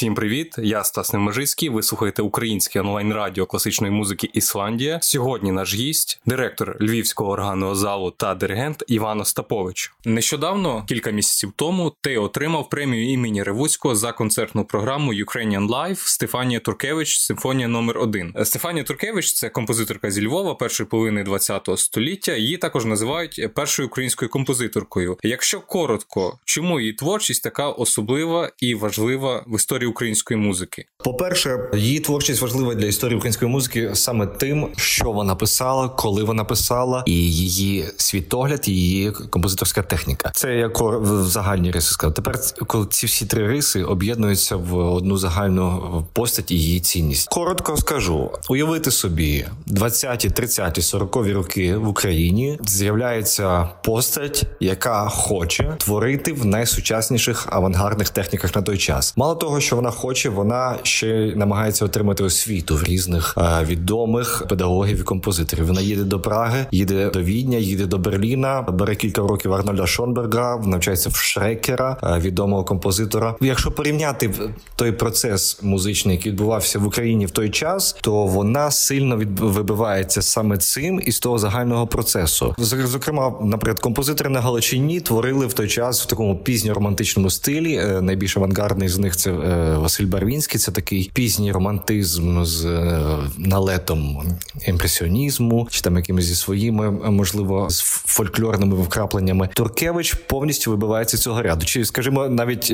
Всім 0.00 0.14
привіт! 0.14 0.54
Я 0.58 0.84
Стас 0.84 1.12
Немежицький. 1.12 1.68
Ви 1.68 1.82
слухаєте 1.82 2.22
українське 2.22 2.80
онлайн 2.80 3.12
радіо 3.12 3.46
класичної 3.46 3.92
музики 3.92 4.30
Ісландія. 4.32 4.98
Сьогодні 5.02 5.52
наш 5.52 5.74
гість, 5.74 6.20
директор 6.26 6.76
львівського 6.80 7.30
органного 7.30 7.74
залу 7.74 8.10
та 8.10 8.34
диригент 8.34 8.84
Іван 8.86 9.20
Остапович. 9.20 9.92
Нещодавно, 10.04 10.84
кілька 10.88 11.10
місяців 11.10 11.52
тому, 11.56 11.92
ти 12.00 12.18
отримав 12.18 12.68
премію 12.68 13.12
імені 13.12 13.42
Ревуцького 13.42 13.94
за 13.94 14.12
концертну 14.12 14.64
програму 14.64 15.14
Ukrainian 15.14 15.68
Live 15.68 16.06
Стефанія 16.06 16.60
Туркевич, 16.60 17.18
симфонія 17.18 17.68
номер 17.68 17.98
1 17.98 18.34
Стефанія 18.44 18.84
Туркевич 18.84 19.32
це 19.32 19.48
композиторка 19.48 20.10
зі 20.10 20.26
Львова 20.26 20.54
першої 20.54 20.88
половини 20.88 21.24
ХХ 21.24 21.78
століття. 21.78 22.34
Її 22.36 22.56
також 22.56 22.84
називають 22.84 23.54
першою 23.54 23.88
українською 23.88 24.28
композиторкою. 24.28 25.18
Якщо 25.22 25.60
коротко, 25.60 26.38
чому 26.44 26.80
її 26.80 26.92
творчість 26.92 27.42
така 27.42 27.68
особлива 27.68 28.50
і 28.58 28.74
важлива 28.74 29.44
в 29.46 29.56
історії 29.56 29.89
української 29.90 30.40
музики? 30.40 30.84
По-перше, 31.04 31.58
її 31.74 32.00
творчість 32.00 32.42
важлива 32.42 32.74
для 32.74 32.86
історії 32.86 33.16
української 33.16 33.50
музики 33.50 33.90
саме 33.94 34.26
тим, 34.26 34.68
що 34.76 35.12
вона 35.12 35.34
писала, 35.34 35.88
коли 35.88 36.24
вона 36.24 36.44
писала, 36.44 37.02
і 37.06 37.12
її 37.12 37.84
світогляд, 37.96 38.68
і 38.68 38.72
її 38.72 39.10
композиторська 39.10 39.82
техніка. 39.82 40.30
Це 40.34 40.54
я 40.54 40.68
в 40.78 41.24
загальні 41.24 41.70
риси 41.70 41.92
сказав. 41.92 42.14
Тепер, 42.14 42.38
коли 42.66 42.86
ці 42.90 43.06
всі 43.06 43.26
три 43.26 43.46
риси 43.46 43.84
об'єднуються 43.84 44.56
в 44.56 44.76
одну 44.76 45.16
загальну 45.16 46.06
постать 46.12 46.50
і 46.50 46.54
її 46.54 46.80
цінність. 46.80 47.28
Коротко 47.28 47.76
скажу: 47.76 48.30
уявити 48.48 48.90
собі 48.90 49.46
20-ті, 49.66 50.28
30-ті, 50.28 50.80
40-ві 50.80 51.32
роки 51.32 51.76
в 51.76 51.88
Україні 51.88 52.58
з'являється 52.66 53.68
постать, 53.84 54.44
яка 54.60 55.08
хоче 55.08 55.76
творити 55.78 56.32
в 56.32 56.44
найсучасніших 56.44 57.46
авангардних 57.50 58.08
техніках 58.08 58.56
на 58.56 58.62
той 58.62 58.78
час. 58.78 59.16
Мало 59.16 59.34
того, 59.34 59.60
що 59.60 59.76
вона 59.80 59.90
хоче, 59.90 60.28
вона 60.28 60.76
ще 60.82 61.32
намагається 61.36 61.84
отримати 61.84 62.24
освіту 62.24 62.76
в 62.76 62.84
різних 62.84 63.34
а, 63.36 63.64
відомих 63.64 64.44
педагогів 64.48 65.00
і 65.00 65.02
композиторів. 65.02 65.66
Вона 65.66 65.80
їде 65.80 66.02
до 66.02 66.20
Праги, 66.20 66.66
їде 66.70 67.10
до 67.10 67.22
Відня, 67.22 67.58
їде 67.58 67.86
до 67.86 67.98
Берліна, 67.98 68.62
бере 68.62 68.94
кілька 68.94 69.20
років 69.20 69.52
Арнольда 69.52 69.86
Шонберга, 69.86 70.56
навчається 70.56 71.08
в 71.10 71.14
Шрекера, 71.14 71.96
а, 72.00 72.18
відомого 72.18 72.64
композитора. 72.64 73.34
Якщо 73.40 73.70
порівняти 73.70 74.30
той 74.76 74.92
процес 74.92 75.62
музичний, 75.62 76.16
який 76.16 76.32
відбувався 76.32 76.78
в 76.78 76.86
Україні 76.86 77.26
в 77.26 77.30
той 77.30 77.50
час, 77.50 77.96
то 78.00 78.26
вона 78.26 78.70
сильно 78.70 79.16
від... 79.16 79.38
вибивається 79.38 80.22
саме 80.22 80.56
цим 80.56 81.00
із 81.06 81.18
того 81.18 81.38
загального 81.38 81.86
процесу. 81.86 82.54
Зокрема, 82.58 83.32
наприклад, 83.42 83.80
композитори 83.80 84.30
на 84.30 84.40
Галичині 84.40 85.00
творили 85.00 85.46
в 85.46 85.52
той 85.52 85.68
час 85.68 86.02
в 86.02 86.06
такому 86.06 86.34
пізньо-романтичному 86.34 87.30
стилі. 87.30 87.74
Е, 87.74 88.00
найбільш 88.00 88.36
авангардний 88.36 88.88
з 88.88 88.98
них 88.98 89.16
це 89.16 89.30
е, 89.30 89.69
Василь 89.78 90.06
Барвінський. 90.06 90.60
Це 90.60 90.72
такий 90.72 91.10
пізній 91.14 91.52
романтизм 91.52 92.44
з 92.44 92.64
е, 92.64 93.00
налетом 93.38 94.22
імпресіонізму, 94.66 95.68
чи 95.70 95.80
там 95.80 95.96
якимись 95.96 96.24
зі 96.24 96.34
своїми, 96.34 96.90
можливо, 96.90 97.70
з 97.70 97.80
фольклорними 97.80 98.76
вкрапленнями. 98.76 99.48
Туркевич 99.54 100.14
повністю 100.14 100.70
вибивається 100.70 101.18
цього 101.18 101.42
ряду. 101.42 101.66
Чи 101.66 101.84
скажімо, 101.84 102.28
навіть 102.28 102.72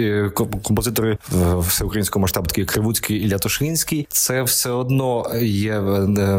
композитори 0.63 1.19
всеукраїнського 1.59 2.21
масштабу, 2.21 2.47
такі 2.47 2.65
Кривуцький 2.65 3.17
і 3.17 3.33
Лятошинський, 3.33 4.07
це 4.11 4.43
все 4.43 4.71
одно 4.71 5.27
є 5.43 5.81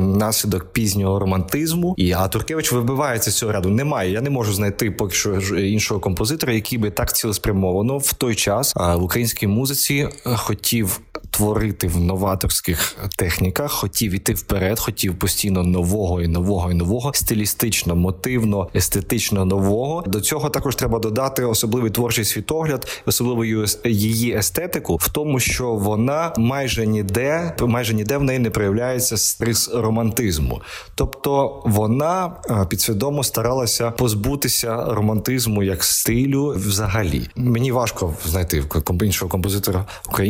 наслідок 0.02 0.74
пізнього 0.74 1.20
романтизму. 1.20 1.96
І 1.98 2.12
а 2.12 2.28
Туркевич 2.28 2.72
вибивається 2.72 3.32
цього 3.32 3.52
ряду. 3.52 3.70
Немає. 3.70 4.12
Я 4.12 4.22
не 4.22 4.30
можу 4.30 4.54
знайти 4.54 4.92
поки 4.92 5.16
що 5.16 5.36
іншого 5.60 6.00
композитора, 6.00 6.54
який 6.54 6.80
би 6.80 6.92
так 6.92 7.16
цілеспрямовано 7.16 7.98
в 7.98 8.14
той 8.14 8.36
час 8.36 8.74
в 8.76 9.04
українській 9.04 9.48
музиці 9.48 10.10
хотів 10.48 11.02
творити 11.32 11.88
в 11.88 12.00
новаторських 12.00 12.96
техніках, 13.18 13.72
хотів 13.72 14.14
іти 14.14 14.34
вперед, 14.34 14.80
хотів 14.80 15.20
постійно 15.20 15.64
нового 15.64 16.22
і 16.22 16.28
нового 16.28 16.72
і 16.72 16.74
нового, 16.74 17.12
стилістично, 17.14 17.96
мотивно, 17.96 18.70
естетично 18.76 19.46
нового. 19.46 20.04
До 20.08 20.22
цього 20.22 20.50
також 20.50 20.76
треба 20.76 21.00
додати 21.00 21.46
особливий 21.46 21.92
творчий 21.92 22.26
світогляд, 22.26 22.88
особливо 23.06 23.46
її 23.86 24.34
естетику, 24.34 24.96
в 24.96 25.10
тому, 25.10 25.40
що 25.40 25.74
вона 25.74 26.34
майже 26.38 26.88
ніде, 26.88 27.56
майже 27.62 27.94
ніде 27.94 28.18
в 28.18 28.24
неї 28.24 28.40
не 28.40 28.50
проявляється 28.50 29.18
стрис 29.18 29.70
романтизму, 29.74 30.62
тобто 30.96 31.62
вона 31.66 32.32
підсвідомо 32.70 33.24
старалася 33.24 33.92
позбутися 33.92 34.86
романтизму 34.86 35.64
як 35.64 35.84
стилю 35.84 36.54
взагалі. 36.58 37.30
Мені 37.36 37.72
важко 37.72 38.14
знайти 38.26 38.64
іншого 39.02 39.30
композитора 39.30 39.86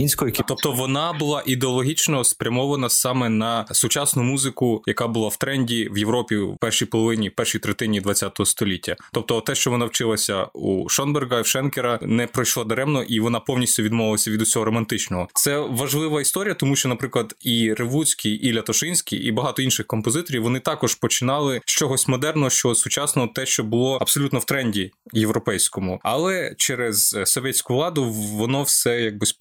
українського, 0.07 0.29
який 0.29 0.45
тобто 0.47 0.71
вона 0.71 1.13
була 1.13 1.43
ідеологічно 1.45 2.23
спрямована 2.23 2.89
саме 2.89 3.29
на 3.29 3.65
сучасну 3.71 4.23
музику, 4.23 4.83
яка 4.87 5.07
була 5.07 5.27
в 5.27 5.37
тренді 5.37 5.89
в 5.91 5.97
Європі 5.97 6.37
в 6.37 6.57
першій 6.57 6.85
половині, 6.85 7.29
першій 7.29 7.59
третині 7.59 8.01
ХХ 8.01 8.45
століття. 8.45 8.95
Тобто, 9.11 9.41
те, 9.41 9.55
що 9.55 9.71
вона 9.71 9.85
вчилася 9.85 10.43
у 10.53 10.89
Шонберга 10.89 11.39
і 11.39 11.43
Шенкера, 11.43 11.99
не 12.01 12.27
пройшло 12.27 12.63
даремно, 12.63 13.03
і 13.03 13.19
вона 13.19 13.39
повністю 13.39 13.83
відмовилася 13.83 14.31
від 14.31 14.41
усього 14.41 14.65
романтичного. 14.65 15.27
Це 15.33 15.59
важлива 15.59 16.21
історія, 16.21 16.53
тому 16.53 16.75
що, 16.75 16.89
наприклад, 16.89 17.35
і 17.41 17.73
Ревуцький, 17.73 18.31
і 18.33 18.53
Лятошинський, 18.53 19.19
і 19.19 19.31
багато 19.31 19.61
інших 19.61 19.87
композиторів 19.87 20.43
вони 20.43 20.59
також 20.59 20.95
починали 20.95 21.61
з 21.65 21.71
чогось 21.71 22.07
модерного, 22.07 22.49
що 22.49 22.75
сучасного, 22.75 23.27
те, 23.27 23.45
що 23.45 23.63
було 23.63 23.97
абсолютно 24.01 24.39
в 24.39 24.45
тренді 24.45 24.91
європейському, 25.13 25.99
але 26.03 26.53
через 26.57 27.17
совєтську 27.25 27.73
владу 27.73 28.05
воно 28.11 28.63
все 28.63 29.01
якось 29.01 29.31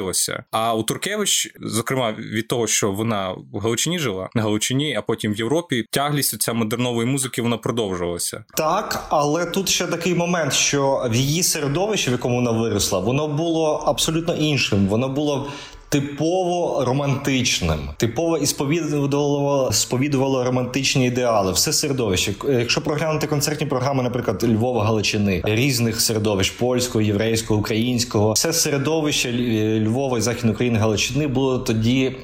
переглушилося. 0.00 0.44
А 0.50 0.74
у 0.74 0.82
Туркевич, 0.82 1.52
зокрема, 1.60 2.12
від 2.12 2.48
того, 2.48 2.66
що 2.66 2.92
вона 2.92 3.34
в 3.52 3.58
Галичині 3.58 3.98
жила, 3.98 4.28
на 4.34 4.42
Галичині, 4.42 4.94
а 4.94 5.02
потім 5.02 5.32
в 5.32 5.36
Європі, 5.36 5.84
тяглість 5.90 6.42
ця 6.42 6.52
модернової 6.52 7.06
музики 7.08 7.42
вона 7.42 7.56
продовжувалася. 7.56 8.44
Так, 8.56 9.06
але 9.08 9.46
тут 9.46 9.68
ще 9.68 9.86
такий 9.86 10.14
момент, 10.14 10.52
що 10.52 11.08
в 11.10 11.14
її 11.14 11.42
середовищі, 11.42 12.10
в 12.10 12.12
якому 12.12 12.36
вона 12.36 12.50
виросла, 12.50 12.98
воно 12.98 13.28
було 13.28 13.84
абсолютно 13.86 14.34
іншим. 14.34 14.86
Воно 14.86 15.08
було 15.08 15.50
типово 15.90 16.84
романтичним, 16.84 17.78
типово 17.96 18.36
і 18.36 18.46
сповідувало 18.46 19.72
сповідувало 19.72 20.44
романтичні 20.44 21.06
ідеали, 21.06 21.52
все 21.52 21.72
середовище. 21.72 22.34
Якщо 22.48 22.80
проглянути 22.80 23.26
концертні 23.26 23.66
програми, 23.66 24.02
наприклад, 24.02 24.44
Львова 24.48 24.84
Галичини, 24.84 25.42
різних 25.44 26.00
середовищ 26.00 26.50
польського, 26.50 27.02
єврейського, 27.02 27.60
українського, 27.60 28.32
все 28.32 28.52
середовище 28.52 29.32
Львова 29.80 30.18
і 30.18 30.20
Західної 30.20 30.54
України 30.54 30.78
Галичини 30.78 31.26
було 31.26 31.58
тоді 31.58 32.16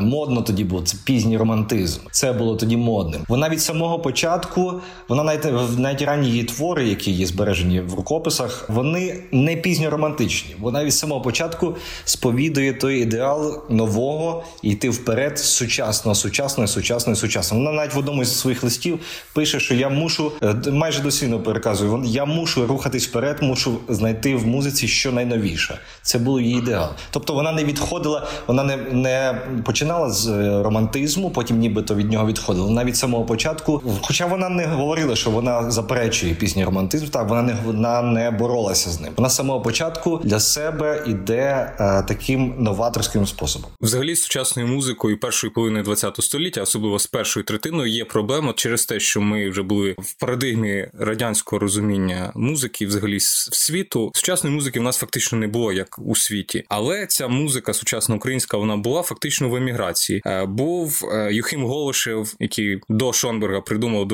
модно. 0.00 0.42
Тоді 0.42 0.64
було 0.64 0.82
це 0.82 0.96
пізній 1.04 1.36
романтизм. 1.36 2.00
Це 2.10 2.32
було 2.32 2.56
тоді 2.56 2.76
модним. 2.76 3.20
Вона 3.28 3.48
від 3.48 3.60
самого 3.62 3.98
початку, 3.98 4.72
вона 5.08 5.22
навіть 5.24 5.78
навіть 5.78 6.02
ранні 6.02 6.28
її 6.28 6.44
твори, 6.44 6.88
які 6.88 7.10
є 7.10 7.26
збережені 7.26 7.80
в 7.80 7.94
рукописах, 7.94 8.70
вони 8.70 9.22
не 9.32 9.56
пізньо 9.56 9.90
романтичні. 9.90 10.54
Вона 10.60 10.84
від 10.84 10.94
самого 10.94 11.20
початку 11.20 11.76
сповідує 12.04 12.72
той 12.72 13.07
ідеал 13.08 13.62
нового 13.68 14.44
йти 14.62 14.90
вперед 14.90 15.38
сучасного, 15.38 16.14
сучасного, 16.14 16.68
сучасного, 16.68 17.16
сучасного. 17.16 17.64
Вона 17.64 17.76
навіть 17.76 17.94
в 17.94 17.98
одному 17.98 18.24
з 18.24 18.38
своїх 18.38 18.62
листів 18.62 19.00
пише, 19.32 19.60
що 19.60 19.74
я 19.74 19.88
мушу 19.88 20.32
е, 20.42 20.54
майже 20.70 21.02
дослідно 21.02 21.40
переказую. 21.40 22.02
я 22.04 22.24
мушу 22.24 22.66
рухатись 22.66 23.08
вперед, 23.08 23.42
мушу 23.42 23.78
знайти 23.88 24.36
в 24.36 24.46
музиці 24.46 24.88
що 24.88 25.12
найновіше. 25.12 25.78
Це 26.02 26.18
було 26.18 26.40
її 26.40 26.58
ідеал. 26.58 26.88
Тобто 27.10 27.34
вона 27.34 27.52
не 27.52 27.64
відходила, 27.64 28.26
вона 28.46 28.64
не 28.64 28.76
не 28.76 29.38
починала 29.64 30.10
з 30.10 30.28
е, 30.28 30.62
романтизму, 30.62 31.30
потім 31.30 31.58
нібито 31.58 31.94
від 31.94 32.10
нього 32.10 32.26
відходила. 32.26 32.84
Від 32.84 32.96
самого 32.96 33.24
початку, 33.24 33.82
хоча 34.02 34.26
вона 34.26 34.48
не 34.48 34.66
говорила, 34.66 35.16
що 35.16 35.30
вона 35.30 35.70
заперечує 35.70 36.34
пісні 36.34 36.64
романтизм, 36.64 37.06
так 37.06 37.28
вона 37.28 37.42
не 37.42 37.56
вона 37.64 38.02
не 38.02 38.30
боролася 38.30 38.90
з 38.90 39.00
ним. 39.00 39.12
Вона 39.16 39.28
з 39.28 39.34
самого 39.36 39.60
початку 39.60 40.20
для 40.24 40.40
себе 40.40 41.02
іде 41.06 41.72
е, 41.80 42.02
таким 42.08 42.54
новатором 42.58 42.97
авторським 42.98 43.26
способом. 43.26 43.70
Взагалі, 43.80 44.14
з 44.14 44.22
сучасною 44.22 44.68
музикою 44.68 45.20
першої 45.20 45.52
половини 45.52 45.82
ХХ 45.82 46.22
століття, 46.22 46.62
особливо 46.62 46.98
з 46.98 47.06
першою 47.06 47.44
третиною, 47.44 47.92
є 47.92 48.04
проблема 48.04 48.52
через 48.52 48.86
те, 48.86 49.00
що 49.00 49.20
ми 49.20 49.50
вже 49.50 49.62
були 49.62 49.94
в 49.98 50.14
парадигмі 50.14 50.88
радянського 50.98 51.60
розуміння 51.60 52.32
музики, 52.34 52.86
взагалі 52.86 53.20
світу. 53.20 54.12
Сучасної 54.14 54.56
музики 54.56 54.80
в 54.80 54.82
нас 54.82 54.96
фактично 54.96 55.38
не 55.38 55.46
було 55.46 55.72
як 55.72 55.98
у 55.98 56.16
світі, 56.16 56.64
але 56.68 57.06
ця 57.06 57.28
музика 57.28 57.74
сучасна 57.74 58.14
українська 58.14 58.56
вона 58.56 58.76
була 58.76 59.02
фактично 59.02 59.48
в 59.48 59.56
еміграції. 59.56 60.22
Е, 60.26 60.46
був 60.46 61.02
е, 61.12 61.32
Юхим 61.32 61.64
Голошев, 61.64 62.34
який 62.40 62.80
до 62.88 63.12
Шонберга 63.12 63.60
придумав 63.60 64.08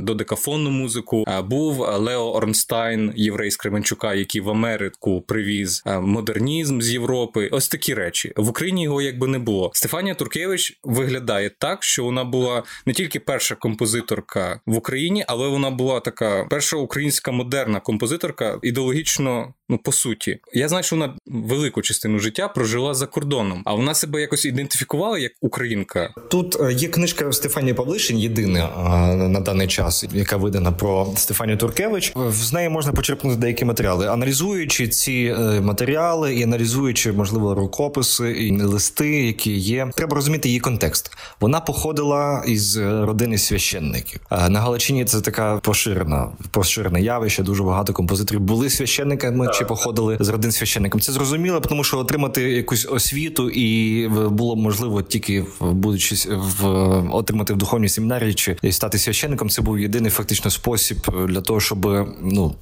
до 0.00 0.14
декафонну 0.14 0.70
музику. 0.70 1.24
Е, 1.28 1.42
був 1.42 1.78
Лео 1.78 2.32
Орнстайн, 2.32 3.12
єврей 3.16 3.50
з 3.50 3.56
Кременчука, 3.56 4.14
який 4.14 4.40
в 4.40 4.50
Америку 4.50 5.20
привіз 5.20 5.82
модернізм 5.86 6.80
з 6.80 6.90
Європи. 6.90 7.48
Ось 7.52 7.68
такі 7.68 7.94
речі 7.94 8.13
речі. 8.14 8.32
В 8.36 8.48
Україні 8.48 8.82
його 8.82 9.02
якби 9.02 9.26
не 9.26 9.38
було. 9.38 9.70
Стефанія 9.74 10.14
Туркевич 10.14 10.78
виглядає 10.84 11.50
так, 11.58 11.82
що 11.82 12.04
вона 12.04 12.24
була 12.24 12.62
не 12.86 12.92
тільки 12.92 13.20
перша 13.20 13.54
композиторка 13.54 14.60
в 14.66 14.76
Україні, 14.76 15.24
але 15.28 15.48
вона 15.48 15.70
була 15.70 16.00
така 16.00 16.46
перша 16.50 16.76
українська 16.76 17.32
модерна 17.32 17.80
композиторка, 17.80 18.58
ідеологічно 18.62 19.54
Ну 19.68 19.78
по 19.78 19.92
суті, 19.92 20.38
я 20.52 20.68
знаю, 20.68 20.84
що 20.84 20.96
вона 20.96 21.14
велику 21.26 21.82
частину 21.82 22.18
життя 22.18 22.48
прожила 22.48 22.94
за 22.94 23.06
кордоном, 23.06 23.62
а 23.64 23.74
вона 23.74 23.94
себе 23.94 24.20
якось 24.20 24.44
ідентифікувала 24.44 25.18
як 25.18 25.32
українка. 25.40 26.14
Тут 26.30 26.56
е, 26.60 26.72
є 26.72 26.88
книжка 26.88 27.32
Стефанії 27.32 27.74
Павлишин, 27.74 28.18
єдина 28.18 28.70
е, 29.12 29.16
на 29.16 29.40
даний 29.40 29.66
час, 29.66 30.04
яка 30.12 30.36
видана 30.36 30.72
про 30.72 31.12
Стефанію 31.16 31.58
Туркевич. 31.58 32.12
З 32.30 32.52
неї 32.52 32.68
можна 32.68 32.92
почерпнути 32.92 33.36
деякі 33.36 33.64
матеріали, 33.64 34.06
аналізуючи 34.06 34.88
ці 34.88 35.36
е, 35.38 35.60
матеріали 35.60 36.34
і 36.34 36.42
аналізуючи, 36.42 37.12
можливо, 37.12 37.54
рукописи 38.04 38.30
і 38.30 38.62
листи, 38.62 39.26
які 39.26 39.52
є. 39.52 39.90
Треба 39.96 40.14
розуміти 40.14 40.48
її 40.48 40.60
контекст. 40.60 41.10
Вона 41.40 41.60
походила 41.60 42.44
із 42.46 42.76
родини 42.76 43.38
священників. 43.38 44.20
На 44.48 44.60
Галичині 44.60 45.04
це 45.04 45.20
така 45.20 45.56
поширена 45.56 46.28
поширене 46.50 47.02
явище. 47.02 47.42
Дуже 47.42 47.62
багато 47.62 47.92
композиторів 47.92 48.40
були 48.40 48.70
священниками 48.70 49.48
чи 49.54 49.64
походили 49.64 50.16
з 50.20 50.28
родин 50.28 50.52
священником. 50.52 51.00
Це 51.00 51.12
зрозуміло, 51.12 51.60
тому 51.60 51.84
що 51.84 51.98
отримати 51.98 52.42
якусь 52.42 52.86
освіту 52.90 53.50
і 53.50 54.08
було 54.08 54.56
можливо 54.56 55.02
тільки 55.02 55.44
будучи 55.60 56.16
в 56.34 56.66
отримати 57.14 57.54
в 57.54 57.56
духовній 57.56 57.88
семінарії 57.88 58.34
чи 58.34 58.56
стати 58.70 58.98
священником. 58.98 59.50
Це 59.50 59.62
був 59.62 59.78
єдиний 59.78 60.10
фактично 60.10 60.50
спосіб 60.50 60.96
для 61.28 61.40
того, 61.40 61.60
щоб 61.60 62.08
ну 62.22 62.54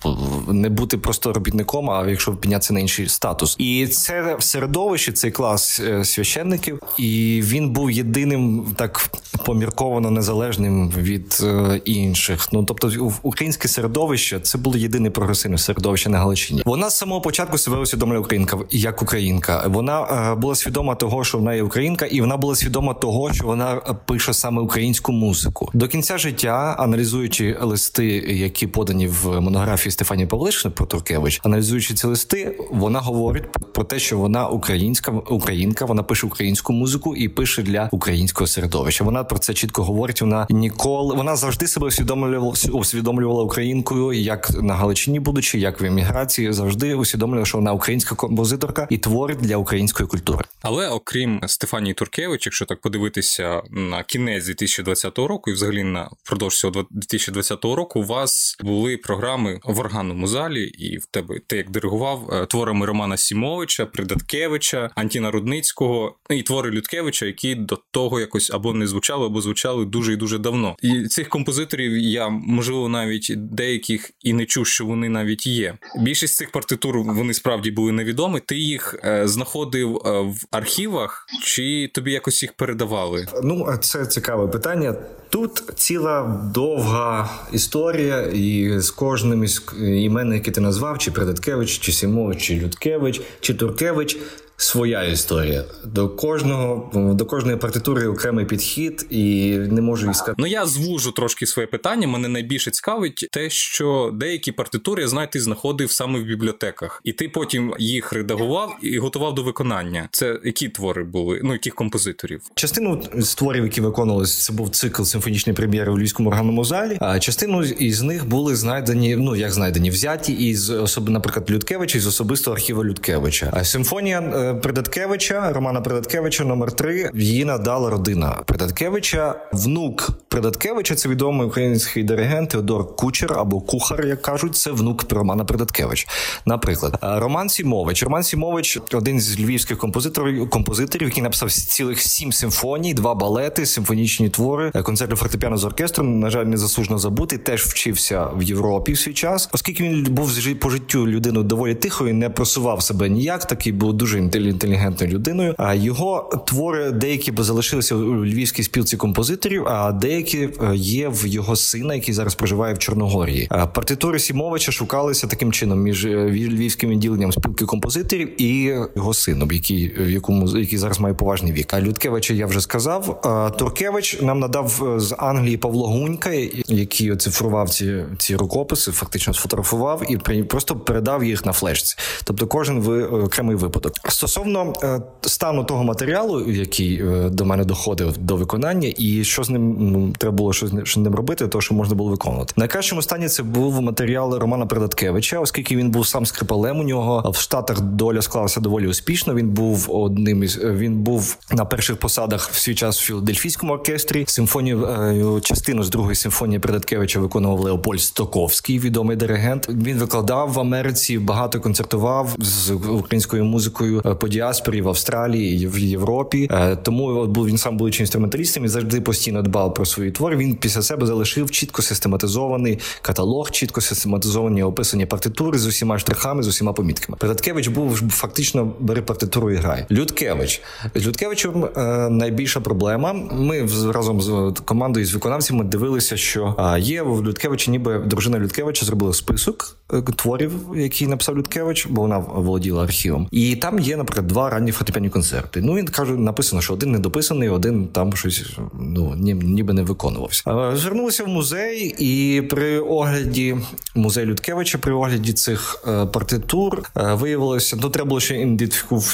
не 0.48 0.68
бути 0.68 0.98
просто 0.98 1.32
робітником, 1.32 1.90
а 1.90 2.06
якщо 2.08 2.32
піднятися 2.32 2.74
на 2.74 2.80
інший 2.80 3.08
статус, 3.08 3.56
і 3.58 3.86
це 3.86 4.36
середовище, 4.38 5.12
цей 5.12 5.30
клас 5.32 5.80
е, 5.80 6.04
священників, 6.04 6.80
і 6.98 7.40
він 7.44 7.70
був 7.70 7.90
єдиним 7.90 8.66
так 8.76 9.10
помірковано 9.46 10.10
незалежним 10.10 10.90
від 10.90 11.38
е, 11.42 11.80
інших. 11.84 12.48
Ну 12.52 12.64
тобто, 12.64 13.12
українське 13.22 13.68
середовище 13.68 14.40
це 14.40 14.58
було 14.58 14.76
єдине 14.76 15.10
прогресивне 15.10 15.58
середовище 15.58 16.10
на 16.10 16.18
Галичині. 16.18 16.62
Вона 16.64 16.90
з 16.90 16.96
самого 16.96 17.20
початку 17.20 17.58
себе 17.58 17.78
усвідомлює 17.78 18.18
українка 18.18 18.58
як 18.70 19.02
українка. 19.02 19.64
Вона 19.66 20.02
е, 20.32 20.34
була 20.34 20.54
свідома 20.54 20.94
того, 20.94 21.24
що 21.24 21.38
вона 21.38 21.54
є 21.54 21.62
українка, 21.62 22.06
і 22.06 22.20
вона 22.20 22.36
була 22.36 22.54
свідома 22.54 22.94
того, 22.94 23.32
що 23.32 23.46
вона 23.46 23.74
пише 24.06 24.34
саме 24.34 24.62
українську 24.62 25.12
музику 25.12 25.70
до 25.72 25.88
кінця 25.88 26.18
життя, 26.18 26.76
аналізуючи 26.78 27.56
листи, 27.60 28.06
які 28.28 28.66
подані 28.66 29.06
в 29.06 29.40
монографії 29.40 29.92
Стефанії 29.92 30.26
Павлишини 30.26 30.74
про 30.76 30.86
Туркевич, 30.86 31.40
аналізуючи 31.44 31.94
ці 31.94 32.06
листи, 32.06 32.58
вона 32.70 33.00
говорить 33.00 33.44
про 33.74 33.84
те, 33.84 33.98
що 33.98 34.18
вона 34.18 34.48
українська 34.48 35.11
українка, 35.12 35.84
вона 35.84 36.02
пише 36.02 36.26
українську 36.26 36.72
музику 36.72 37.16
і 37.16 37.28
пише 37.28 37.62
для 37.62 37.88
українського 37.92 38.46
середовища. 38.46 39.04
Вона 39.04 39.24
про 39.24 39.38
це 39.38 39.54
чітко 39.54 39.82
говорить. 39.82 40.20
Вона 40.20 40.46
ніколи 40.50 41.16
вона 41.16 41.36
завжди 41.36 41.66
себе 41.66 41.86
усвідомлювала 41.86 42.54
усвідомлювала 42.72 43.42
українкою, 43.42 44.12
як 44.12 44.50
на 44.62 44.74
Галичині, 44.74 45.20
будучи, 45.20 45.58
як 45.58 45.80
в 45.80 45.84
еміграції, 45.84 46.52
завжди 46.52 46.94
усвідомлювала, 46.94 47.46
що 47.46 47.58
вона 47.58 47.72
українська 47.72 48.14
композиторка 48.14 48.86
і 48.90 48.98
творить 48.98 49.38
для 49.38 49.56
української 49.56 50.08
культури. 50.08 50.44
Але 50.62 50.88
окрім 50.88 51.40
Стефанії 51.46 51.94
Туркевич, 51.94 52.46
якщо 52.46 52.64
так 52.64 52.80
подивитися 52.80 53.62
на 53.70 54.02
кінець 54.02 54.46
2020 54.46 55.18
року, 55.18 55.50
і 55.50 55.54
взагалі 55.54 55.84
на 55.84 56.10
впродовж 56.22 56.58
цього 56.58 56.86
2020 56.90 57.64
року, 57.64 58.00
у 58.00 58.04
вас 58.04 58.56
були 58.60 58.96
програми 58.96 59.60
в 59.64 59.80
органному 59.80 60.26
залі, 60.26 60.64
і 60.64 60.98
в 60.98 61.06
тебе 61.06 61.40
ти 61.46 61.56
як 61.56 61.70
диригував 61.70 62.30
е, 62.32 62.46
творами 62.46 62.86
Романа 62.86 63.16
Сімовича, 63.16 63.86
Придаткевича, 63.86 64.90
Антіна 65.02 65.30
Рудницького 65.30 66.14
і 66.30 66.42
твори 66.42 66.70
Людкевича, 66.70 67.26
які 67.26 67.54
до 67.54 67.78
того 67.90 68.20
якось 68.20 68.50
або 68.50 68.72
не 68.74 68.86
звучали, 68.86 69.26
або 69.26 69.40
звучали 69.40 69.84
дуже 69.84 70.12
і 70.12 70.16
дуже 70.16 70.38
давно. 70.38 70.76
І 70.82 71.06
цих 71.06 71.28
композиторів 71.28 71.96
я 71.98 72.28
можливо 72.28 72.88
навіть 72.88 73.32
деяких 73.36 74.10
і 74.22 74.32
не 74.32 74.46
чув, 74.46 74.66
що 74.66 74.86
вони 74.86 75.08
навіть 75.08 75.46
є. 75.46 75.74
Більшість 76.00 76.36
цих 76.36 76.50
партитур 76.50 76.98
вони 76.98 77.34
справді 77.34 77.70
були 77.70 77.92
невідомі. 77.92 78.40
Ти 78.40 78.56
їх 78.56 78.94
е, 79.04 79.28
знаходив 79.28 79.96
е, 79.96 80.10
в 80.20 80.36
архівах, 80.50 81.26
чи 81.42 81.90
тобі 81.94 82.12
якось 82.12 82.42
їх 82.42 82.52
передавали? 82.52 83.26
Ну 83.42 83.76
це 83.80 84.06
цікаве 84.06 84.48
питання. 84.48 84.94
Тут 85.30 85.62
ціла 85.76 86.40
довга 86.54 87.30
історія, 87.52 88.22
і 88.22 88.80
з 88.80 88.90
кожним 88.90 89.44
із 89.44 89.62
імен, 89.80 90.32
які 90.32 90.50
ти 90.50 90.60
назвав, 90.60 90.98
чи 90.98 91.10
Предаткевич, 91.10 91.78
чи 91.78 91.92
Сімович, 91.92 92.42
чи 92.42 92.56
Людкевич, 92.56 93.20
чи 93.40 93.54
Туркевич 93.54 94.16
своя 94.62 95.04
історія. 95.04 95.64
До 95.84 96.08
кожного 96.08 96.90
до 97.14 97.26
кожної 97.26 97.56
партитури 97.56 98.06
окремий 98.06 98.44
підхід, 98.44 99.06
і 99.10 99.50
не 99.58 99.80
можу 99.80 100.06
їй 100.06 100.14
сказати. 100.14 100.34
Ну 100.38 100.46
я 100.46 100.66
звужу 100.66 101.12
трошки 101.12 101.46
своє 101.46 101.66
питання. 101.66 102.08
Мене 102.08 102.28
найбільше 102.28 102.70
цікавить 102.70 103.28
те, 103.32 103.50
що 103.50 104.10
деякі 104.14 104.52
партитури 104.52 105.02
я 105.02 105.08
знаю, 105.08 105.28
ти 105.32 105.40
знаходив 105.40 105.90
саме 105.90 106.20
в 106.20 106.24
бібліотеках, 106.24 107.00
і 107.04 107.12
ти 107.12 107.28
потім 107.28 107.74
їх 107.78 108.12
редагував 108.12 108.76
і 108.82 108.98
готував 108.98 109.34
до 109.34 109.42
виконання. 109.42 110.08
Це 110.10 110.40
які 110.44 110.68
твори 110.68 111.04
були? 111.04 111.40
Ну 111.44 111.52
яких 111.52 111.74
композиторів? 111.74 112.40
Частину 112.54 113.02
з 113.14 113.34
творів, 113.34 113.64
які 113.64 113.80
виконувалися, 113.80 114.42
це 114.42 114.52
був 114.52 114.70
цикл 114.70 115.02
симфонічної 115.02 115.56
прем'єри 115.56 115.92
у 115.92 115.98
Львівському 115.98 116.28
органному 116.28 116.64
залі. 116.64 116.96
А 117.00 117.18
частину 117.18 117.64
із 117.64 118.02
них 118.02 118.28
були 118.28 118.56
знайдені. 118.56 119.16
Ну 119.16 119.36
як 119.36 119.52
знайдені, 119.52 119.90
взяті 119.90 120.32
із 120.32 120.70
особи, 120.70 121.12
наприклад, 121.12 121.50
Людкевича 121.50 121.98
із 121.98 122.06
особистого 122.06 122.56
архіву 122.56 122.84
Людкевича. 122.84 123.50
А 123.52 123.64
симфонія 123.64 124.20
е, 124.20 124.51
Придаткевича, 124.54 125.52
Романа 125.52 125.80
Придаткевича, 125.80 126.44
номер 126.44 126.72
3 126.72 127.10
її 127.14 127.44
надала 127.44 127.90
родина 127.90 128.38
Придаткевича. 128.46 129.34
Внук 129.52 130.10
Придаткевича 130.28 130.94
це 130.94 131.08
відомий 131.08 131.46
український 131.46 132.02
диригент 132.02 132.50
Теодор 132.50 132.96
Кучер 132.96 133.38
або 133.38 133.60
Кухар, 133.60 134.06
як 134.06 134.22
кажуть, 134.22 134.56
це 134.56 134.70
внук 134.70 135.12
Романа 135.12 135.44
Придаткевича. 135.44 136.06
Наприклад, 136.46 136.98
Роман 137.02 137.48
Сімович. 137.48 138.02
Роман 138.02 138.22
Сімович 138.22 138.78
один 138.92 139.20
з 139.20 139.40
львівських 139.40 139.78
композиторів, 139.78 140.50
композиторів, 140.50 141.08
який 141.08 141.22
написав 141.22 141.52
цілих 141.52 142.00
сім 142.00 142.32
симфоній, 142.32 142.94
два 142.94 143.14
балети, 143.14 143.66
симфонічні 143.66 144.28
твори, 144.28 144.70
концерти 144.70 145.16
фортепіано 145.16 145.56
з 145.56 145.64
оркестром. 145.64 146.20
На 146.20 146.30
жаль, 146.30 146.44
не 146.44 146.56
заслужено 146.56 146.98
забути. 146.98 147.38
Теж 147.38 147.62
вчився 147.62 148.28
в 148.36 148.42
Європі 148.42 148.92
в 148.92 148.98
свій 148.98 149.14
час, 149.14 149.48
оскільки 149.52 149.82
він 149.82 150.04
був 150.04 150.30
по 150.60 150.70
життю 150.70 151.06
людиною 151.06 151.44
доволі 151.44 151.74
тихою, 151.74 152.14
не 152.14 152.30
просував 152.30 152.82
себе 152.82 153.08
ніяк. 153.08 153.44
Такий 153.44 153.72
був 153.72 153.92
дуже 153.92 154.18
інтелігентною 154.38 155.12
людиною. 155.12 155.54
А 155.58 155.74
його 155.74 156.42
твори 156.46 156.90
деякі 156.90 157.32
б 157.32 157.42
залишилися 157.42 157.94
у 157.94 158.24
львівській 158.24 158.62
спілці 158.62 158.96
композиторів, 158.96 159.68
а 159.68 159.92
деякі 159.92 160.38
е, 160.38 160.50
є 160.74 161.08
в 161.08 161.26
його 161.26 161.56
сина, 161.56 161.94
який 161.94 162.14
зараз 162.14 162.34
проживає 162.34 162.74
в 162.74 162.78
Чорногорії. 162.78 163.48
Партитури 163.74 164.18
Сімовича 164.18 164.72
шукалися 164.72 165.26
таким 165.26 165.52
чином 165.52 165.82
між 165.82 166.04
е, 166.04 166.26
львівським 166.30 166.90
відділенням 166.90 167.32
спілки 167.32 167.64
композиторів 167.64 168.42
і 168.42 168.62
його 168.96 169.14
сином, 169.14 169.52
який 169.52 169.94
в 169.98 170.10
якому 170.10 170.58
який 170.58 170.78
зараз 170.78 171.00
має 171.00 171.14
поважний 171.14 171.52
вік. 171.52 171.74
А 171.74 171.80
Людкевича 171.80 172.34
я 172.34 172.46
вже 172.46 172.60
сказав. 172.60 173.22
Туркевич 173.58 174.20
нам 174.22 174.38
надав 174.38 174.94
е, 174.96 175.00
з 175.00 175.14
Англії 175.18 175.56
Павло 175.56 175.88
Гунька, 175.88 176.30
який 176.66 177.12
оцифрував 177.12 177.70
ці 177.70 178.04
ці 178.18 178.36
рукописи, 178.36 178.92
фактично 178.92 179.34
сфотографував 179.34 180.02
і 180.10 180.42
просто 180.42 180.76
передав 180.76 181.24
їх 181.24 181.46
на 181.46 181.52
флешці. 181.52 181.96
Тобто, 182.24 182.46
кожен 182.46 182.80
в 182.80 183.04
окремий 183.04 183.56
випадок. 183.56 183.92
Стосовно 184.22 184.72
е, 184.82 185.00
стану 185.20 185.64
того 185.64 185.84
матеріалу, 185.84 186.50
який 186.50 187.02
е, 187.02 187.28
до 187.30 187.44
мене 187.44 187.64
доходив 187.64 188.18
до 188.18 188.36
виконання, 188.36 188.92
і 188.96 189.24
що 189.24 189.44
з 189.44 189.50
ним 189.50 189.76
ну, 189.78 190.12
треба 190.18 190.36
було 190.36 190.52
що 190.52 190.66
з 190.84 190.96
ним 190.96 191.14
робити, 191.14 191.48
то 191.48 191.60
що 191.60 191.74
можна 191.74 191.94
було 191.94 192.10
виконувати. 192.10 192.54
На 192.56 192.68
кращому 192.68 193.02
стані 193.02 193.28
це 193.28 193.42
був 193.42 193.82
матеріал 193.82 194.34
Романа 194.34 194.66
Придаткевича, 194.66 195.40
оскільки 195.40 195.76
він 195.76 195.90
був 195.90 196.06
сам 196.06 196.26
скрипалем. 196.26 196.80
У 196.80 196.82
нього 196.82 197.30
в 197.30 197.36
Штатах 197.36 197.80
доля 197.80 198.22
склалася 198.22 198.60
доволі 198.60 198.86
успішно. 198.86 199.34
Він 199.34 199.48
був 199.48 199.86
одним 199.88 200.42
із 200.42 200.58
він 200.58 200.98
був 200.98 201.36
на 201.52 201.64
перших 201.64 201.96
посадах 201.96 202.50
в 202.50 202.58
свій 202.58 202.74
час 202.74 203.00
в 203.00 203.04
філадельфійському 203.04 203.72
оркестрі. 203.72 204.24
Симфонію 204.28 204.86
е, 204.86 205.40
частину 205.40 205.82
з 205.82 205.90
другої 205.90 206.16
симфонії 206.16 206.58
Придаткевича 206.58 207.20
виконував 207.20 207.60
Леопольд 207.60 208.00
Стоковський, 208.00 208.78
відомий 208.78 209.16
диригент. 209.16 209.68
Він 209.68 209.98
викладав 209.98 210.52
в 210.52 210.60
Америці, 210.60 211.18
багато 211.18 211.60
концертував 211.60 212.36
з 212.38 212.70
українською 212.70 213.44
музикою 213.44 214.02
по 214.14 214.28
діаспорі 214.28 214.82
в 214.82 214.88
Австралії, 214.88 215.66
в 215.66 215.78
Європі. 215.78 216.48
Е, 216.52 216.76
тому 216.76 217.26
був 217.26 217.46
він 217.46 217.58
сам 217.58 217.76
будучи 217.76 218.02
інструменталістом 218.02 218.64
і 218.64 218.68
завжди 218.68 219.00
постійно 219.00 219.42
дбав 219.42 219.74
про 219.74 219.86
свої 219.86 220.10
твори. 220.10 220.36
Він 220.36 220.56
після 220.56 220.82
себе 220.82 221.06
залишив 221.06 221.50
чітко 221.50 221.82
систематизований 221.82 222.78
каталог, 223.02 223.50
чітко 223.50 223.80
систематизовані 223.80 224.62
описані 224.62 225.06
партитури 225.06 225.58
з 225.58 225.66
усіма 225.66 225.98
штрихами, 225.98 226.42
з 226.42 226.48
усіма 226.48 226.72
помітками. 226.72 227.18
Придаткевич 227.18 227.68
був 227.68 228.10
фактично 228.10 228.72
бери 228.80 229.02
партитуру 229.02 229.50
і 229.50 229.56
грай. 229.56 229.86
Людкевич 229.90 230.62
з 230.94 231.06
Людкевичем 231.06 231.64
е, 231.64 232.08
найбільша 232.10 232.60
проблема. 232.60 233.12
Ми 233.32 233.68
разом 233.92 234.20
з 234.20 234.54
командою 234.64 235.06
з 235.06 235.14
виконавцями 235.14 235.64
дивилися, 235.64 236.16
що 236.16 236.74
є 236.78 237.02
в 237.02 237.24
Людкевича, 237.24 237.70
ніби 237.70 237.98
дружина 237.98 238.38
Людкевича 238.38 238.86
зробила 238.86 239.12
список 239.12 239.76
творів, 240.16 240.52
які 240.76 241.06
написав 241.06 241.38
Людкевич, 241.38 241.86
бо 241.86 242.02
вона 242.02 242.18
володіла 242.18 242.82
архівом. 242.82 243.28
І 243.30 243.56
там 243.56 243.78
є, 243.78 243.96
наприклад, 243.96 244.26
два 244.26 244.50
ранні 244.50 244.72
фортепіані 244.72 245.10
концерти. 245.10 245.60
Ну 245.64 245.74
він 245.74 245.86
каже, 245.86 246.12
написано, 246.12 246.62
що 246.62 246.72
один 246.72 246.92
недописаний, 246.92 247.48
один 247.48 247.86
там 247.86 248.12
щось 248.12 248.44
ну 248.80 249.14
ні, 249.16 249.34
ніби 249.34 249.72
не 249.72 249.82
виконувався. 249.82 250.72
Звернулися 250.76 251.24
в 251.24 251.28
музей, 251.28 251.94
і 251.98 252.42
при 252.42 252.80
огляді 252.80 253.56
музею 253.94 254.26
Людкевича, 254.26 254.78
при 254.78 254.92
огляді 254.92 255.32
цих 255.32 255.84
партитур 256.12 256.82
виявилося, 256.94 257.76
ну 257.82 257.88
треба 257.88 258.08
було 258.08 258.20
ще 258.20 258.48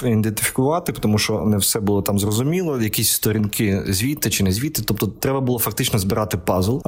ідентифікувати, 0.03 0.93
тому 0.93 1.19
що 1.19 1.41
не 1.41 1.57
все 1.57 1.81
було 1.81 2.03
там 2.03 2.19
зрозуміло. 2.19 2.81
Якісь 2.83 3.13
сторінки 3.13 3.83
звідти 3.89 4.31
чи 4.31 4.45
не 4.45 4.53
звідти. 4.53 4.83
Тобто, 4.85 5.07
треба 5.07 5.41
було 5.41 5.59
фактично 5.59 5.99
збирати 5.99 6.37
пазл. 6.37 6.79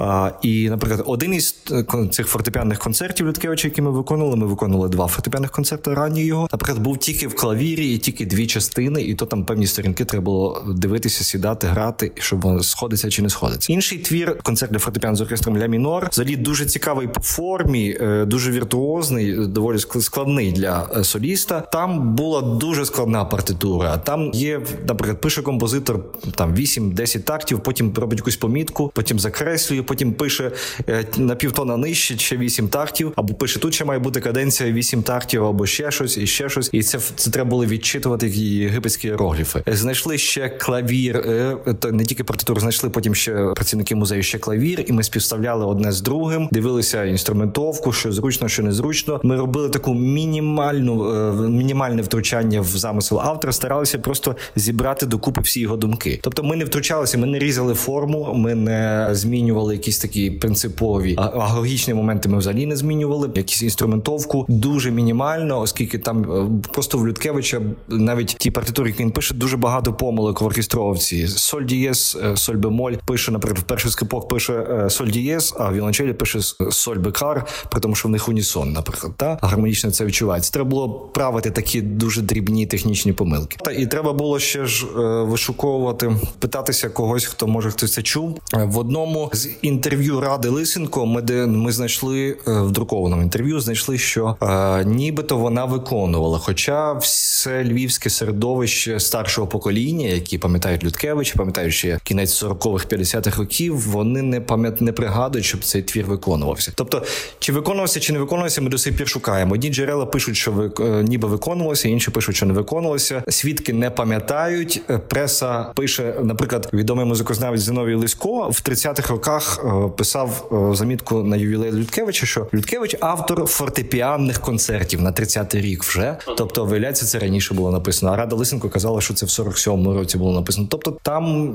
І, 0.43 0.71
наприклад, 0.71 1.03
один 1.07 1.35
із 1.35 1.57
е, 1.71 1.85
цих 2.11 2.27
фортепіанних 2.27 2.79
концертів 2.79 3.27
Людкевича, 3.27 3.69
які 3.81 3.85
ми 3.85 3.97
виконували, 3.97 4.37
ми 4.37 4.47
виконували 4.47 4.89
два 4.89 5.07
фортепіаних 5.07 5.51
концерти 5.51 5.95
ранні 5.95 6.25
його. 6.25 6.49
Наприклад, 6.53 6.79
був 6.79 6.99
тільки 6.99 7.27
в 7.27 7.35
клавірі 7.35 7.95
і 7.95 7.99
тільки 7.99 8.27
дві 8.27 8.47
частини, 8.47 9.03
і 9.03 9.15
то 9.15 9.27
там 9.27 9.45
певні 9.45 9.67
сторінки 9.67 10.05
треба 10.05 10.25
було 10.25 10.65
дивитися, 10.69 11.25
сідати, 11.25 11.67
грати, 11.67 12.13
щоб 12.19 12.41
воно 12.41 12.63
сходиться 12.63 13.11
чи 13.11 13.23
не 13.23 13.31
сходиться. 13.31 13.73
Інший 13.73 13.99
твір, 13.99 14.39
концерт 14.43 14.73
для 14.73 14.79
фортепіано 14.79 15.17
з 15.17 15.21
оркестром 15.21 15.59
Ля 15.59 15.67
Мінор, 15.67 16.09
взагалі 16.13 16.37
дуже 16.37 16.67
цікавий 16.67 17.09
по 17.09 17.21
формі, 17.21 17.97
е, 18.01 18.25
дуже 18.25 18.51
віртуозний, 18.51 19.47
доволі 19.47 19.79
складний 19.79 20.53
для 20.53 20.89
е, 20.97 21.05
соліста. 21.05 21.61
Там 21.61 22.15
була 22.15 22.43
дуже 22.43 22.85
складна 22.85 23.25
партитура. 23.25 23.99
Там 23.99 24.31
є, 24.35 24.61
наприклад, 24.89 25.21
пише 25.21 25.43
композитор 25.43 26.01
там 26.35 26.55
8-10 26.55 27.21
тактів, 27.21 27.61
потім 27.61 27.95
робить 27.97 28.19
якусь 28.19 28.37
помітку, 28.37 28.91
потім 28.95 29.19
закреслює, 29.19 29.83
потім 29.83 30.13
пише 30.13 30.53
е, 30.89 31.05
на 31.17 31.35
півтона 31.35 31.77
нижче 31.77 32.19
ще 32.19 32.37
8 32.37 32.69
тактів, 32.69 33.13
або 33.17 33.35
пише 33.35 33.61
тут 33.61 33.70
ще 33.75 33.85
має 33.85 34.01
бути 34.01 34.21
каденція 34.21 34.73
8 34.73 35.03
тактів, 35.03 35.45
або 35.45 35.67
ще 35.67 35.91
щось, 35.91 36.19
і 36.19 36.27
ще 36.27 36.49
щось. 36.49 36.71
І 36.73 36.83
це 36.83 36.99
це 37.17 37.31
треба 37.31 37.51
було 37.51 37.67
відчитувати 37.67 38.29
єгипетські 38.29 39.09
іерогліфи. 39.09 39.63
Знайшли 39.67 40.19
ще 40.19 40.49
клавір, 40.49 41.17
е, 41.17 41.57
то 41.79 41.93
не 41.93 42.05
тільки 42.05 42.25
партитуру, 42.25 42.61
знайшли 42.61 42.91
потім 42.91 43.15
ще 43.15 43.33
працівники 43.33 43.95
музею 43.95 44.23
ще 44.23 44.39
клавір, 44.39 44.85
і 44.87 44.93
ми 44.93 45.03
співставляли 45.03 45.65
одне 45.65 45.93
з 45.93 46.01
другим, 46.01 46.49
дивилися 46.53 47.05
інструментовку, 47.05 47.93
що 47.93 48.13
зручно, 48.13 48.49
що 48.49 48.63
незручно. 48.63 49.21
Ми 49.23 49.37
робили 49.37 49.69
таку 49.69 49.95
мінімальну 49.95 51.15
е, 51.15 51.49
мінімальне 51.49 52.03
втручання 52.03 52.61
в 52.61 52.67
замисел 52.67 53.21
автора, 53.21 53.53
старалися 53.53 53.99
просто 53.99 54.37
зібрати 54.57 55.07
докупи 55.07 55.41
всі 55.41 55.61
його 55.61 55.77
думки. 55.77 56.21
Тобто, 56.23 56.43
ми 56.43 56.57
не 56.57 56.65
втручалися, 56.65 57.19
ми 57.19 57.27
не 57.27 57.39
різали 57.39 57.75
форму, 57.75 58.35
ми 58.35 58.55
не 58.55 59.09
змінювали 59.13 59.75
якісь 59.75 59.99
такі 59.99 60.31
принципові 60.31 61.15
агогічні 61.19 61.95
моменти. 61.95 62.29
Ми 62.29 62.39
взагалі 62.39 62.67
не 62.67 62.77
змінювали. 62.77 63.29
Якісь 63.51 63.63
інструментовку 63.63 64.47
дуже 64.49 64.91
мінімально, 64.91 65.61
оскільки 65.61 65.99
там 65.99 66.33
е, 66.33 66.63
просто 66.73 66.99
в 66.99 67.07
Людкевича 67.07 67.61
навіть 67.89 68.37
ті 68.39 68.51
партитури, 68.51 68.91
які 68.91 69.03
він 69.03 69.11
пише, 69.11 69.35
дуже 69.35 69.57
багато 69.57 69.93
помилок 69.93 70.41
в 70.41 70.45
оркестровці. 70.45 71.29
Соль 71.29 71.63
дієс, 71.63 72.17
е, 72.25 72.37
соль 72.37 72.55
бемоль 72.55 72.93
пише, 73.05 73.33
наприклад, 73.33 73.59
в 73.59 73.67
перший 73.67 73.91
скрипок 73.91 74.29
пише 74.29 74.53
е, 74.53 74.91
соль 74.91 75.07
дієс, 75.07 75.55
а 75.59 75.73
віолончелі 75.73 76.13
пише 76.13 76.41
соль 76.71 76.97
бекар, 76.97 77.47
при 77.71 77.81
тому, 77.81 77.95
що 77.95 78.09
в 78.09 78.11
них 78.11 78.29
унісон, 78.29 78.73
наприклад, 78.73 79.13
та 79.17 79.39
гармонічно 79.43 79.91
це 79.91 80.05
відчувається. 80.05 80.53
Треба 80.53 80.71
було 80.71 80.91
правити 80.91 81.51
такі 81.51 81.81
дуже 81.83 82.23
дрібні 82.23 82.67
технічні 82.67 83.13
помилки. 83.13 83.57
Та 83.65 83.73
і 83.73 83.87
треба 83.87 84.13
було 84.13 84.39
ще 84.39 84.67
ж 84.67 84.87
вишуковувати, 85.23 86.17
питатися 86.39 86.89
когось, 86.89 87.25
хто 87.25 87.47
може 87.47 87.71
хтось 87.71 87.93
це 87.93 88.03
чув 88.03 88.41
в 88.53 88.79
одному 88.79 89.31
з 89.33 89.49
інтерв'ю 89.63 90.21
Ради 90.21 90.49
Лисенко. 90.49 91.07
Ми 91.07 91.23
де 91.23 91.47
ми 91.47 91.73
знайшли 91.73 92.37
в 92.47 92.71
друкованому 92.71 93.23
інтерв'ю, 93.23 93.40
знайшли, 93.61 93.99
що 93.99 94.37
е, 94.43 94.85
нібито 94.85 95.37
вона 95.37 95.65
виконувала. 95.65 96.39
Хоча 96.39 96.93
все 96.93 97.65
львівське 97.65 98.11
середовище 98.11 99.01
старшого 99.01 99.47
покоління, 99.47 100.09
які 100.09 100.39
пам'ятають 100.39 100.85
Людкевич, 100.85 101.33
пам'ятають 101.33 101.75
ще 101.75 101.99
кінець 102.05 102.43
40-х, 102.43 102.87
50-х 102.87 103.39
років, 103.39 103.81
вони 103.91 104.23
не 104.23 104.41
пам'ят 104.41 104.81
не 104.81 104.93
пригадують, 104.93 105.47
щоб 105.47 105.65
цей 105.65 105.83
твір 105.83 106.07
виконувався. 106.07 106.73
Тобто, 106.75 107.03
чи 107.39 107.53
виконувався, 107.53 108.01
чи 108.01 108.13
не 108.13 108.19
виконувався, 108.19 108.61
ми 108.61 108.71
до 108.71 108.79
сих 108.79 108.97
пір 108.97 109.09
шукаємо. 109.09 109.55
Одні 109.55 109.71
джерела 109.71 110.07
пишуть, 110.07 110.37
що 110.37 110.53
ви 110.53 110.71
е, 110.81 111.03
ніби 111.03 111.29
виконувалося, 111.29 111.89
інші 111.89 112.11
пишуть, 112.11 112.37
що 112.37 112.47
не 112.47 112.53
виконувалося. 112.53 113.23
Свідки 113.29 113.73
не 113.73 113.91
пам'ятають. 113.91 114.83
Е, 114.91 114.99
преса 114.99 115.67
пише, 115.75 116.15
наприклад, 116.23 116.69
відомий 116.73 117.05
музикознавець 117.07 117.61
Зиновій 117.61 117.95
Лисько 117.95 118.49
в 118.49 118.63
30-х 118.65 119.11
роках 119.11 119.65
е, 119.65 119.89
писав 119.97 120.51
замітку 120.75 121.23
на 121.23 121.37
ювілей 121.37 121.73
Людкевича, 121.73 122.27
що 122.27 122.47
Людкевич 122.55 122.97
автор 123.01 123.30
фортепіанних 123.37 124.41
концертів 124.41 125.03
на 125.03 125.13
30-й 125.13 125.61
рік 125.61 125.85
вже. 125.85 126.17
Тобто, 126.37 126.65
виявляється, 126.65 127.07
це 127.07 127.19
раніше 127.19 127.55
було 127.55 127.71
написано. 127.71 128.13
А 128.13 128.17
Рада 128.17 128.37
Лисенко 128.37 128.69
казала, 128.69 129.01
що 129.01 129.15
це 129.15 129.27
в 129.27 129.29
47-му 129.29 129.95
році 129.95 130.19
було 130.19 130.33
написано. 130.33 130.67
Тобто, 130.71 130.97
там 131.03 131.55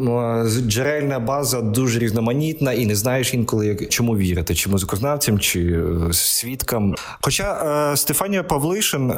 джерельна 0.67 1.19
база 1.19 1.61
дуже 1.61 1.99
різноманітна, 1.99 2.73
і 2.73 2.85
не 2.85 2.95
знаєш 2.95 3.33
інколи, 3.33 3.75
чому 3.89 4.17
вірити, 4.17 4.55
чи 4.55 4.69
музикознавцям, 4.69 5.39
чи 5.39 5.61
е, 6.09 6.13
свідкам. 6.13 6.95
Хоча 7.21 7.91
е, 7.93 7.97
Стефанія 7.97 8.43
Павлишин, 8.43 9.11
е, 9.11 9.15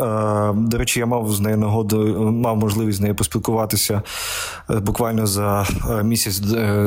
до 0.56 0.78
речі, 0.78 1.00
я 1.00 1.06
мав 1.06 1.34
з 1.34 1.40
нею 1.40 1.58
нагоду, 1.58 2.32
мав 2.32 2.58
можливість 2.58 2.98
з 2.98 3.02
нею 3.02 3.16
поспілкуватися 3.16 4.02
е, 4.70 4.80
буквально 4.80 5.28
за 5.28 5.68
е, 5.90 6.04
місяць 6.04 6.40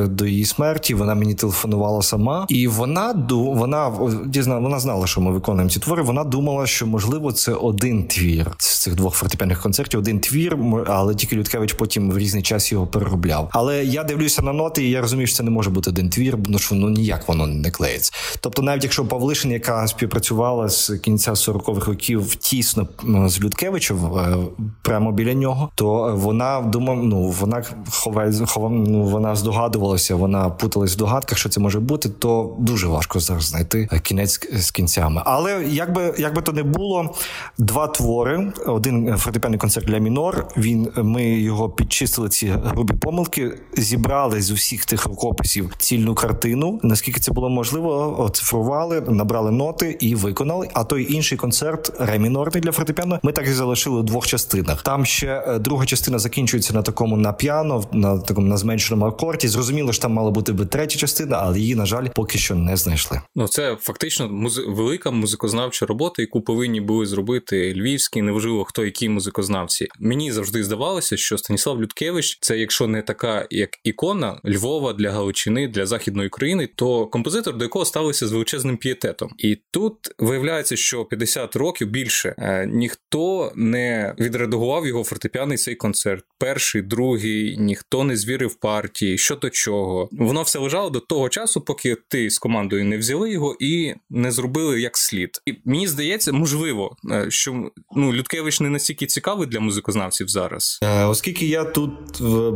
до 0.06 0.26
її 0.26 0.44
смерті. 0.44 0.94
Вона 0.94 1.14
мені 1.14 1.34
телефонувала 1.34 2.02
сама, 2.02 2.46
і 2.48 2.68
вона 2.68 3.14
вона 3.36 3.92
дізна, 4.26 4.58
вона 4.58 4.78
знала, 4.80 5.06
що 5.06 5.20
ми 5.20 5.32
виконуємо 5.32 5.59
ці 5.68 5.80
твори. 5.80 6.02
Вона 6.02 6.24
думала, 6.24 6.66
що 6.66 6.86
можливо 6.86 7.32
це 7.32 7.52
один 7.52 8.04
твір 8.04 8.50
з 8.58 8.78
цих 8.78 8.94
двох 8.94 9.14
фортепіаних 9.14 9.62
концертів, 9.62 10.00
один 10.00 10.20
твір, 10.20 10.58
але 10.86 11.14
тільки 11.14 11.36
Людкевич 11.36 11.72
потім 11.72 12.10
в 12.10 12.18
різний 12.18 12.42
час 12.42 12.72
його 12.72 12.86
переробляв. 12.86 13.48
Але 13.52 13.84
я 13.84 14.04
дивлюся 14.04 14.42
на 14.42 14.52
ноти, 14.52 14.84
і 14.84 14.90
я 14.90 15.00
розумію, 15.00 15.26
що 15.26 15.36
це 15.36 15.42
не 15.42 15.50
може 15.50 15.70
бути 15.70 15.90
один 15.90 16.10
твір, 16.10 16.36
бо 16.36 16.58
що 16.58 16.74
ну 16.74 16.90
ніяк 16.90 17.28
воно 17.28 17.46
не 17.46 17.70
клеїться. 17.70 18.12
Тобто, 18.40 18.62
навіть 18.62 18.84
якщо 18.84 19.04
Павлишин, 19.04 19.50
яка 19.50 19.86
співпрацювала 19.86 20.68
з 20.68 20.98
кінця 20.98 21.32
40-х 21.32 21.86
років 21.86 22.34
тісно 22.34 22.88
з 23.26 23.40
Людкевичем 23.40 24.16
е, 24.16 24.36
прямо 24.82 25.12
біля 25.12 25.34
нього, 25.34 25.70
то 25.74 26.14
вона 26.16 26.60
думав, 26.60 27.04
ну 27.04 27.28
вона 27.28 27.62
ховає, 27.90 28.32
ну, 28.56 29.04
вона 29.04 29.36
здогадувалася, 29.36 30.14
вона 30.14 30.50
путалась 30.50 30.94
в 30.94 30.96
догадках, 30.96 31.38
що 31.38 31.48
це 31.48 31.60
може 31.60 31.80
бути, 31.80 32.08
то 32.08 32.56
дуже 32.58 32.86
важко 32.86 33.20
зараз 33.20 33.44
знайти 33.44 33.88
кінець 34.02 34.40
з 34.52 34.70
кінцями. 34.70 35.22
Але 35.24 35.50
як 35.50 35.92
би 35.92 36.14
як 36.19 36.35
би 36.35 36.42
то 36.42 36.52
не 36.52 36.62
було, 36.62 37.14
два 37.59 37.87
твори. 37.87 38.52
Один 38.66 39.16
фортепіаний 39.16 39.59
концерт 39.59 39.87
для 39.87 39.99
мінор. 39.99 40.47
Він 40.57 40.92
ми 40.97 41.25
його 41.25 41.71
підчистили 41.71 42.28
ці 42.28 42.47
грубі 42.47 42.95
помилки, 42.95 43.52
зібрали 43.76 44.42
з 44.42 44.50
усіх 44.50 44.85
тих 44.85 45.07
рукописів 45.07 45.71
цільну 45.78 46.14
картину. 46.14 46.80
Наскільки 46.83 47.21
це 47.21 47.33
було 47.33 47.49
можливо, 47.49 48.21
оцифрували, 48.21 49.00
набрали 49.00 49.50
ноти 49.50 49.97
і 50.00 50.14
виконали. 50.14 50.69
А 50.73 50.85
той 50.85 51.14
інший 51.14 51.38
концерт 51.38 51.92
ремінорний 51.99 52.62
для 52.62 52.73
фортепіано 52.73 53.21
ми 53.23 53.33
так 53.33 53.47
і 53.47 53.52
залишили 53.52 54.00
у 54.00 54.02
двох 54.02 54.26
частинах. 54.26 54.83
Там 54.83 55.04
ще 55.04 55.45
е, 55.47 55.59
друга 55.59 55.87
частина 55.87 56.19
закінчується 56.19 56.75
на 56.75 56.83
такому 56.83 57.16
на 57.16 57.33
піано, 57.33 57.85
на 57.92 58.19
такому 58.19 58.47
на 58.47 58.57
зменшеному 58.57 59.07
акорді. 59.07 59.49
Зрозуміло, 59.49 59.92
що 59.92 60.02
там 60.02 60.12
мала 60.12 60.30
бути 60.30 60.52
би 60.52 60.66
третя 60.66 60.99
частина, 60.99 61.38
але 61.42 61.59
її 61.59 61.75
на 61.75 61.87
жаль 61.87 62.09
поки 62.14 62.38
що 62.38 62.54
не 62.54 62.76
знайшли. 62.76 63.21
Ну 63.37 63.49
це 63.49 63.76
фактично 63.80 64.28
музи... 64.28 64.62
велика 64.69 65.11
музикознавча 65.40 65.87
робота, 65.87 66.23
яку 66.23 66.40
повинні 66.40 66.80
були 66.80 67.06
зробити 67.06 67.75
львівські, 67.75 68.23
неважливо 68.23 68.64
хто 68.64 68.85
які 68.85 69.09
музикознавці. 69.09 69.88
Мені 69.99 70.32
завжди 70.32 70.64
здавалося, 70.64 71.16
що 71.16 71.38
Станіслав 71.38 71.82
Людкевич 71.82 72.38
це, 72.40 72.59
якщо 72.59 72.87
не 72.87 73.02
така 73.02 73.47
як 73.50 73.70
ікона 73.85 74.40
Львова 74.47 74.92
для 74.92 75.11
Галичини, 75.11 75.68
для 75.68 75.87
західної 75.87 76.28
України, 76.28 76.68
то 76.75 77.06
композитор, 77.06 77.56
до 77.56 77.64
якого 77.64 77.85
ставилися 77.85 78.26
з 78.26 78.32
величезним 78.32 78.76
пієтетом. 78.76 79.30
І 79.38 79.59
тут 79.70 79.94
виявляється, 80.18 80.76
що 80.76 81.04
50 81.04 81.56
років 81.56 81.88
більше 81.88 82.35
е, 82.38 82.66
ніхто 82.66 83.52
не 83.56 84.14
відредагував 84.18 84.87
його 84.87 85.04
фортепіаний 85.04 85.59
цей 85.59 85.75
концерт. 85.75 86.25
Перший, 86.40 86.82
другий, 86.82 87.56
ніхто 87.59 88.04
не 88.04 88.16
звірив 88.16 88.54
партії, 88.54 89.18
що 89.18 89.37
до 89.37 89.50
чого. 89.50 90.09
Воно 90.12 90.42
все 90.42 90.59
лежало 90.59 90.90
до 90.90 91.00
того 91.00 91.28
часу, 91.28 91.61
поки 91.61 91.97
ти 92.09 92.30
з 92.30 92.38
командою 92.38 92.85
не 92.85 92.99
взяли 92.99 93.30
його 93.30 93.56
і 93.61 93.94
не 94.11 94.32
зробили 94.32 94.80
як 94.80 94.97
слід. 94.97 95.30
І 95.47 95.54
мені 95.64 95.88
здається, 95.88 96.32
можливо, 96.32 96.97
е, 97.11 97.26
що 97.28 97.70
ну 97.97 98.12
Людкевич 98.12 98.61
не 98.61 98.70
настільки 98.70 99.06
цікавий 99.06 99.47
для 99.47 99.61
музикознавців 99.61 100.28
зараз, 100.28 100.78
е, 100.82 101.04
оскільки 101.04 101.47
я 101.47 101.64
тут 101.64 101.90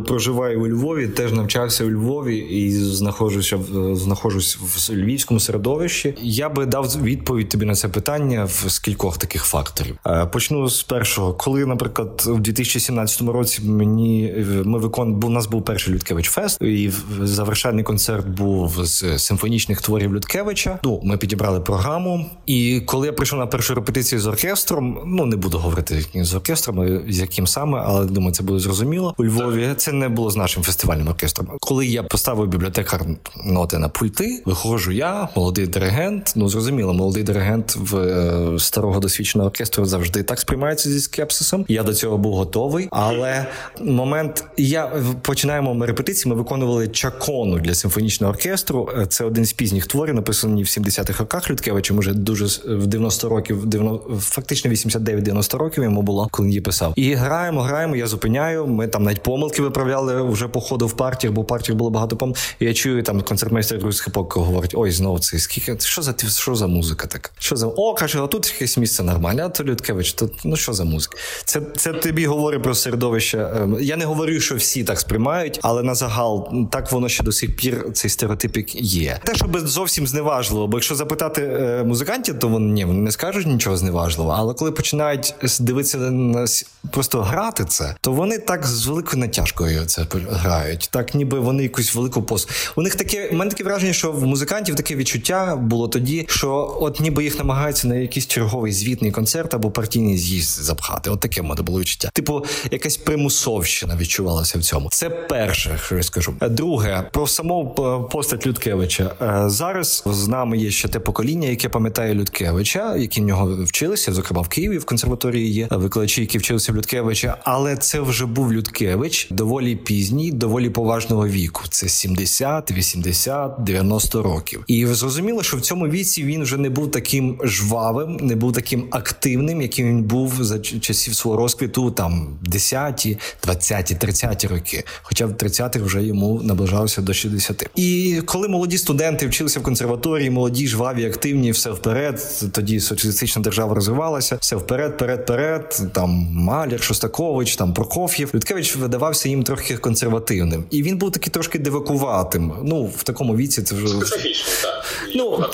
проживаю 0.07 0.63
у 0.63 0.69
Львові, 0.69 1.09
теж 1.09 1.33
навчався 1.33 1.85
у 1.85 1.91
Львові 1.91 2.39
і 2.39 2.73
знаходжуся 2.73 3.57
в 3.57 3.97
знаходжусь 3.97 4.57
в 4.57 4.93
львівському 4.93 5.41
середовищі. 5.41 6.15
Я 6.23 6.49
би 6.49 6.67
дав 6.67 7.03
відповідь 7.03 7.49
тобі 7.49 7.65
на 7.65 7.75
це 7.75 7.89
питання 7.89 8.45
в 8.45 8.65
з 8.69 8.79
кількох 8.79 9.19
таких 9.19 9.45
факторів. 9.45 9.99
Е, 10.07 10.27
почну 10.27 10.69
з 10.69 10.83
першого, 10.83 11.35
коли, 11.35 11.67
наприклад, 11.67 12.25
у 12.27 12.39
2017 12.39 13.23
році 13.23 13.63
мені 13.77 14.35
ми 14.65 14.79
викон 14.79 15.25
у 15.25 15.29
нас 15.29 15.47
був 15.47 15.65
перший 15.65 15.95
Людкевич 15.95 16.27
Фест, 16.31 16.63
і 16.63 16.91
завершальний 17.23 17.85
концерт 17.85 18.27
був 18.29 18.85
з 18.85 19.19
симфонічних 19.19 19.83
творів 19.83 20.15
Людкевича. 20.15 20.79
Ну, 20.85 21.01
ми 21.05 21.17
підібрали 21.17 21.61
програму, 21.61 22.27
і 22.47 22.83
коли 22.87 23.07
я 23.07 23.13
прийшов 23.13 23.39
на 23.39 23.47
першу 23.47 23.75
репетицію 23.75 24.21
з 24.21 24.27
оркестром, 24.27 24.99
ну 25.07 25.27
не 25.27 25.37
буду 25.37 25.59
говорити 25.59 26.07
з 26.15 26.35
оркестром, 26.35 27.03
з 27.09 27.19
яким 27.19 27.47
саме, 27.47 27.83
але 27.85 28.07
думаю, 28.07 28.35
це 28.35 28.43
буде 28.43 28.59
зрозуміло. 28.59 29.15
У 29.19 29.25
Львові 29.25 29.69
це 29.77 29.93
не 29.93 30.09
було 30.09 30.31
з 30.31 30.37
нашим 30.37 30.63
фестивальним 30.63 31.09
оркестром. 31.09 31.49
Коли 31.61 31.87
я 31.87 32.03
поставив 32.03 32.49
бібліотекар 32.49 33.01
ноти 33.45 33.79
на 33.79 33.89
пульти, 33.89 34.43
виходжу 34.45 34.93
я, 34.93 35.29
молодий 35.37 35.67
диригент. 35.67 36.33
Ну 36.37 36.49
зрозуміло, 36.49 36.95
молодий 36.95 37.23
диригент 37.23 37.77
в 37.77 37.97
е, 37.97 38.59
старого 38.59 39.01
досвідченого 39.01 39.47
оркестру 39.47 39.85
завжди 39.85 40.23
так 40.23 40.41
сприймається 40.41 40.91
зі 40.91 41.01
скепсисом. 41.01 41.65
Я 41.69 41.83
до 41.83 41.95
цього 41.95 42.19
був 42.19 42.35
готовий, 42.35 42.89
але 42.91 43.47
момент 43.81 44.45
я 44.57 44.93
починаємо 45.23 45.87
репетиції. 45.87 46.31
Ми 46.35 46.39
виконували 46.39 46.89
чакону 46.89 47.59
для 47.59 47.75
симфонічного 47.75 48.33
оркестру. 48.33 48.91
Е, 48.99 49.07
це 49.07 49.25
один 49.25 49.45
з 49.45 49.53
пізніх 49.53 49.87
творів, 49.87 50.15
написані 50.15 50.63
в 50.63 50.67
70-х 50.67 51.21
роках. 51.21 51.51
Людкевичем 51.51 51.99
уже 51.99 52.13
дуже 52.13 52.45
в 52.77 52.87
90 52.87 53.29
років, 53.29 53.67
90, 53.67 54.17
фактично 54.21 54.71
89-90 54.71 55.57
років 55.57 55.85
йому 55.85 56.03
було, 56.03 56.29
коли 56.31 56.49
її 56.49 56.61
писав. 56.61 56.93
І 56.97 57.15
граємо, 57.15 57.63
граємо. 57.63 57.97
Я 57.97 58.07
зупиняю. 58.07 58.67
Ми 58.67 58.89
там 58.89 59.03
навіть 59.03 59.23
помилки 59.23 59.63
виправляли 59.63 60.23
вже 60.23 60.49
по 60.49 60.61
ходу 60.61 60.87
в 60.87 60.93
партіях, 60.93 61.35
бо 61.35 61.43
в 61.43 61.47
партіях 61.47 61.79
було 61.79 61.91
багато. 61.91 62.35
І 62.61 62.65
Я 62.65 62.75
чую 62.75 63.03
там 63.03 63.23
концертмейстер 63.23 63.81
Руський 63.83 64.13
Пок 64.13 64.37
говорить: 64.37 64.73
ой, 64.75 64.91
знову 64.91 65.19
це 65.19 65.39
скільки 65.39 65.77
що 65.81 66.03
за 66.03 66.15
що 66.29 66.55
за 66.55 66.67
музика 66.67 67.07
така? 67.07 67.31
Що 67.39 67.57
за 67.57 67.67
о, 67.67 67.95
каже, 67.95 68.23
а 68.23 68.27
тут 68.27 68.53
якесь 68.53 68.79
місце 68.79 69.03
нормальне, 69.03 69.47
а 69.47 69.49
то 69.49 69.65
Людкевич, 69.65 70.13
тут 70.13 70.33
ну 70.45 70.57
що 70.57 70.73
за 70.73 70.85
музика? 70.85 71.17
Це 71.45 71.61
це 71.77 71.93
тобі 71.93 72.27
говорить 72.27 72.63
про 72.63 72.75
середовище. 72.75 73.39
Ем, 73.55 73.77
я 73.81 73.97
не 73.97 74.05
говорю, 74.05 74.41
що 74.41 74.55
всі 74.55 74.85
так 74.85 75.01
сприймають, 75.01 75.59
але 75.63 75.83
на 75.83 75.95
загал 75.95 76.53
так 76.71 76.93
воно 76.93 77.09
ще 77.09 77.25
до 77.25 77.33
сих 77.33 77.57
пір 77.57 77.93
цей 77.93 78.11
стереотипік 78.11 78.75
є. 78.75 79.21
Те, 79.25 79.35
що 79.35 79.47
зовсім 79.55 80.07
зневажливо, 80.07 80.67
бо 80.67 80.77
якщо 80.77 80.95
запитати 80.95 81.43
е, 81.43 81.85
музикантів, 81.85 82.39
то 82.39 82.49
вони 82.49 82.73
ні, 82.73 82.85
вони 82.85 83.01
не 83.01 83.13
скажуть 83.13 83.47
нічого 83.47 83.77
зневажливого. 83.77 84.37
Але 84.39 84.55
коли 84.55 84.73
починають 84.73 85.35
дивитися 85.61 85.99
на 85.99 86.47
просто 86.91 87.23
грати 87.23 87.65
це, 87.65 87.97
то 88.01 88.13
вони 88.13 88.39
так 88.39 88.67
з 88.67 88.87
великою 88.87 89.21
натяжкою 89.21 89.85
це 89.85 90.07
грають. 90.31 90.89
Так, 90.93 91.15
ніби 91.15 91.39
вони 91.39 91.63
якусь 91.63 91.95
велику 91.95 92.23
пос. 92.23 92.49
У 92.77 92.83
них 92.83 92.95
таке 92.95 93.29
у 93.33 93.35
мене 93.35 93.51
таке 93.51 93.65
враження, 93.65 93.93
що 93.93 94.13
в 94.13 94.27
музикантів 94.27 94.75
таке 94.75 94.97
відчуття 94.97 95.57
було 95.57 95.89
тоді, 95.89 96.27
що 96.29 96.79
от 96.81 97.01
ніби 97.01 97.25
їх 97.25 97.39
намагаються 97.39 97.89
на 97.89 97.95
якийсь 97.95 98.27
черговий 98.27 98.73
звітний 98.73 99.11
концерт 99.11 99.55
або 99.55 99.71
партійний 99.71 100.19
з'їзд 100.19 100.63
запхати. 100.63 101.11
От 101.11 101.21
таке 101.21 101.41
в 101.41 101.45
мене 101.45 101.63
було 101.63 101.81
відчуття. 101.81 102.11
Типу, 102.13 102.45
якась 102.71 102.97
примусовщина 103.45 103.97
відчувалася 103.97 104.59
в 104.59 104.63
цьому. 104.63 104.89
Це 104.93 105.11
перше, 105.11 105.79
що 105.85 105.97
я 105.97 106.03
скажу. 106.03 106.35
Друге, 106.51 107.09
про 107.13 107.27
саму 107.27 107.75
е, 107.79 108.11
постать 108.13 108.47
Людкевича. 108.47 109.15
Е, 109.23 109.43
зараз 109.47 110.03
з 110.07 110.29
нами 110.29 110.59
є 110.59 110.71
ще 110.71 110.89
те 110.89 110.99
покоління, 110.99 111.49
яке 111.49 111.69
пам'ятає 111.69 112.15
Людкевича, 112.15 112.97
які 112.97 113.21
в 113.21 113.25
нього 113.25 113.65
вчилися, 113.65 114.13
зокрема 114.13 114.43
в 114.43 114.49
Києві 114.49 114.79
в 114.79 114.85
консерваторії 114.85 115.53
є 115.53 115.69
викладачі, 115.71 116.21
які 116.21 116.39
вчилися 116.39 116.73
в 116.73 116.77
Людкевича. 116.77 117.37
Але 117.45 117.77
це 117.77 118.01
вже 118.01 118.27
був 118.27 118.53
Людкевич 118.53 119.29
доволі 119.31 119.77
пізній, 119.77 120.33
доволі 120.33 120.71
поважного 120.71 121.29
віку. 121.29 121.63
Це 121.69 121.89
70, 121.89 122.73
80, 122.73 123.53
90 123.59 124.23
років. 124.23 124.65
І 124.67 124.87
зрозуміло, 124.87 125.43
що 125.43 125.57
в 125.57 125.61
цьому 125.61 125.89
віці 125.89 126.25
він 126.25 126.43
вже 126.43 126.57
не 126.57 126.71
був 126.71 126.91
таким 126.91 127.39
жвавим, 127.45 128.17
не 128.17 128.37
був 128.37 128.53
таким 128.53 128.87
активним, 128.91 129.63
яким 129.63 129.89
він 129.89 130.03
був 130.03 130.45
за 130.45 130.59
часів 130.59 131.15
свого 131.15 131.37
розквіту, 131.37 131.91
там 131.91 132.39
10-ті, 132.47 133.19
20-ті, 133.47 133.95
30-ті 133.95 134.47
роки. 134.47 134.85
Хоча 135.03 135.27
в 135.27 135.31
30-х 135.31 135.85
вже 135.85 136.03
йому 136.03 136.41
наближалося 136.43 137.03
до 137.03 137.13
60. 137.13 137.71
І 137.75 138.21
коли 138.25 138.49
молоді 138.49 138.79
студенти 138.79 139.27
вчилися 139.27 139.61
в 139.61 139.63
консерваторії, 139.63 140.31
молоді, 140.31 140.67
жваві, 140.67 141.07
активні, 141.07 141.51
все 141.51 141.71
вперед. 141.71 142.23
Тоді 142.53 142.81
соціалістична 142.81 143.43
держава 143.43 143.75
розвивалася, 143.75 144.39
все 144.41 144.57
вперед, 144.57 144.93
вперед, 144.95 145.21
вперед. 145.21 145.83
Там 145.93 146.11
Маляр, 146.33 146.83
Шостакович, 146.83 147.57
там 147.57 147.75
Прокоф'єв. 147.75 148.31
Людкевич 148.35 148.77
видавався 148.77 149.29
їм 149.29 149.43
трохи 149.43 149.77
консервативним, 149.77 150.65
і 150.71 150.83
він 150.83 150.99
був 150.99 151.13
такий 151.13 151.31
трошки 151.31 151.59
дивакуватим. 151.59 152.53
Ну 152.65 152.85
в 152.85 153.03
такому 153.03 153.37
віці 153.37 153.63
це 153.63 153.75
вже 153.75 153.87
так. 153.99 154.85
Ну 155.15 155.45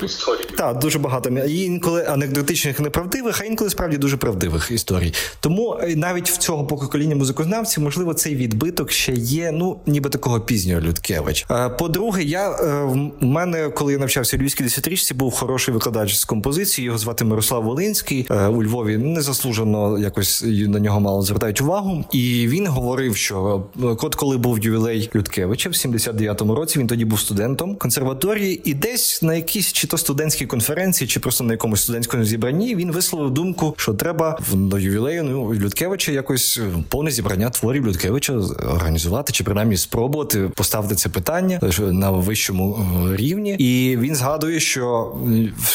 так, 0.57 0.79
дуже 0.79 0.99
багато 0.99 1.29
і 1.29 1.59
інколи 1.59 2.05
анекдотичних 2.05 2.79
неправдивих, 2.79 3.41
а 3.41 3.43
інколи 3.43 3.69
справді 3.69 3.97
дуже 3.97 4.17
правдивих 4.17 4.71
історій. 4.71 5.13
Тому 5.39 5.79
е, 5.81 5.95
навіть 5.95 6.29
в 6.29 6.37
цього 6.37 6.65
покоління 6.65 7.15
музикознавців, 7.15 7.60
можливо, 7.77 8.13
цей 8.13 8.35
відбиток 8.35 8.91
ще 8.91 9.13
є. 9.13 9.51
Ну 9.51 9.79
ніби 9.85 10.09
такого 10.09 10.39
пізнього 10.39 10.81
Людкевич. 10.81 11.45
Е, 11.51 11.69
по-друге, 11.69 12.23
я 12.23 12.51
е, 12.51 12.83
в 12.83 13.25
мене, 13.25 13.69
коли 13.69 13.93
я 13.93 13.99
навчався 13.99 14.37
Львівській 14.37 14.63
десятирічці, 14.63 15.13
був 15.13 15.33
хороший 15.33 15.73
викладач 15.73 16.15
з 16.15 16.25
композиції. 16.25 16.85
Його 16.85 16.97
звати 16.97 17.25
Мирослав 17.25 17.63
Волинський 17.63 18.27
у 18.49 18.63
Львові. 18.63 18.97
Незаслужено 18.97 19.99
якось 19.99 20.43
на 20.47 20.79
нього 20.79 20.99
мало 20.99 21.21
звертають 21.21 21.61
увагу. 21.61 22.05
І 22.11 22.47
він 22.47 22.67
говорив, 22.67 23.15
що 23.15 23.63
от 23.81 24.15
коли 24.15 24.37
був 24.37 24.59
ювілей 24.59 25.09
Людкевича 25.15 25.69
в 25.69 25.73
79-му 25.73 26.55
році, 26.55 26.79
він 26.79 26.87
тоді 26.87 27.05
був 27.05 27.19
студентом 27.19 27.75
консерваторії, 27.75 28.61
і 28.69 28.73
десь 28.73 29.21
на 29.21 29.35
якійсь 29.35 29.73
чи 29.73 29.87
то 29.87 29.97
студентській 29.97 30.45
конференції, 30.45 31.07
чи 31.07 31.19
просто 31.19 31.43
на 31.43 31.53
якомусь 31.53 31.81
студентському 31.81 32.23
зібранні 32.23 32.75
він 32.75 32.91
висловив 32.91 33.31
думку, 33.31 33.73
що 33.77 33.93
треба 33.93 34.39
до 34.53 34.79
ювілею 34.79 35.23
ну, 35.23 35.53
Людкевича 35.53 36.11
якось 36.11 36.59
повне 36.89 37.11
зібрання 37.11 37.49
творів 37.51 37.87
Людкевича 37.87 38.33
організувати, 38.73 39.33
чи 39.33 39.43
принаймні 39.43 39.77
спробувати 39.77 40.49
поставити 40.55 40.95
це 40.95 41.09
питання 41.09 41.59
на 41.79 42.11
вищому 42.11 42.79
е, 43.11 43.15
рівні. 43.15 43.55
І 43.59 43.97
він 43.97 44.15
згадує, 44.15 44.59
що 44.59 45.15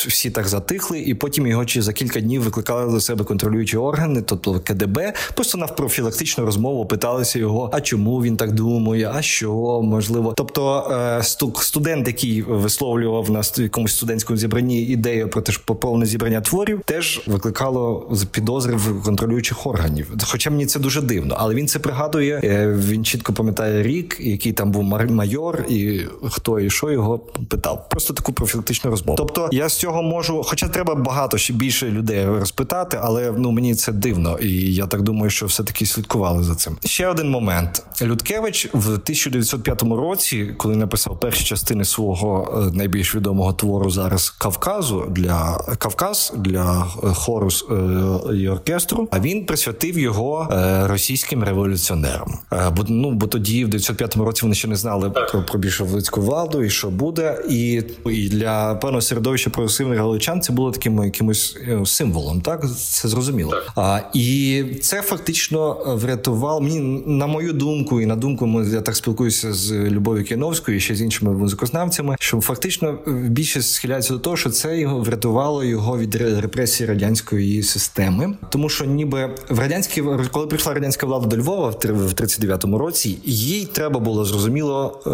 всі 0.06 0.30
так 0.30 0.48
затихли, 0.48 1.00
і 1.00 1.14
потім 1.14 1.46
його 1.46 1.64
чи 1.64 1.82
за 1.82 1.92
кілька 1.92 2.20
днів 2.20 2.42
викликали 2.42 2.92
до 2.92 3.00
себе 3.00 3.24
контролюючі 3.24 3.76
органи, 3.76 4.22
тобто 4.22 4.60
КДБ, 4.60 5.12
просто 5.34 5.58
на 5.58 5.66
профілактичну 5.66 6.44
розмову 6.44 6.86
питалися 6.86 7.38
його, 7.38 7.70
а 7.72 7.80
чому 7.80 8.22
він 8.22 8.36
так 8.36 8.52
думає, 8.52 9.12
а 9.14 9.22
що 9.22 9.80
можливо. 9.82 10.34
Тобто 10.36 10.90
е, 10.90 11.22
студент, 11.60 12.06
який 12.06 12.42
висловлював 12.42 13.30
на 13.30 13.42
якомусь 13.56 13.96
студентському 13.96 14.36
зібранні 14.36 14.82
ідею 14.82 15.28
про 15.28 15.42
те, 15.42 15.52
що 15.52 15.74
повне 15.74 16.06
зібрання 16.06 16.40
творів, 16.40 16.80
теж 16.84 17.22
викликало 17.26 18.12
підозри 18.30 18.76
в 18.76 19.02
контролюючих 19.02 19.66
органів. 19.66 20.12
Хоча 20.24 20.50
мені 20.50 20.66
це 20.66 20.78
дуже 20.78 21.00
дивно, 21.00 21.36
але 21.38 21.54
він 21.54 21.65
це 21.66 21.79
пригадує. 21.79 22.40
Е, 22.44 22.68
він 22.68 23.05
чітко 23.05 23.33
пам'ятає 23.33 23.83
рік, 23.83 24.16
який 24.20 24.52
там 24.52 24.70
був 24.70 24.83
майор, 25.11 25.64
і 25.68 26.00
хто 26.31 26.61
і 26.61 26.70
що 26.70 26.90
його 26.90 27.18
питав. 27.48 27.88
Просто 27.88 28.14
таку 28.14 28.33
профілактичну 28.33 28.90
розмову. 28.90 29.16
Тобто 29.16 29.48
я 29.52 29.68
з 29.68 29.76
цього 29.76 30.02
можу, 30.02 30.42
хоча 30.44 30.68
треба 30.68 30.94
багато 30.94 31.38
ще 31.38 31.52
більше 31.52 31.90
людей 31.90 32.26
розпитати, 32.26 32.98
але 33.02 33.33
ну 33.37 33.50
мені 33.50 33.74
це 33.74 33.92
дивно, 33.92 34.38
і 34.38 34.74
я 34.74 34.87
так 34.87 35.02
думаю, 35.02 35.31
що 35.31 35.46
все 35.46 35.62
таки 35.62 35.87
слідкували 35.87 36.42
за 36.42 36.55
цим. 36.55 36.76
Ще 36.85 37.09
один 37.09 37.31
момент. 37.31 37.83
Людкевич 38.02 38.68
в 38.72 38.88
1905 38.88 39.83
році, 39.83 40.55
коли 40.57 40.76
написав 40.76 41.20
перші 41.20 41.44
частини 41.44 41.85
свого 41.85 42.62
е, 42.68 42.76
найбільш 42.76 43.14
відомого 43.14 43.52
твору 43.52 43.90
зараз 43.90 44.31
Кавказу 44.31 45.05
для 45.09 45.59
Кавказ 45.79 46.33
для 46.37 46.87
е, 47.05 47.07
хору 47.07 47.48
е, 47.70 48.37
і 48.37 48.48
оркестру. 48.48 49.09
А 49.11 49.20
він 49.20 49.46
присвятив 49.46 49.98
його 49.98 50.48
російським 50.85 51.44
революціонерам. 51.56 52.38
Бо 52.76 52.84
ну 52.88 53.10
бо 53.10 53.26
тоді, 53.26 53.64
в 53.64 53.68
905 53.68 54.16
році, 54.16 54.42
вони 54.42 54.54
ще 54.54 54.68
не 54.68 54.76
знали 54.76 55.10
про, 55.10 55.42
про 55.42 55.58
більшовицьку 55.58 56.20
владу 56.20 56.62
і 56.62 56.70
що 56.70 56.90
буде, 56.90 57.42
і 57.48 57.82
і 58.06 58.28
для 58.28 58.74
певного 58.74 59.00
середовища 59.00 59.50
прогресивних 59.50 59.98
галичан 59.98 60.40
це 60.40 60.52
було 60.52 60.70
таким 60.70 61.04
якимось 61.04 61.56
символом. 61.84 62.40
Так 62.40 62.64
це 62.76 63.08
зрозуміло. 63.08 63.54
А 63.76 64.00
і 64.14 64.64
це 64.82 65.02
фактично 65.02 65.76
врятувало 65.86 66.60
мені 66.60 67.02
на 67.06 67.26
мою 67.26 67.52
думку, 67.52 68.00
і 68.00 68.06
на 68.06 68.16
думку 68.16 68.62
я 68.62 68.80
так 68.80 68.96
спілкуюся 68.96 69.52
з 69.52 69.72
Любов'ю 69.72 70.24
Кіновською 70.24 70.76
і 70.76 70.80
ще 70.80 70.94
з 70.94 71.02
іншими 71.02 71.32
музикознавцями, 71.32 72.16
що 72.20 72.40
фактично 72.40 72.98
більшість 73.06 73.72
схиляється 73.72 74.12
до 74.12 74.18
того, 74.18 74.36
що 74.36 74.50
це 74.50 74.78
його 74.78 75.00
врятувало 75.00 75.64
його 75.64 75.98
від 75.98 76.14
репресії 76.14 76.88
радянської 76.88 77.62
системи, 77.62 78.34
тому 78.50 78.68
що 78.68 78.84
ніби 78.84 79.34
в 79.48 79.58
радянській 79.58 80.02
коли 80.32 80.46
прийшла 80.46 80.74
радянська 80.74 81.06
влада 81.06 81.26
до 81.26 81.36
Львова 81.36 81.45
в 81.46 82.12
39-му 82.12 82.78
році, 82.78 83.18
їй 83.24 83.64
треба 83.64 84.00
було 84.00 84.24
зрозуміло 84.24 85.00
е, 85.06 85.11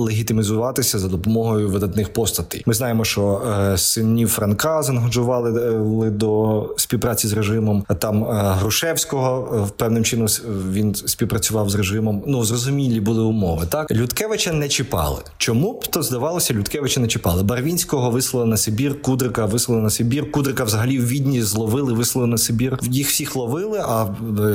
легітимізуватися 0.00 0.98
за 0.98 1.08
допомогою 1.08 1.68
видатних 1.68 2.12
постатей. 2.12 2.62
Ми 2.66 2.74
знаємо, 2.74 3.04
що 3.04 3.42
е, 3.72 3.78
синів 3.78 4.28
Франка 4.28 4.82
зангоджували 4.82 5.62
е, 6.06 6.10
до 6.10 6.74
співпраці 6.76 7.28
з 7.28 7.32
режимом. 7.32 7.84
Там 7.98 8.24
Грушевського 8.30 9.68
певним 9.76 10.04
чином 10.04 10.28
він 10.72 10.94
співпрацював 10.94 11.70
з 11.70 11.74
режимом. 11.74 12.22
Ну 12.26 12.44
зрозумілі 12.44 13.00
були 13.00 13.22
умови. 13.22 13.66
Так 13.68 13.90
Людкевича 13.90 14.52
не 14.52 14.68
чіпали. 14.68 15.18
Чому 15.38 15.72
б 15.72 15.86
то 15.86 16.02
здавалося, 16.02 16.54
Людкевича 16.54 17.00
не 17.00 17.08
чіпали? 17.08 17.42
Барвінського 17.42 18.10
вислали 18.10 18.46
на 18.46 18.56
Сибір, 18.56 19.02
Кудрика 19.02 19.46
вислали 19.46 19.82
на 19.82 19.90
Сибір. 19.90 20.32
Кудрика 20.32 20.64
взагалі 20.64 20.98
в 20.98 21.06
відні 21.08 21.42
зловили, 21.42 21.92
вислали 21.92 22.26
на 22.26 22.38
Сибір. 22.38 22.78
Їх 22.82 23.08
всіх 23.08 23.36
ловили, 23.36 23.78
а 23.78 24.06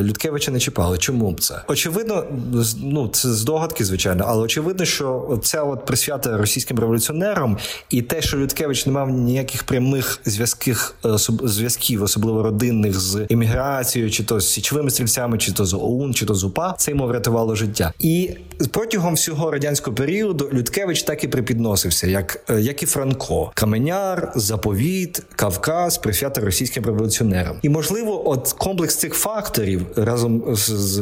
Людкевича 0.02 0.52
не 0.52 0.60
чіпали. 0.60 0.98
Чому 0.98 1.21
б 1.30 1.40
це? 1.40 1.62
Очевидно, 1.68 2.26
ну 2.84 3.08
це 3.08 3.30
здогадки, 3.30 3.86
звичайно, 3.86 4.26
але 4.28 4.44
очевидно, 4.44 4.86
що 4.86 5.40
ця 5.44 5.64
от 5.64 5.86
присвята 5.86 6.38
російським 6.38 6.80
революціонерам 6.80 7.58
і 7.90 8.02
те, 8.02 8.22
що 8.22 8.38
Людкевич 8.38 8.86
не 8.86 8.92
мав 8.92 9.10
ніяких 9.10 9.64
прямих 9.64 10.20
зв'язків, 10.26 10.94
зв'язків, 11.44 12.04
особливо 12.04 12.44
родинних 12.44 13.00
з 13.00 13.26
еміграцією, 13.30 14.12
чи 14.12 14.24
то 14.24 14.40
з 14.40 14.50
січовими 14.50 14.90
стрільцями, 14.90 15.38
чи 15.38 15.52
то 15.52 15.66
з 15.66 15.74
ОУН, 15.74 16.14
чи 16.14 16.26
то 16.26 16.36
з 16.36 16.44
УПА, 16.44 16.76
це 16.78 16.92
йому 16.92 17.08
врятувало 17.08 17.56
життя. 17.56 17.94
І 18.00 18.30
протягом 18.68 19.14
всього 19.14 19.52
радянського 19.52 19.96
періоду 19.96 20.50
Людкевич 20.54 21.04
так 21.04 21.24
і 21.24 21.28
припідносився, 21.28 22.08
як 22.08 22.52
як 22.60 22.84
і 22.84 22.86
Франко, 22.86 23.52
Каменяр, 23.54 24.32
Заповіт, 24.36 25.24
Кавказ, 25.36 25.98
присвята 25.98 26.42
російським 26.42 26.86
революціонерам. 26.86 27.56
І 27.62 27.70
можливо, 27.70 28.30
от 28.30 28.54
комплекс 28.58 28.96
цих 28.96 29.14
факторів 29.14 29.86
разом 29.96 30.56
з, 30.56 30.70
з 30.70 31.02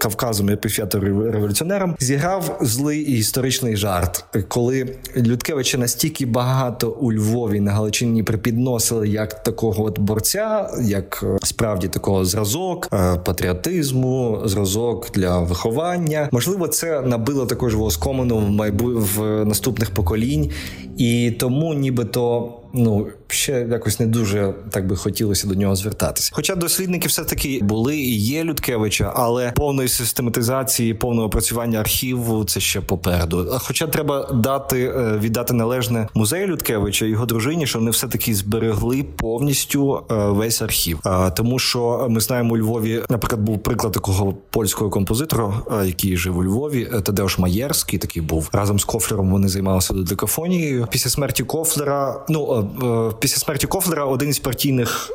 Кавказом 0.00 0.50
і 0.50 0.56
присвята 0.56 1.00
революціонерам 1.00 1.96
зіграв 1.98 2.58
злий 2.60 3.00
історичний 3.00 3.76
жарт, 3.76 4.24
коли 4.48 4.96
Людкевича 5.16 5.78
настільки 5.78 6.26
багато 6.26 6.90
у 6.90 7.12
Львові 7.12 7.60
на 7.60 7.72
Галичині 7.72 8.22
припідносили 8.22 9.08
як 9.08 9.42
такого 9.42 9.84
от 9.84 9.98
борця, 9.98 10.70
як 10.82 11.20
е, 11.22 11.46
справді 11.46 11.88
такого 11.88 12.24
зразок 12.24 12.88
е, 12.92 13.16
патріотизму, 13.24 14.42
зразок 14.44 15.10
для 15.10 15.38
виховання. 15.38 16.28
Можливо, 16.32 16.68
це 16.68 16.87
набило 17.04 17.46
також 17.46 17.74
воскомину 17.74 18.38
в 18.38 18.50
майбу 18.50 18.86
в 18.86 19.44
наступних 19.44 19.90
поколінь, 19.90 20.50
і 20.98 21.30
тому 21.30 21.74
нібито 21.74 22.52
ну 22.74 23.06
ще 23.32 23.66
якось 23.70 24.00
не 24.00 24.06
дуже 24.06 24.54
так 24.70 24.86
би 24.86 24.96
хотілося 24.96 25.46
до 25.46 25.54
нього 25.54 25.76
звертатися. 25.76 26.30
Хоча 26.34 26.54
дослідники 26.54 27.08
все 27.08 27.24
таки 27.24 27.60
були 27.62 27.96
і 27.96 28.16
є 28.16 28.44
Людкевича, 28.44 29.12
але 29.16 29.52
повної 29.52 29.88
систематизації, 29.88 30.94
повного 30.94 31.26
опрацювання 31.26 31.80
архіву 31.80 32.44
це 32.44 32.60
ще 32.60 32.80
попереду. 32.80 33.58
Хоча 33.58 33.86
треба 33.86 34.32
дати 34.32 34.92
е, 34.96 35.18
віддати 35.18 35.54
належне 35.54 36.08
музею 36.14 36.46
Людкевича 36.46 37.06
і 37.06 37.08
його 37.08 37.26
дружині, 37.26 37.66
що 37.66 37.78
вони 37.78 37.90
все 37.90 38.08
таки 38.08 38.34
зберегли 38.34 39.02
повністю 39.16 40.02
е, 40.10 40.14
весь 40.14 40.62
архів. 40.62 41.00
Тому 41.36 41.58
що 41.58 42.06
ми 42.10 42.20
знаємо 42.20 42.54
у 42.54 42.58
Львові, 42.58 43.02
наприклад, 43.08 43.42
був 43.42 43.62
приклад 43.62 43.92
такого 43.92 44.34
польського 44.50 44.90
композитора, 44.90 45.52
е, 45.82 45.86
який 45.86 46.16
жив 46.16 46.38
у 46.38 46.44
Львові. 46.44 46.90
Тадеуш 47.04 47.38
Маєрський 47.38 47.98
такий 47.98 48.22
був 48.22 48.48
разом 48.52 48.78
з 48.78 48.84
Кофлером. 48.84 49.30
Вони 49.30 49.48
займалися 49.48 49.94
додекафонією. 49.94 50.88
Після 50.90 51.10
смерті 51.10 51.44
Кофлера, 51.44 52.24
ну 52.28 52.68
Е, 52.82 53.12
після 53.20 53.36
смерті 53.36 53.66
Кофлера 53.66 54.04
один 54.04 54.28
із 54.28 54.38
партійних 54.38 55.10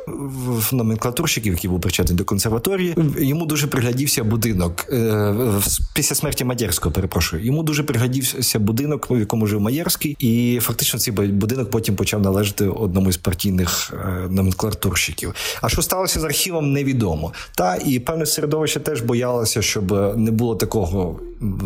номенклатурщиків, 0.72 1.52
який 1.52 1.70
був 1.70 1.80
причетний 1.80 2.16
до 2.18 2.24
консерваторії, 2.24 2.96
йому 3.18 3.46
дуже 3.46 3.66
приглядівся 3.66 4.24
будинок 4.24 4.86
е, 4.92 5.34
після 5.94 6.14
смерті 6.14 6.44
Мадєрського. 6.44 6.92
Перепрошую, 6.92 7.44
йому 7.44 7.62
дуже 7.62 7.82
приглядівся 7.82 8.58
будинок, 8.58 9.10
в 9.10 9.18
якому 9.18 9.46
жив 9.46 9.60
Маєрський, 9.60 10.16
і 10.18 10.58
фактично 10.62 11.00
цей 11.00 11.14
будинок 11.14 11.70
потім 11.70 11.96
почав 11.96 12.20
належати 12.20 12.68
одному 12.68 13.08
із 13.08 13.16
партійних 13.16 13.94
е, 13.94 14.28
номенклатурщиків. 14.30 15.34
А 15.60 15.68
що 15.68 15.82
сталося 15.82 16.20
з 16.20 16.24
архівом, 16.24 16.72
невідомо. 16.72 17.32
Та 17.54 17.76
і 17.76 17.98
певне 17.98 18.26
середовище 18.26 18.80
теж 18.80 19.00
боялося, 19.00 19.62
щоб 19.62 20.16
не 20.16 20.30
було 20.30 20.56
такого 20.56 21.20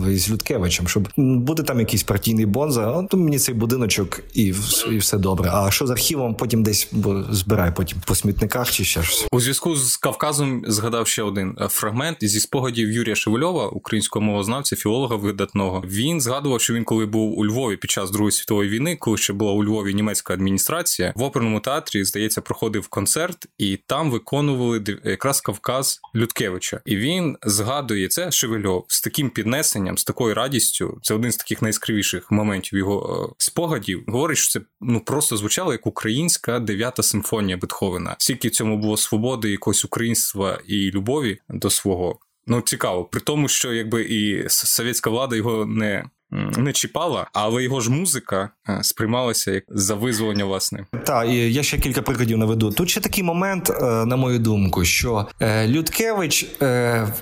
з 0.06 0.30
Людкевичем, 0.30 0.88
щоб 0.88 1.08
буде 1.16 1.62
там 1.62 1.80
якийсь 1.80 2.02
партійний 2.02 2.46
бонза, 2.46 3.02
то 3.10 3.16
мені 3.16 3.38
цей 3.38 3.54
будиночок 3.54 4.20
і 4.34 4.54
і 4.90 4.98
все 4.98 5.18
добре. 5.18 5.50
А 5.52 5.70
що 5.70 5.86
з 5.86 5.90
архівом 5.90 6.34
потім 6.34 6.62
десь 6.62 6.90
збирай 7.30 7.72
потім 7.76 7.98
по 8.06 8.14
смітниках 8.14 8.70
чи 8.70 8.84
ще 8.84 9.02
щось. 9.02 9.26
у 9.32 9.40
зв'язку 9.40 9.76
з 9.76 9.96
Кавказом. 9.96 10.62
Згадав 10.66 11.06
ще 11.08 11.22
один 11.22 11.56
е, 11.60 11.68
фрагмент 11.68 12.16
зі 12.20 12.40
спогадів 12.40 12.90
Юрія 12.92 13.16
Шевельова, 13.16 13.68
українського 13.68 14.24
мовознавця, 14.24 14.76
філолога 14.76 15.16
видатного. 15.16 15.82
Він 15.86 16.20
згадував, 16.20 16.60
що 16.60 16.74
він, 16.74 16.84
коли 16.84 17.06
був 17.06 17.38
у 17.38 17.46
Львові 17.46 17.76
під 17.76 17.90
час 17.90 18.10
Другої 18.10 18.32
світової 18.32 18.70
війни, 18.70 18.96
коли 18.96 19.16
ще 19.16 19.32
була 19.32 19.52
у 19.52 19.64
Львові 19.64 19.94
німецька 19.94 20.34
адміністрація, 20.34 21.12
в 21.16 21.22
оперному 21.22 21.60
театрі 21.60 22.04
здається 22.04 22.40
проходив 22.40 22.88
концерт, 22.88 23.46
і 23.58 23.78
там 23.86 24.10
виконували 24.10 24.82
якраз 25.04 25.40
Кавказ 25.40 26.00
Людкевича. 26.14 26.80
І 26.84 26.96
він 26.96 27.36
згадує 27.42 28.08
це 28.08 28.30
Шевельов 28.30 28.84
з 28.88 29.00
таким 29.00 29.30
піднесенням, 29.30 29.57
з 29.62 30.04
такою 30.04 30.34
радістю. 30.34 30.98
Це 31.02 31.14
один 31.14 31.32
з 31.32 31.36
таких 31.36 31.62
найскривіших 31.62 32.30
моментів 32.30 32.78
його 32.78 33.28
е, 33.30 33.34
спогадів. 33.38 34.04
Говорить, 34.06 34.38
що 34.38 34.60
це 34.60 34.66
ну 34.80 35.00
просто 35.00 35.36
звучало 35.36 35.72
як 35.72 35.86
українська 35.86 36.58
дев'ята 36.60 37.02
симфонія 37.02 37.56
Бетховена. 37.56 38.16
Скільки 38.18 38.48
в 38.48 38.50
цьому 38.50 38.78
було 38.78 38.96
свободи, 38.96 39.50
якогось 39.50 39.84
українства 39.84 40.60
і 40.66 40.90
любові 40.90 41.38
до 41.48 41.70
свого. 41.70 42.18
Ну 42.46 42.60
цікаво, 42.60 43.04
при 43.04 43.20
тому, 43.20 43.48
що 43.48 43.72
якби 43.72 44.02
і 44.02 44.44
совєтська 44.48 45.10
влада 45.10 45.36
його 45.36 45.66
не 45.66 46.04
не 46.30 46.72
чіпала, 46.72 47.26
але 47.32 47.62
його 47.62 47.80
ж 47.80 47.90
музика 47.90 48.50
е, 48.68 48.78
сприймалася 48.82 49.50
як 49.50 49.64
за 49.68 49.94
визволення 49.94 50.44
власне. 50.44 50.86
Так, 51.04 51.28
і 51.28 51.52
я 51.52 51.62
ще 51.62 51.78
кілька 51.78 52.02
прикладів 52.02 52.38
наведу. 52.38 52.70
Тут 52.70 52.90
ще 52.90 53.00
такий 53.00 53.24
момент, 53.24 53.70
е, 53.70 53.84
на 53.84 54.16
мою 54.16 54.38
думку, 54.38 54.84
що 54.84 55.26
е, 55.40 55.68
Людкевич, 55.68 56.46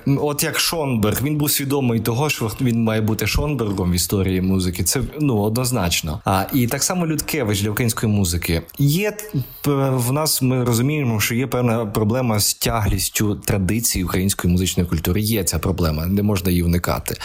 от 0.05 0.43
як 0.43 0.59
Шонберг, 0.59 1.21
він 1.23 1.37
був 1.37 1.51
свідомий 1.51 1.99
того, 1.99 2.29
що 2.29 2.51
він 2.61 2.83
має 2.83 3.01
бути 3.01 3.27
Шонбергом 3.27 3.91
в 3.91 3.95
історії 3.95 4.41
музики. 4.41 4.83
Це 4.83 5.01
ну 5.19 5.37
однозначно. 5.37 6.21
А 6.25 6.45
і 6.53 6.67
так 6.67 6.83
само 6.83 7.07
Людкевич 7.07 7.61
для 7.61 7.69
української 7.69 8.11
музики 8.11 8.61
є 8.77 9.17
в 9.65 10.11
нас. 10.11 10.41
Ми 10.41 10.63
розуміємо, 10.63 11.19
що 11.19 11.35
є 11.35 11.47
певна 11.47 11.85
проблема 11.85 12.39
з 12.39 12.53
тяглістю 12.53 13.35
традиції 13.35 14.05
української 14.05 14.51
музичної 14.51 14.89
культури. 14.89 15.21
Є 15.21 15.43
ця 15.43 15.59
проблема, 15.59 16.05
не 16.05 16.23
можна 16.23 16.49
її 16.49 16.63
уникати. 16.63 17.15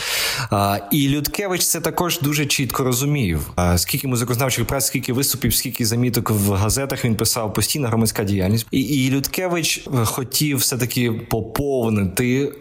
А, 0.50 0.78
І 0.92 1.08
Людкевич 1.08 1.62
це 1.72 1.80
також 1.80 2.20
дуже 2.20 2.46
чітко 2.46 2.84
розумів. 2.84 3.50
Скільки 3.76 4.08
музикознавчих 4.08 4.66
праць, 4.66 4.86
скільки 4.86 5.12
виступів, 5.12 5.54
скільки 5.54 5.86
заміток 5.86 6.30
в 6.30 6.52
газетах 6.52 7.04
він 7.04 7.14
писав 7.14 7.54
постійна 7.54 7.88
громадська 7.88 8.24
діяльність, 8.24 8.66
і, 8.70 8.80
і 8.80 9.10
Людкевич 9.10 9.88
хотів 10.04 10.58
все 10.58 10.78
таки 10.78 11.12
поповнити 11.12 12.52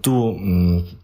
ту 0.00 0.40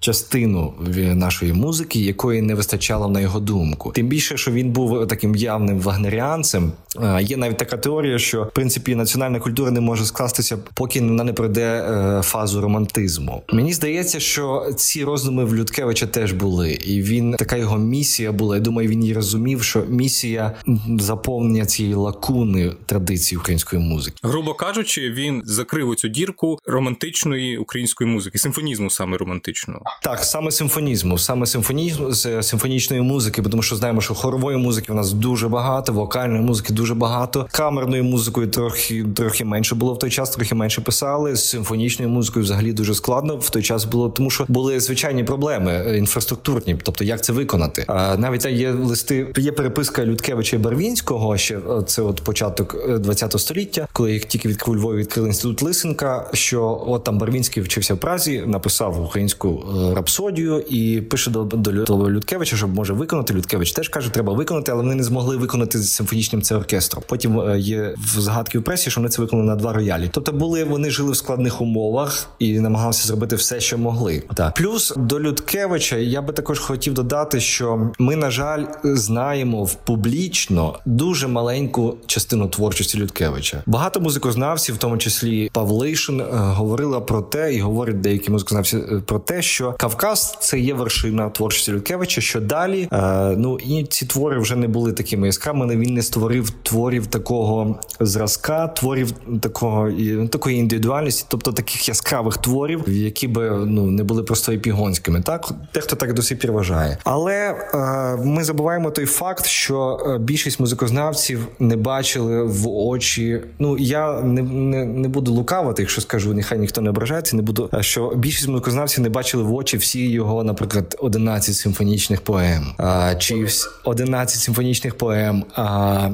частину 0.01 0.73
нашої 0.97 1.53
музики, 1.53 2.01
якої 2.01 2.43
не 2.43 2.55
вистачало 2.55 3.09
на 3.09 3.21
його 3.21 3.41
думку. 3.41 3.93
Тим 3.95 4.07
більше, 4.07 4.37
що 4.37 4.51
він 4.51 4.71
був 4.71 5.09
таким 5.09 5.37
явним 5.37 5.81
вагнеріанцем. 5.81 6.73
Є 7.21 7.37
навіть 7.37 7.57
така 7.57 7.77
теорія, 7.77 8.19
що 8.19 8.43
в 8.43 8.53
принципі 8.53 8.95
національна 8.95 9.41
культура 9.41 9.71
не 9.71 9.81
може 9.81 10.05
скластися, 10.05 10.59
поки 10.75 11.01
вона 11.01 11.25
не 11.25 11.33
пройде 11.33 11.63
е, 11.63 12.23
фазу 12.23 12.61
романтизму. 12.61 13.43
Мені 13.53 13.73
здається, 13.73 14.21
що 14.21 14.67
ці 14.77 15.05
роздуми 15.05 15.45
в 15.45 15.55
Людкевича 15.55 16.07
теж 16.07 16.33
були, 16.33 16.73
і 16.73 17.03
він 17.03 17.33
така 17.33 17.57
його 17.57 17.79
місія 17.79 18.33
була. 18.33 18.57
Я 18.57 18.63
думаю, 18.63 18.89
він 18.89 19.05
і 19.05 19.13
розумів, 19.13 19.63
що 19.63 19.85
місія 19.89 20.53
заповнення 20.99 21.67
цієї 21.67 21.95
лакуни 21.95 22.73
традиції 22.87 23.39
української 23.39 23.83
музики. 23.83 24.17
Грубо 24.23 24.55
кажучи, 24.55 25.11
він 25.11 25.43
закрив 25.45 25.97
цю 25.97 26.09
дірку 26.09 26.59
романтичної 26.67 27.59
української 27.59 28.11
музики 28.11 28.39
симфонізму 28.63 28.91
саме 28.91 29.17
романтичного. 29.17 29.81
Так, 30.03 30.25
саме 30.25 30.51
симфонізму, 30.51 31.19
саме 31.19 31.47
симфонізму 31.47 32.13
з 32.13 32.43
симфонічної 32.43 33.03
музики, 33.03 33.43
тому 33.43 33.63
що 33.63 33.77
знаємо, 33.77 34.01
що 34.01 34.15
хорової 34.15 34.57
музики 34.57 34.93
у 34.93 34.95
нас 34.95 35.13
дуже 35.13 35.49
багато, 35.49 35.93
вокальної 35.93 36.43
музики 36.43 36.73
дуже 36.73 36.95
багато. 36.95 37.49
Камерною 37.53 38.05
музикою 38.05 38.47
трохи 38.47 39.05
трохи 39.17 39.45
менше 39.45 39.75
було 39.75 39.95
в 39.95 39.99
той 39.99 40.11
час, 40.11 40.31
трохи 40.31 40.55
менше 40.55 40.81
писали. 40.81 41.37
З 41.37 41.49
симфонічною 41.49 42.11
музикою 42.11 42.45
взагалі 42.45 42.73
дуже 42.73 42.95
складно 42.95 43.37
в 43.37 43.51
той 43.51 43.63
час 43.63 43.85
було, 43.85 44.09
тому 44.09 44.31
що 44.31 44.45
були 44.49 44.81
звичайні 44.81 45.25
проблеми 45.25 45.85
е, 45.87 45.99
інфраструктурні, 45.99 46.77
тобто 46.83 47.05
як 47.05 47.25
це 47.25 47.33
виконати. 47.33 47.85
А 47.89 48.17
навіть 48.17 48.45
є 48.45 48.71
листи, 48.71 49.27
є 49.37 49.53
переписка 49.53 50.05
Людкевича 50.05 50.57
і 50.57 50.59
Барвінського. 50.59 51.37
Ще 51.37 51.57
е, 51.59 51.83
це 51.87 52.03
от 52.03 52.21
початок 52.21 52.77
ХХ 53.19 53.35
е, 53.35 53.39
століття, 53.39 53.89
коли 53.93 54.13
їх 54.13 54.25
тільки 54.25 54.49
відкрив 54.49 54.77
Львові 54.77 54.99
відкрили 54.99 55.29
інститут 55.29 55.63
Лисенка. 55.63 56.31
Що 56.33 56.85
от 56.87 57.05
там 57.05 57.19
Барвінський 57.19 57.63
вчився 57.63 57.95
в 57.95 57.99
Празі 57.99 58.45
написав 58.53 59.05
українську 59.05 59.65
е, 59.91 59.95
рапсодію 59.95 60.61
і 60.61 61.01
пише 61.01 61.31
до, 61.31 61.45
до, 61.45 62.11
Людкевича, 62.11 62.57
що 62.57 62.69
може 62.69 62.93
виконати. 62.93 63.35
Людкевич 63.35 63.73
теж 63.73 63.89
каже, 63.89 64.11
треба 64.11 64.33
виконати, 64.33 64.73
але 64.73 64.83
вони 64.83 64.95
не 64.95 65.03
змогли 65.03 65.37
виконати 65.37 65.79
з 65.79 65.93
симфонічним 65.93 66.43
це 66.43 66.57
оркестром. 66.57 67.05
Потім 67.09 67.41
е, 67.41 67.59
є 67.59 67.95
згадки 68.19 68.59
в 68.59 68.65
пресі, 68.65 68.91
що 68.91 69.01
вони 69.01 69.11
це 69.11 69.23
виконали 69.23 69.49
на 69.49 69.57
два 69.57 69.73
роялі. 69.73 70.11
Тобто 70.13 70.33
були 70.33 70.65
вони 70.65 70.91
жили 70.91 71.13
в 71.13 71.17
складних 71.17 71.61
умовах 71.61 72.27
і 72.39 72.61
намагалися 72.61 73.09
зробити 73.09 73.37
все, 73.37 73.61
що 73.61 73.79
могли. 73.79 74.23
Так. 74.35 74.55
плюс 74.55 74.95
до 74.97 75.21
Людкевича 75.21 75.97
я 75.97 76.23
би 76.23 76.33
також 76.33 76.59
хотів 76.59 76.95
додати, 76.95 77.41
що 77.41 77.91
ми, 77.99 78.17
на 78.17 78.31
жаль, 78.31 78.65
знаємо 78.85 79.65
в 79.65 79.75
публічно 79.75 80.79
дуже 80.87 81.29
маленьку 81.29 81.97
частину 82.07 82.49
творчості 82.49 82.99
Людкевича. 82.99 83.63
Багато 83.67 84.01
музикознавців, 84.01 84.75
в 84.75 84.79
тому 84.79 84.99
числі 84.99 85.51
Павлишин, 85.53 86.21
е, 86.21 86.25
говорила 86.31 87.01
про 87.01 87.23
те 87.23 87.55
і 87.55 87.61
говорять 87.61 88.01
деякі 88.01 88.31
музикознавці, 88.31 88.42
музикознавців 88.43 88.99
е, 88.99 89.03
про 89.07 89.19
те, 89.19 89.43
що 89.43 89.75
Кавказ 89.79 90.39
це 90.41 90.59
є 90.59 90.75
вершина 90.75 91.31
творчості 91.31 91.73
Люткевича. 91.73 92.21
Що 92.21 92.41
далі 92.41 92.89
е, 92.93 93.35
ну 93.37 93.59
і 93.59 93.85
ці 93.85 94.07
твори 94.07 94.39
вже 94.39 94.57
не 94.57 94.69
були 94.69 94.93
такими 94.93 95.27
яскравими. 95.27 95.77
Він 95.77 95.95
не 95.95 96.03
створив 96.03 96.51
творів 96.51 97.07
такого 97.07 97.79
зразка, 98.01 98.69
творів 98.69 99.13
такого 99.41 99.89
і 99.89 100.29
такої 100.29 100.59
індивідуальності, 100.59 101.25
тобто 101.29 101.53
таких 101.53 101.89
яскравих 101.89 102.37
творів, 102.37 102.85
які 102.89 103.29
би 103.29 103.51
ну 103.51 103.87
не 103.87 104.05
були 104.05 104.23
просто 104.23 104.53
епігонськими. 104.53 105.21
Так 105.21 105.51
дехто 105.75 105.97
так 105.97 106.13
до 106.13 106.23
сих 106.23 106.39
пір 106.39 106.53
вважає, 106.53 106.99
але 107.05 107.35
е, 107.35 108.17
ми 108.25 108.45
забуваємо 108.45 108.91
той 108.91 109.07
факт, 109.07 109.47
що 109.47 109.99
більшість 110.21 110.61
музикознавців 110.61 111.49
не 111.59 111.77
бачили 111.77 112.43
в 112.43 112.69
очі. 112.69 113.41
Ну 113.59 113.79
я 113.79 114.21
не 114.21 114.43
не, 114.43 114.85
не 114.85 115.09
буду 115.09 115.33
лукавити, 115.33 115.83
якщо 115.83 116.01
скажу, 116.01 116.35
нехай 116.35 116.59
ніхто 116.59 116.81
не 116.81 116.91
ображається. 116.91 117.37
Не 117.37 117.43
буду 117.43 117.71
що 117.81 118.13
більшість 118.17 118.32
музикознавців 118.49 119.03
не 119.03 119.09
бачили 119.09 119.43
в 119.43 119.55
очі 119.55 119.77
всі 119.77 120.09
його, 120.11 120.45
наприклад, 120.45 120.97
11 120.99 121.55
симфонічних 121.55 122.21
поем, 122.21 122.75
а, 122.79 123.15
чи 123.15 123.47
11 123.85 124.41
симфонічних 124.41 124.99
поем. 124.99 125.45
А, 125.55 126.11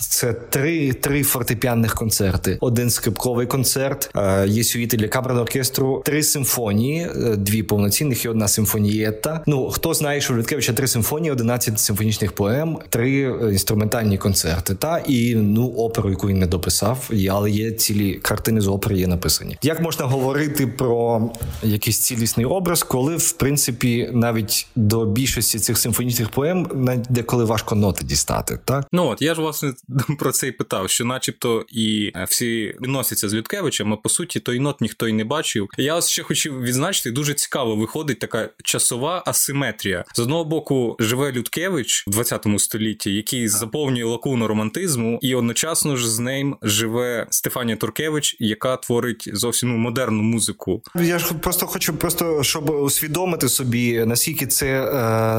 це 0.00 0.32
три 0.32 0.92
три 0.92 1.22
фортепіанних 1.22 1.94
концерти, 1.94 2.58
один 2.60 2.90
скрипковий 2.90 3.46
концерт. 3.46 4.10
Е, 4.16 4.46
є 4.48 4.64
сюїти 4.64 4.96
для 4.96 5.08
камерного 5.08 5.42
оркестру, 5.42 6.02
три 6.04 6.22
симфонії, 6.22 7.00
е, 7.00 7.36
дві 7.36 7.62
повноцінних 7.62 8.24
і 8.24 8.28
одна 8.28 8.48
симфонієта. 8.48 9.42
Ну 9.46 9.70
хто 9.70 9.94
знає, 9.94 10.20
що 10.20 10.34
у 10.34 10.36
Людкевича 10.36 10.72
три 10.72 10.86
симфонії, 10.86 11.32
11 11.32 11.80
симфонічних 11.80 12.32
поем, 12.32 12.78
три 12.88 13.22
е, 13.22 13.52
інструментальні 13.52 14.18
концерти. 14.18 14.74
Та 14.74 14.98
і 14.98 15.34
ну 15.34 15.66
оперу, 15.66 16.10
яку 16.10 16.28
він 16.28 16.38
не 16.38 16.46
дописав, 16.46 17.10
але 17.30 17.50
є 17.50 17.70
цілі 17.70 18.14
картини 18.14 18.60
з 18.60 18.68
опери 18.68 18.98
є 18.98 19.06
написані. 19.06 19.58
Як 19.62 19.80
можна 19.80 20.06
говорити 20.06 20.66
про 20.66 21.30
якийсь 21.62 21.98
цілісний 21.98 22.46
образ, 22.46 22.82
коли 22.82 23.16
в 23.16 23.32
принципі 23.32 24.10
навіть 24.12 24.66
до 24.76 25.06
більшості 25.06 25.58
цих 25.58 25.78
симфонічних 25.78 26.28
поем 26.28 26.68
деколи 27.08 27.44
важко 27.44 27.74
ноти 27.74 28.04
дістати? 28.04 28.58
Так 28.64 28.86
ну 28.92 29.06
от 29.06 29.22
я 29.22 29.34
ж 29.34 29.40
вас 29.40 29.57
власне 29.62 30.14
про 30.18 30.32
це 30.32 30.46
і 30.48 30.52
питав, 30.52 30.90
що, 30.90 31.04
начебто, 31.04 31.64
і 31.68 32.12
е, 32.16 32.26
всі 32.30 32.74
відносяться 32.80 33.28
з 33.28 33.34
Людкевичем, 33.34 33.92
а 33.92 33.96
по 33.96 34.08
суті, 34.08 34.40
той 34.40 34.60
нот 34.60 34.80
ніхто 34.80 35.08
й 35.08 35.12
не 35.12 35.24
бачив. 35.24 35.68
Я 35.78 36.00
ще 36.00 36.22
хотів 36.22 36.62
відзначити, 36.62 37.10
дуже 37.10 37.34
цікаво 37.34 37.76
виходить 37.76 38.18
така 38.18 38.48
часова 38.64 39.22
асиметрія. 39.26 40.04
З 40.14 40.18
одного 40.18 40.44
боку, 40.44 40.96
живе 41.00 41.32
Людкевич 41.32 42.04
в 42.06 42.10
20 42.10 42.46
столітті, 42.58 43.14
який 43.14 43.48
заповнює 43.48 44.04
лакуну 44.04 44.46
романтизму, 44.46 45.18
і 45.22 45.34
одночасно 45.34 45.96
ж 45.96 46.10
з 46.10 46.18
ним 46.18 46.56
живе 46.62 47.26
Стефанія 47.30 47.76
Туркевич, 47.76 48.36
яка 48.38 48.76
творить 48.76 49.30
зовсім 49.32 49.68
ну, 49.68 49.76
модерну 49.76 50.22
музику. 50.22 50.82
Я 50.94 51.18
ж 51.18 51.34
просто 51.34 51.66
хочу, 51.66 51.94
просто 51.94 52.42
щоб 52.42 52.70
усвідомити 52.70 53.48
собі, 53.48 54.04
наскільки 54.06 54.46
це 54.46 54.66
е, 54.66 54.90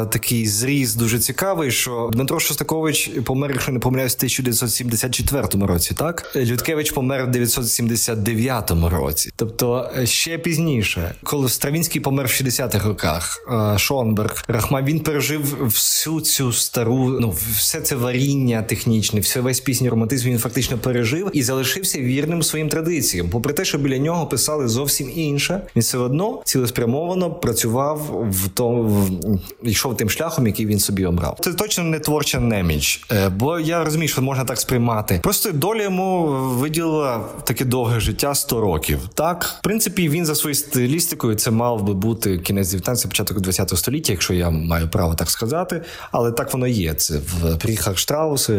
такий 0.05 0.47
зріз 0.47 0.95
дуже 0.95 1.19
цікавий, 1.19 1.71
що 1.71 2.09
Дмитро 2.13 2.39
Шостакович 2.39 3.09
помер, 3.25 3.51
якщо 3.51 3.71
не 3.71 3.79
помиляюсь, 3.79 4.08
в 4.13 4.17
1974 4.17 5.47
році, 5.65 5.95
так 5.97 6.35
Людкевич 6.35 6.91
помер 6.91 7.25
в 7.25 7.31
979 7.31 8.71
році, 8.91 9.31
тобто 9.35 9.91
е, 9.97 10.05
ще 10.05 10.37
пізніше, 10.37 11.15
коли 11.23 11.49
Стравінський 11.49 12.01
помер 12.01 12.25
в 12.25 12.29
60-х 12.29 12.87
роках, 12.87 13.45
е, 13.73 13.77
Шонберг, 13.77 14.43
Рахма 14.47 14.81
він 14.81 14.99
пережив 14.99 15.57
всю 15.65 16.21
цю 16.21 16.53
стару, 16.53 17.19
ну 17.19 17.35
все 17.57 17.81
це 17.81 17.95
варіння 17.95 18.63
технічне, 18.63 19.19
все 19.19 19.41
весь 19.41 19.59
пісній 19.59 19.89
романтизм 19.89 20.29
він 20.29 20.39
фактично 20.39 20.77
пережив 20.77 21.29
і 21.33 21.43
залишився 21.43 21.99
вірним 21.99 22.43
своїм 22.43 22.69
традиціям. 22.69 23.29
Попри 23.29 23.53
те, 23.53 23.65
що 23.65 23.77
біля 23.77 23.97
нього 23.97 24.27
писали 24.27 24.67
зовсім 24.67 25.11
інше, 25.15 25.61
він 25.75 25.81
все 25.81 25.97
одно 25.97 26.41
цілеспрямовано 26.45 27.31
працював 27.31 28.27
в 28.31 28.49
тому, 28.49 29.07
йшов 29.63 29.97
тим 29.97 30.09
шляхом, 30.09 30.47
який 30.47 30.65
він 30.65 30.79
собі 30.79 31.05
обрав. 31.05 31.37
Це 31.41 31.53
точно 31.53 31.83
не 31.83 31.99
творча 31.99 32.39
неміч, 32.39 33.05
е, 33.11 33.29
бо 33.29 33.59
я 33.59 33.83
розумію, 33.83 33.98
що 34.07 34.21
можна 34.21 34.45
так 34.45 34.59
сприймати. 34.59 35.19
Просто 35.23 35.51
доля 35.51 35.83
йому 35.83 36.27
виділила 36.59 37.25
таке 37.43 37.65
довге 37.65 37.99
життя 37.99 38.35
100 38.35 38.61
років. 38.61 38.99
Так, 39.13 39.55
в 39.59 39.63
принципі, 39.63 40.09
він 40.09 40.25
за 40.25 40.35
своєю 40.35 40.55
стилістикою 40.55 41.35
це 41.35 41.51
мав 41.51 41.83
би 41.83 41.93
бути 41.93 42.37
кінець 42.37 42.69
19 42.71 43.09
початок 43.09 43.41
20 43.41 43.69
століття, 43.69 44.13
якщо 44.13 44.33
я 44.33 44.49
маю 44.49 44.89
право 44.89 45.15
так 45.15 45.29
сказати. 45.29 45.81
Але 46.11 46.31
так 46.31 46.53
воно 46.53 46.67
є. 46.67 46.93
Це 46.93 47.65
Ріхард 47.65 47.97
Штраус, 47.97 48.49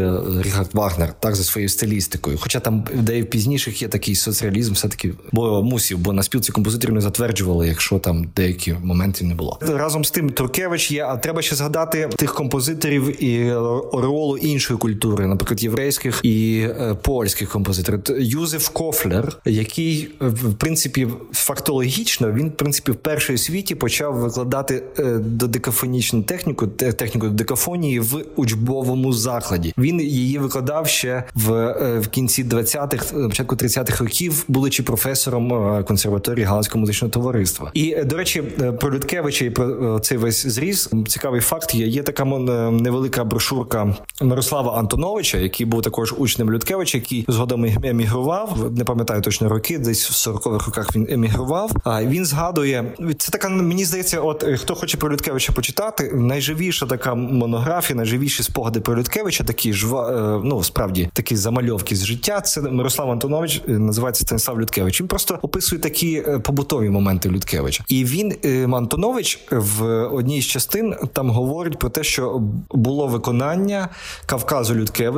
Ріхард 0.41 0.69
Вагнер, 0.73 1.15
так 1.21 1.37
за 1.37 1.45
своєю 1.45 1.69
стилістикою. 1.69 2.39
Хоча 2.41 2.61
там 2.61 2.85
де 2.95 3.23
в 3.23 3.27
пізніших 3.27 3.83
є 3.83 3.89
такий 3.89 4.15
соціалізм, 4.15 4.73
все 4.73 4.89
таки 4.89 5.13
бо 5.33 5.63
мусів, 5.63 5.99
бо 5.99 6.13
на 6.13 6.23
спілці 6.23 6.53
композиторів 6.53 6.95
не 6.95 7.01
затверджували, 7.01 7.69
якщо 7.69 7.99
там 7.99 8.29
деякі 8.37 8.77
моменти 8.83 9.25
не 9.25 9.35
було. 9.35 9.59
Разом 9.61 10.05
з 10.05 10.11
тим 10.11 10.31
Туркевич 10.31 10.91
є. 10.91 11.05
А 11.05 11.17
треба 11.17 11.43
ще 11.43 11.57
згадати 11.57 12.09
тих 12.17 12.35
композиторів 12.35 13.25
і 13.25 13.53
ролу 13.93 14.37
іншої 14.37 14.79
культури, 14.79 15.27
наприклад, 15.31 15.63
єврейських 15.63 16.21
і 16.23 16.67
е, 16.81 16.97
польських 17.03 17.49
композиторів. 17.51 18.01
Юзеф 18.19 18.69
Кофлер, 18.69 19.37
який 19.45 20.09
в 20.21 20.55
принципі 20.55 21.09
фактологічно 21.33 22.33
він 22.33 22.49
в 22.49 22.53
принципі 22.53 22.93
в 22.93 22.97
першій 22.97 23.39
світі 23.39 23.75
почав 23.75 24.15
викладати 24.15 24.83
е, 24.99 25.05
додекафонічну 25.19 26.23
техніку, 26.23 26.67
техніку 26.67 27.29
декафонії 27.29 28.01
в 28.01 28.25
учбовому 28.37 29.13
закладі. 29.13 29.75
Він 29.79 30.01
її 30.01 30.39
викладав 30.39 30.89
ще 30.89 31.25
в 31.35 31.53
е, 31.53 31.99
в 31.99 32.09
кінці 32.09 32.45
20-х, 32.45 33.13
початку 33.29 33.57
30-х 33.57 34.05
років, 34.05 34.45
будучи 34.49 34.83
професором 34.83 35.85
консерваторії 35.85 36.45
Галицького 36.45 36.81
музичного 36.81 37.11
товариства. 37.11 37.71
І 37.75 37.97
до 38.05 38.17
речі, 38.17 38.43
про 38.81 38.95
Людкевича 38.95 39.45
і 39.45 39.51
про 39.51 40.01
цей 40.01 40.19
весь 40.19 40.47
зріз 40.47 40.91
цікавий 41.09 41.41
факт. 41.41 41.75
Є 41.75 41.87
є 41.87 42.03
така 42.03 42.25
невелика 42.25 43.25
брошурка 43.25 43.95
Мирослава 44.21 44.73
Антоновича, 45.21 45.39
який 45.39 45.67
був 45.67 45.83
також 45.83 46.15
учнем 46.19 46.51
Людкевича, 46.51 46.99
який 46.99 47.25
згодом 47.29 47.65
емігрував. 47.83 48.73
Не 48.77 48.85
пам'ятаю 48.85 49.23
точно 49.23 49.49
роки, 49.49 49.79
десь 49.79 50.11
в 50.11 50.31
40-х 50.31 50.67
роках 50.67 50.97
він 50.97 51.07
емігрував. 51.11 51.73
А 51.85 52.05
він 52.05 52.27
згадує 52.27 52.93
це 53.19 53.31
така. 53.31 53.49
Мені 53.49 53.85
здається, 53.85 54.21
от 54.21 54.45
е, 54.45 54.57
хто 54.57 54.75
хоче 54.75 54.97
про 54.97 55.13
Людкевича 55.13 55.53
почитати, 55.53 56.13
найживіша 56.15 56.87
така 56.87 57.15
монографія, 57.15 57.97
найживіші 57.97 58.43
спогади 58.43 58.81
про 58.81 58.97
Людкевича, 58.97 59.45
такі 59.45 59.73
жва, 59.73 60.11
е, 60.11 60.41
ну 60.45 60.63
справді 60.63 61.11
такі 61.13 61.37
замальовки 61.37 61.97
з 61.97 62.05
життя. 62.05 62.41
Це 62.41 62.61
Мирослав 62.61 63.11
Антонович 63.11 63.63
е, 63.69 63.73
називається 63.73 64.23
Станіслав 64.23 64.61
Людкевич. 64.61 65.01
Він 65.01 65.09
просто 65.09 65.39
описує 65.43 65.81
такі 65.81 66.23
побутові 66.45 66.91
моменти 66.91 67.29
Людкевича, 67.29 67.85
і 67.89 68.05
він 68.05 68.35
Антонович 68.75 69.41
в 69.51 70.05
одній 70.05 70.43
з 70.43 70.47
частин 70.47 70.95
там 71.13 71.31
говорить 71.31 71.79
про 71.79 71.89
те, 71.91 72.05
що 72.05 72.43
було 72.71 73.07
виконання 73.07 73.89
Кавказу 74.27 74.75
Людкевича 74.75 75.10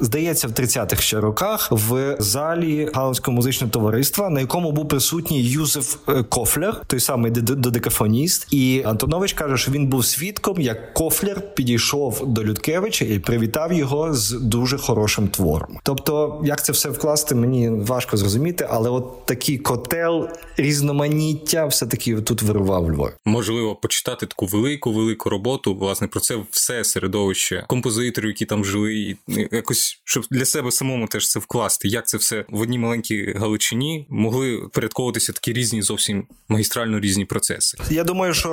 здається, 0.00 0.48
в 0.48 0.50
30-х 0.50 1.02
ще 1.02 1.20
роках 1.20 1.68
в 1.70 2.16
залі 2.18 2.90
Галицького 2.94 3.34
музичного 3.34 3.70
товариства, 3.70 4.30
на 4.30 4.40
якому 4.40 4.72
був 4.72 4.88
присутній 4.88 5.42
Юзеф 5.42 5.96
е, 6.08 6.22
Кофлер, 6.22 6.82
той 6.86 7.00
самий 7.00 7.30
додекафоніст. 7.30 8.46
І 8.50 8.82
Антонович 8.86 9.32
каже, 9.32 9.56
що 9.56 9.72
він 9.72 9.86
був 9.86 10.04
свідком, 10.04 10.60
як 10.60 10.94
Кофлер 10.94 11.54
підійшов 11.54 12.26
до 12.26 12.44
Людкевича 12.44 13.04
і 13.04 13.18
привітав 13.18 13.72
його 13.72 14.14
з 14.14 14.30
дуже 14.30 14.78
хорошим 14.78 15.28
твором. 15.28 15.78
Тобто, 15.82 16.40
як 16.44 16.64
це 16.64 16.72
все 16.72 16.88
вкласти, 16.88 17.34
мені 17.34 17.70
важко 17.70 18.16
зрозуміти, 18.16 18.66
але 18.70 18.90
от 18.90 19.26
такий 19.26 19.58
котел 19.58 20.28
різноманіття 20.56 21.66
все 21.66 21.86
таки 21.86 22.20
тут 22.20 22.42
вирував 22.42 22.92
Львов. 22.92 23.10
Можливо, 23.24 23.76
почитати 23.76 24.26
таку 24.26 24.46
велику 24.46 24.92
велику 24.92 25.30
роботу. 25.30 25.74
Власне 25.74 26.06
про 26.06 26.20
це 26.20 26.36
все 26.50 26.84
середовище 26.84 27.64
композиторів, 27.68 28.28
які 28.28 28.46
там 28.46 28.64
жили, 28.64 28.94
і 28.94 29.16
якось 29.28 30.00
щоб 30.04 30.24
для 30.30 30.44
себе 30.44 30.72
самому 30.72 31.06
теж 31.06 31.28
це 31.28 31.38
вкласти, 31.38 31.88
як 31.88 32.08
це 32.08 32.18
все 32.18 32.44
в 32.48 32.60
одній 32.60 32.78
маленькій 32.78 33.34
Галичині 33.38 34.06
могли 34.10 34.60
порядковуватися 34.72 35.32
такі 35.32 35.52
різні, 35.52 35.82
зовсім 35.82 36.26
магістрально 36.48 37.00
різні 37.00 37.24
процеси. 37.24 37.78
Я 37.90 38.04
думаю, 38.04 38.34
що 38.34 38.50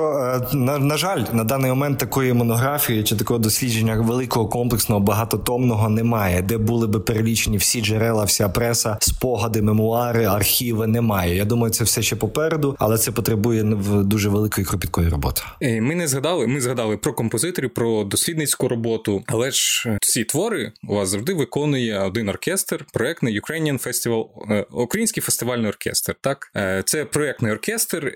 е, 0.52 0.56
на, 0.56 0.78
на 0.78 0.96
жаль, 0.96 1.24
на 1.32 1.44
даний 1.44 1.70
момент 1.70 1.98
такої 1.98 2.32
монографії 2.32 3.04
чи 3.04 3.16
такого 3.16 3.38
дослідження 3.38 3.96
великого 3.96 4.48
комплексного 4.48 5.00
багатотомного 5.00 5.88
немає, 5.88 6.42
де 6.42 6.58
були 6.58 6.86
би 6.86 7.00
перелічені 7.00 7.56
всі 7.56 7.80
джерела, 7.80 8.24
вся 8.24 8.48
преса, 8.48 8.96
спогади, 9.00 9.62
мемуари, 9.62 10.24
архіви. 10.24 10.86
Немає. 10.86 11.36
Я 11.36 11.44
думаю, 11.44 11.72
це 11.72 11.84
все 11.84 12.02
ще 12.02 12.16
попереду, 12.16 12.76
але 12.78 12.98
це 12.98 13.12
потребує 13.12 13.62
дуже 14.04 14.28
великої 14.28 14.66
кропіткої 14.66 15.08
роботи. 15.08 15.42
Е, 15.60 15.80
ми 15.80 15.94
не 15.94 16.08
згадали. 16.08 16.46
Ми 16.46 16.60
згадали 16.60 16.96
про 16.96 17.12
композиторів, 17.12 17.74
про 17.74 18.04
дослідницьку 18.04 18.68
роботу, 18.68 19.22
але 19.26 19.50
ж 19.50 19.98
ці 20.00 20.24
твори 20.24 20.63
у 20.88 20.94
вас 20.94 21.08
завжди 21.08 21.34
виконує 21.34 21.98
один 21.98 22.28
оркестр, 22.28 22.86
проектний 22.92 23.40
Ukrainian 23.40 23.86
Festival, 23.86 24.52
е, 24.52 24.66
Український 24.70 25.22
фестивальний 25.22 25.68
оркестр. 25.68 26.14
Так, 26.20 26.50
е, 26.56 26.82
це 26.86 27.04
проектний 27.04 27.52
оркестр. 27.52 28.12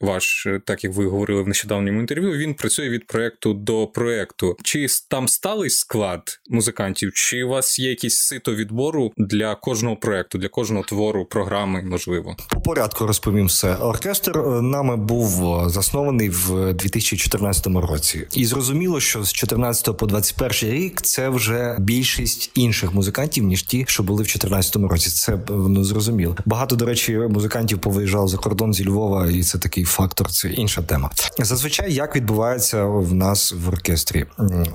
Ваш, 0.00 0.46
так 0.64 0.84
як 0.84 0.94
ви 0.94 1.06
говорили 1.06 1.42
в 1.42 1.48
нещодавньому 1.48 2.00
інтерв'ю, 2.00 2.32
він 2.32 2.54
працює 2.54 2.88
від 2.88 3.06
проекту 3.06 3.54
до 3.54 3.86
проекту. 3.86 4.56
Чи 4.62 4.86
там 5.08 5.28
сталий 5.28 5.70
склад 5.70 6.40
музикантів, 6.48 7.12
чи 7.12 7.44
у 7.44 7.48
вас 7.48 7.78
є 7.78 7.90
якийсь 7.90 8.16
сито 8.16 8.54
відбору 8.54 9.12
для 9.16 9.54
кожного 9.54 9.96
проекту, 9.96 10.38
для 10.38 10.48
кожного 10.48 10.84
твору, 10.84 11.24
програми, 11.24 11.82
можливо? 11.82 12.36
По 12.50 12.60
порядку 12.60 13.06
розповім 13.06 13.46
все. 13.46 13.74
Оркестр 13.74 14.38
е, 14.38 14.62
нами 14.62 14.96
був 14.96 15.58
е, 15.58 15.68
заснований 15.68 16.28
в 16.28 16.72
2014 16.72 17.66
році, 17.66 18.26
і 18.32 18.46
зрозуміло, 18.46 19.00
що 19.00 19.24
з 19.24 19.32
14 19.32 19.98
по 19.98 20.06
21 20.06 20.70
рік 20.74 21.02
це 21.02 21.28
вже 21.28 21.76
більшість 21.78 22.50
інших 22.54 22.94
музикантів 22.94 23.44
ніж 23.44 23.62
ті, 23.62 23.84
що 23.88 24.02
були 24.02 24.22
в 24.22 24.26
2014 24.26 24.76
році. 24.76 25.10
Це 25.10 25.38
ну 25.48 25.84
зрозуміло. 25.84 26.36
Багато 26.46 26.76
до 26.76 26.84
речі, 26.84 27.18
музикантів 27.18 27.78
повиїжджало 27.78 28.28
за 28.28 28.36
кордон 28.36 28.74
зі 28.74 28.88
Львова, 28.88 29.26
і 29.30 29.42
це 29.42 29.58
такий 29.58 29.84
фактор. 29.88 30.30
Це 30.30 30.48
інша 30.48 30.82
тема. 30.82 31.10
Зазвичай 31.38 31.94
як 31.94 32.16
відбувається 32.16 32.84
в 32.84 33.14
нас 33.14 33.54
в 33.64 33.68
оркестрі? 33.68 34.24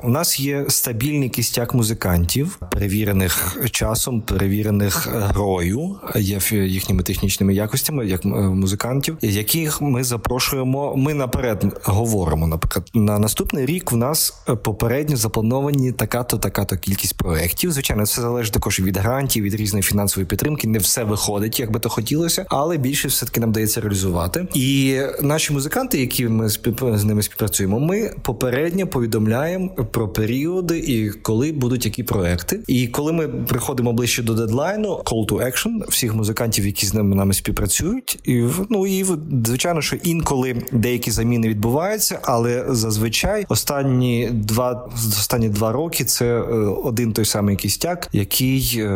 У 0.03 0.09
нас 0.09 0.39
є 0.39 0.65
стабільний 0.69 1.29
кістяк 1.29 1.73
музикантів, 1.73 2.59
перевірених 2.71 3.57
часом, 3.71 4.21
перевірених 4.21 5.07
грою, 5.07 5.99
є 6.15 6.39
їхніми 6.51 7.03
технічними 7.03 7.53
якостями, 7.53 8.07
як 8.07 8.25
музикантів, 8.25 9.17
яких 9.21 9.81
ми 9.81 10.03
запрошуємо. 10.03 10.95
Ми 10.95 11.13
наперед 11.13 11.81
говоримо. 11.83 12.47
Наприклад, 12.47 12.89
на 12.93 13.19
наступний 13.19 13.65
рік 13.65 13.91
в 13.91 13.95
нас 13.95 14.31
попередньо 14.63 15.17
заплановані 15.17 15.91
така-то, 15.91 16.37
така-то 16.37 16.77
кількість 16.77 17.17
проєктів. 17.17 17.71
Звичайно, 17.71 18.05
це 18.05 18.21
залежить 18.21 18.53
також 18.53 18.79
від 18.79 18.97
грантів, 18.97 19.43
від 19.43 19.55
різної 19.55 19.83
фінансової 19.83 20.27
підтримки. 20.27 20.67
Не 20.67 20.79
все 20.79 21.03
виходить, 21.03 21.59
як 21.59 21.71
би 21.71 21.79
то 21.79 21.89
хотілося, 21.89 22.45
але 22.49 22.77
більше 22.77 23.07
все 23.07 23.25
таки 23.25 23.39
нам 23.39 23.51
дається 23.51 23.81
реалізувати. 23.81 24.47
І 24.53 24.99
наші 25.21 25.53
музиканти, 25.53 25.99
які 25.99 26.27
ми 26.27 26.49
з 26.49 27.03
ними 27.03 27.23
співпрацюємо, 27.23 27.79
ми 27.79 28.11
попередньо 28.21 28.87
повідомляємо 28.87 29.69
про 29.69 30.07
періоди 30.07 30.79
і 30.79 31.09
коли 31.09 31.51
будуть 31.51 31.85
які 31.85 32.03
проекти. 32.03 32.59
І 32.67 32.87
коли 32.87 33.13
ми 33.13 33.27
приходимо 33.27 33.93
ближче 33.93 34.23
до 34.23 34.33
дедлайну, 34.33 34.89
call 34.89 35.27
to 35.27 35.45
action 35.45 35.89
всіх 35.89 36.15
музикантів, 36.15 36.65
які 36.65 36.85
з 36.85 36.93
ними 36.93 37.15
нами 37.15 37.33
співпрацюють, 37.33 38.19
і 38.23 38.43
ну 38.69 38.87
і 38.87 39.05
звичайно, 39.45 39.81
що 39.81 39.95
інколи 39.95 40.55
деякі 40.71 41.11
заміни 41.11 41.47
відбуваються, 41.47 42.19
але 42.23 42.65
зазвичай 42.69 43.45
останні 43.49 44.29
два 44.31 44.89
останні 44.95 45.49
два 45.49 45.71
роки 45.71 46.05
це 46.05 46.25
е, 46.25 46.41
один 46.83 47.13
той 47.13 47.25
самий 47.25 47.55
кістяк, 47.55 48.09
який 48.13 48.75
е, 48.77 48.89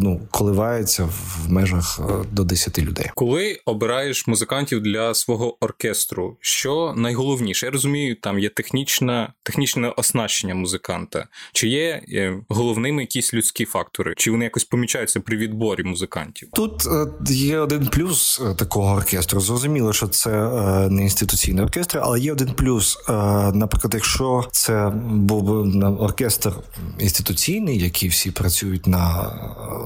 ну 0.00 0.20
коливається 0.30 1.04
в 1.04 1.52
межах 1.52 2.00
е, 2.10 2.24
до 2.32 2.44
10 2.44 2.78
людей. 2.78 3.10
Коли 3.14 3.60
обираєш 3.64 4.26
музикантів 4.26 4.82
для 4.82 5.14
свого 5.14 5.53
оркестру, 5.60 6.36
що 6.40 6.94
найголовніше, 6.96 7.66
я 7.66 7.72
розумію, 7.72 8.16
там 8.16 8.38
є 8.38 8.48
технічна 8.48 9.32
технічне 9.42 9.88
оснащення 9.88 10.54
музиканта, 10.54 11.26
чи 11.52 11.68
є 11.68 12.02
головними 12.48 13.02
якісь 13.02 13.34
людські 13.34 13.64
фактори, 13.64 14.14
чи 14.16 14.30
вони 14.30 14.44
якось 14.44 14.64
помічаються 14.64 15.20
при 15.20 15.36
відборі 15.36 15.82
музикантів? 15.82 16.48
Тут 16.52 16.82
є 17.30 17.58
один 17.58 17.86
плюс 17.86 18.42
такого 18.58 18.94
оркестру. 18.94 19.40
Зрозуміло, 19.40 19.92
що 19.92 20.08
це 20.08 20.30
не 20.90 21.02
інституційний 21.02 21.64
оркестр, 21.64 22.00
але 22.02 22.20
є 22.20 22.32
один 22.32 22.52
плюс. 22.52 22.98
Наприклад, 23.54 23.94
якщо 23.94 24.44
це 24.52 24.92
був 25.04 25.42
би 25.42 25.86
оркестр 25.88 26.52
інституційний, 26.98 27.78
який 27.78 28.08
всі 28.08 28.30
працюють 28.30 28.86
на 28.86 29.32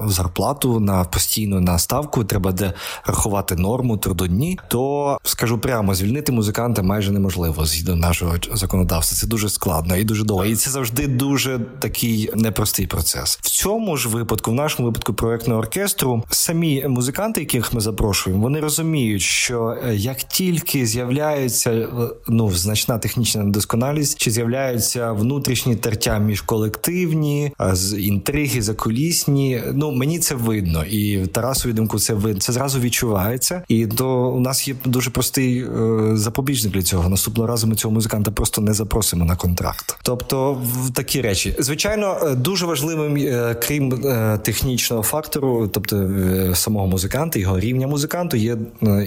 зарплату, 0.06 0.80
на 0.80 1.04
постійну 1.04 1.60
на 1.60 1.78
ставку, 1.78 2.24
треба 2.24 2.52
де 2.52 2.72
рахувати 3.04 3.56
норму 3.56 3.96
трудодні, 3.96 4.58
то 4.68 5.18
скажу 5.22 5.57
прямо, 5.58 5.94
звільнити 5.94 6.32
музиканта 6.32 6.82
майже 6.82 7.12
неможливо 7.12 7.66
згідно 7.66 7.96
нашого 7.96 8.34
законодавства. 8.52 9.18
Це 9.18 9.26
дуже 9.26 9.48
складно 9.48 9.96
і 9.96 10.04
дуже 10.04 10.24
довго. 10.24 10.44
І 10.44 10.56
це 10.56 10.70
завжди 10.70 11.06
дуже 11.06 11.60
такий 11.78 12.30
непростий 12.34 12.86
процес. 12.86 13.38
В 13.42 13.50
цьому 13.50 13.96
ж 13.96 14.08
випадку, 14.08 14.50
в 14.50 14.54
нашому 14.54 14.88
випадку, 14.88 15.14
проектного 15.14 15.60
оркестру, 15.60 16.24
самі 16.30 16.84
музиканти, 16.88 17.40
яких 17.40 17.72
ми 17.72 17.80
запрошуємо, 17.80 18.42
вони 18.42 18.60
розуміють, 18.60 19.22
що 19.22 19.76
е, 19.86 19.94
як 19.94 20.22
тільки 20.22 20.86
з'являється 20.86 21.70
е, 21.70 21.88
ну 22.28 22.50
значна 22.50 22.98
технічна 22.98 23.44
недосконалість, 23.44 24.18
чи 24.18 24.30
з'являються 24.30 25.12
внутрішні 25.12 25.76
тертя 25.76 26.18
між 26.18 26.40
колективні, 26.40 27.52
з 27.72 27.98
інтриги 27.98 28.62
закулісні. 28.62 29.62
Ну 29.74 29.90
мені 29.90 30.18
це 30.18 30.34
видно, 30.34 30.84
і 30.84 31.26
Тарасові 31.26 31.72
думку 31.72 31.98
це 31.98 32.14
видно. 32.14 32.40
Це 32.40 32.52
зразу 32.52 32.80
відчувається. 32.80 33.62
І 33.68 33.86
то 33.86 34.30
у 34.30 34.40
нас 34.40 34.68
є 34.68 34.74
дуже 34.84 35.10
простий 35.10 35.47
е, 35.56 36.16
запобіжник 36.16 36.74
для 36.74 36.82
цього. 36.82 37.08
Наступного 37.08 37.48
разу 37.48 37.66
ми 37.66 37.74
цього 37.74 37.94
музиканта 37.94 38.30
просто 38.30 38.60
не 38.60 38.72
запросимо 38.72 39.24
на 39.24 39.36
контракт. 39.36 39.98
Тобто, 40.02 40.52
в 40.52 40.92
такі 40.92 41.20
речі, 41.20 41.54
звичайно, 41.58 42.18
е, 42.22 42.34
дуже 42.34 42.66
важливим, 42.66 43.16
е, 43.16 43.56
крім 43.62 44.02
технічного 44.42 45.02
фактору, 45.02 45.68
тобто 45.68 46.08
самого 46.54 46.86
музиканта, 46.86 47.38
його 47.38 47.60
рівня 47.60 47.86
музиканту, 47.86 48.36
є 48.36 48.56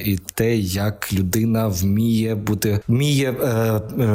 і 0.05 0.17
те, 0.33 0.55
як 0.57 1.13
людина 1.13 1.67
вміє 1.67 2.35
бути, 2.35 2.79
вміє 2.87 3.35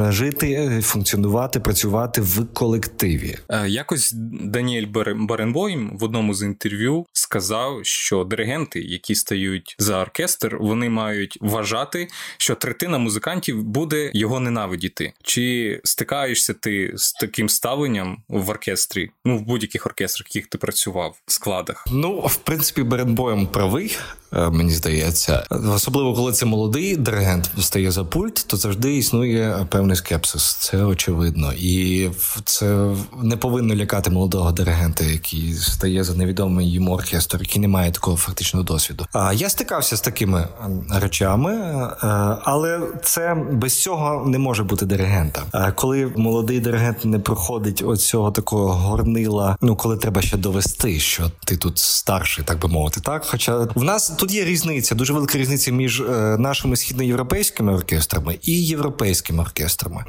жити, 0.09 0.81
функціонувати, 0.83 1.61
працювати 1.61 2.21
в 2.21 2.47
колективі. 2.53 3.37
Якось 3.67 4.13
Даніель 4.43 4.87
Баренбойм 5.17 5.97
в 6.01 6.05
одному 6.05 6.35
з 6.35 6.43
інтерв'ю 6.43 7.07
сказав, 7.13 7.81
що 7.83 8.25
диригенти, 8.25 8.81
які 8.81 9.15
стають 9.15 9.77
за 9.79 10.03
оркестр, 10.03 10.57
вони 10.61 10.91
мають 10.91 11.39
вважати, 11.41 12.06
що 12.39 12.55
третина 12.55 12.99
музикантів 12.99 13.63
буде 13.63 14.11
його 14.15 14.41
ненавидіти. 14.41 15.13
Чи 15.23 15.81
стикаєшся 15.85 16.55
ти 16.55 16.93
з 16.95 17.13
таким 17.13 17.49
ставленням 17.49 18.23
в 18.29 18.51
оркестрі? 18.51 19.11
Ну 19.25 19.39
в 19.39 19.43
будь-яких 19.43 19.87
оркестрах, 19.87 20.37
яких 20.37 20.49
ти 20.49 20.59
працював 20.59 21.17
в 21.27 21.33
складах? 21.33 21.87
Ну 21.93 22.21
в 22.21 22.37
принципі, 22.37 22.83
Беренбоєм 22.83 23.47
правий. 23.47 23.99
Е, 24.37 24.51
мені 24.51 24.71
здається, 24.71 25.47
особливо 25.75 26.15
коли 26.15 26.33
це 26.33 26.47
молодий 26.47 26.97
диригент 26.97 27.51
стає 27.61 27.91
за 27.91 28.05
пульт, 28.05 28.45
то 28.47 28.57
завжди 28.57 28.97
існує 28.97 29.67
певний 29.69 29.97
скепсис. 29.97 30.55
Це 30.55 30.85
очевидно, 30.85 31.53
і 31.53 32.11
це 32.45 32.95
не 33.23 33.37
повинно 33.37 33.75
лякати 33.75 34.11
молодого 34.11 34.53
диригента, 34.53 35.05
який 35.05 35.53
стає 35.55 36.05
за 36.05 36.15
невідомий 36.15 36.73
йому 36.73 36.93
оркестр, 36.93 37.39
який 37.41 37.63
не 37.63 37.69
має 37.69 37.93
такого 37.93 38.17
фактичного 38.17 38.65
досвіду. 38.65 39.07
А 39.13 39.33
я 39.33 39.49
стикався 39.49 39.97
з 39.97 40.01
такими 40.01 40.49
речами, 40.91 41.53
е, 41.53 41.97
але 42.43 42.81
це 43.03 43.37
без 43.53 43.83
цього 43.83 44.27
не 44.27 44.39
може 44.39 44.63
бути 44.63 44.87
диригента. 44.87 45.73
Коли 45.75 46.13
молодий 46.17 46.61
диригент 46.61 47.05
не 47.05 47.19
проходить 47.19 47.83
оцього 47.87 48.31
такого 48.31 48.73
горнила, 48.73 49.57
ну 49.61 49.77
коли 49.77 49.97
треба 49.97 50.23
ще 50.23 50.37
довести, 50.37 51.01
що 51.01 51.31
ти 51.45 51.57
тут 51.57 51.79
старший, 51.79 52.45
так 52.45 52.61
би 52.61 52.69
мовити, 52.69 53.01
так. 53.01 53.27
Хоча 53.27 53.57
в 53.75 53.83
нас 53.83 54.09
тут 54.09 54.26
є 54.33 54.45
різниця, 54.45 54.95
дуже 54.95 55.13
велика 55.13 55.39
різниця 55.39 55.73
між 55.73 56.01
е, 56.01 56.37
нашими 56.39 56.77
східноєвропейськими 56.77 57.75
оркестрами 57.75 58.39
і 58.43 58.67
європейськими 58.67 59.43
оркестрами. 59.43 60.05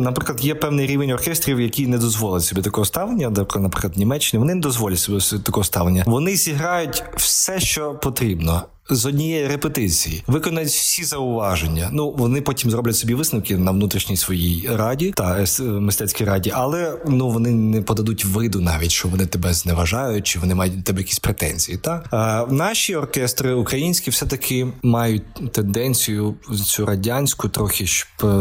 Наприклад, 0.00 0.44
є 0.44 0.54
певний 0.54 0.86
рівень 0.86 1.10
оркестрів, 1.10 1.60
які 1.60 1.86
не 1.86 1.98
дозволять 1.98 2.44
собі 2.44 2.62
такого 2.62 2.84
ставлення, 2.84 3.30
наприклад, 3.56 3.96
Німеччини, 3.96 4.38
вони 4.38 4.54
не 4.54 4.60
дозволять 4.60 4.98
собі 4.98 5.42
такого 5.42 5.64
ставлення. 5.64 6.04
Вони 6.06 6.36
зіграють 6.36 7.04
все, 7.16 7.60
що 7.60 7.94
потрібно 7.94 8.62
з 8.90 9.06
однієї 9.06 9.48
репетиції, 9.48 10.22
виконають 10.26 10.70
всі 10.70 11.04
зауваження. 11.04 11.88
Ну 11.92 12.14
вони 12.18 12.40
потім 12.40 12.70
зроблять 12.70 12.96
собі 12.96 13.14
висновки 13.14 13.56
на 13.56 13.70
внутрішній 13.70 14.16
своїй 14.16 14.68
раді 14.72 15.12
та 15.16 15.44
мистецькій 15.60 16.24
раді, 16.24 16.52
але 16.54 16.96
ну 17.06 17.30
вони 17.30 17.50
не 17.50 17.82
подадуть 17.82 18.24
виду 18.24 18.60
навіть, 18.60 18.90
що 18.90 19.08
вони 19.08 19.26
тебе 19.26 19.54
зневажають, 19.54 20.26
чи 20.26 20.38
вони 20.38 20.54
мають 20.54 20.76
до 20.76 20.82
тебе 20.82 21.00
якісь 21.00 21.18
претензії. 21.18 21.78
Та 21.78 22.04
а, 22.10 22.46
наші 22.52 22.96
оркестри 22.96 23.54
українські 23.54 24.10
все 24.10 24.26
таки 24.26 24.66
мають 24.82 25.52
тенденцію 25.52 26.34
цю 26.64 26.86
радянську 26.86 27.48
трохи 27.48 27.84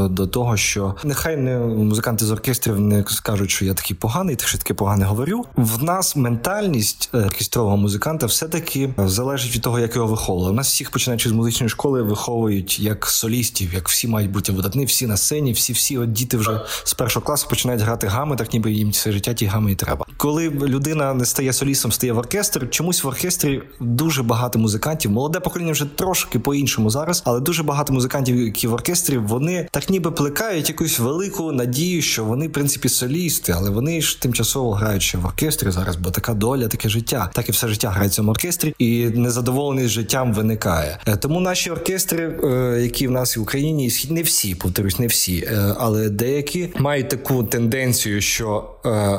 до 0.10 0.28
того, 0.28 0.58
що 0.58 0.96
нехай 1.04 1.38
не 1.38 1.58
музиканти 1.58 2.26
з 2.26 2.32
оркестрів 2.32 2.80
не 2.80 3.06
скажуть, 3.08 3.52
що 3.52 3.66
я 3.66 3.74
такий 3.74 3.98
поганий, 3.98 4.36
так 4.36 4.48
що 4.48 4.58
таке 4.58 4.74
погане 4.74 5.06
говорю. 5.06 5.46
В 5.56 5.84
нас 5.84 6.16
ментальність 6.16 7.10
оркестрового 7.14 7.78
музиканта 7.78 8.26
все 8.26 8.48
таки 8.48 8.94
залежить 8.98 9.56
від 9.56 9.62
того, 9.62 9.80
як 9.80 9.96
його 9.96 10.08
виходить 10.08 10.33
школи. 10.34 10.50
У 10.50 10.54
нас 10.54 10.68
всіх 10.68 10.92
починаючи 10.92 11.30
з 11.30 11.32
музичної 11.32 11.70
школи 11.70 12.02
виховують 12.02 12.80
як 12.80 13.06
солістів, 13.06 13.74
як 13.74 13.90
всі 13.90 14.08
мають 14.08 14.32
бути 14.32 14.52
видатні, 14.52 14.86
всі 14.86 15.08
на 15.08 15.18
сцені, 15.18 15.52
всі 15.52 15.74
всі 15.74 15.98
от 15.98 16.12
діти 16.12 16.38
вже 16.38 16.62
з 16.84 16.94
першого 16.94 17.26
класу 17.26 17.48
починають 17.50 17.82
грати 17.82 18.08
гами, 18.08 18.36
так 18.36 18.54
ніби 18.54 18.72
їм 18.72 18.90
все 18.90 19.12
життя 19.12 19.34
ті 19.34 19.46
гами 19.46 19.72
і 19.72 19.76
треба. 19.76 20.06
Коли 20.18 20.50
людина 20.50 21.14
не 21.14 21.26
стає 21.26 21.54
солістом, 21.54 21.92
стає 21.92 22.14
в 22.14 22.18
оркестр. 22.18 22.70
Чомусь 22.70 23.04
в 23.04 23.08
оркестрі 23.08 23.62
дуже 23.80 24.24
багато 24.24 24.60
музикантів. 24.60 25.12
Молоде 25.12 25.40
покоління 25.40 25.72
вже 25.72 25.86
трошки 25.86 26.40
по-іншому 26.40 26.90
зараз, 26.90 27.22
але 27.26 27.40
дуже 27.40 27.64
багато 27.64 27.94
музикантів, 27.94 28.38
які 28.38 28.68
в 28.68 28.74
оркестрі, 28.74 29.18
вони 29.18 29.68
так 29.72 29.90
ніби 29.90 30.12
плекають 30.12 30.70
якусь 30.70 31.00
велику 31.00 31.52
надію, 31.52 32.02
що 32.02 32.26
вони 32.26 32.48
в 32.48 32.52
принципі 32.52 32.90
солісти, 32.90 33.54
але 33.58 33.70
вони 33.70 34.02
ж 34.02 34.22
тимчасово 34.22 34.72
грають 34.72 35.02
ще 35.02 35.18
в 35.18 35.26
оркестрі 35.26 35.72
зараз, 35.72 35.96
бо 35.96 36.12
така 36.12 36.34
доля, 36.34 36.68
таке 36.68 36.90
життя, 36.90 37.30
так 37.34 37.50
і 37.50 37.52
все 37.52 37.68
життя 37.68 37.90
грають 37.90 38.20
в 38.20 38.30
оркестрі, 38.30 38.76
і 38.80 39.06
незадоволеність 39.06 39.94
життям 39.94 40.23
там 40.24 40.34
виникає. 40.34 40.98
Е, 41.08 41.18
тому 41.18 41.40
наші 41.40 41.72
оркестри, 41.72 42.40
е, 42.44 42.82
які 42.82 43.08
в 43.08 43.12
нас 43.12 43.38
в 43.38 43.42
Україні, 43.42 43.92
не 44.10 44.22
всі, 44.22 44.56
повторюсь, 44.56 45.00
не 45.00 45.08
всі, 45.08 45.48
е, 45.52 45.76
але 45.80 46.10
деякі 46.10 46.70
мають 46.76 47.10
таку 47.10 47.44
тенденцію, 47.44 48.22
що 48.22 48.70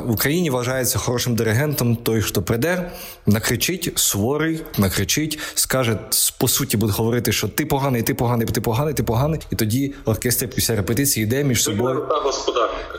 в 0.05 0.11
Україні 0.11 0.51
вважається 0.51 0.99
хорошим 0.99 1.37
диригентом 1.37 1.97
той, 1.97 2.21
хто 2.21 2.43
прийде, 2.43 2.91
накричить, 3.27 3.93
суворий, 3.95 4.61
накричить, 4.79 5.39
скаже 5.55 5.99
по 6.39 6.49
суті, 6.49 6.77
буде 6.77 6.93
говорити, 6.93 7.33
що 7.33 7.49
ти 7.49 7.67
поганий, 7.67 8.03
ти 8.03 8.15
поганий, 8.15 8.47
ти 8.47 8.61
поганий, 8.61 8.95
ти 8.95 9.03
поганий, 9.03 9.41
і 9.53 9.57
тоді 9.57 9.95
оркестр 10.05 10.49
після 10.49 10.77
репетиції 10.77 11.25
йде 11.25 11.45
між 11.45 11.63
собою. 11.63 12.09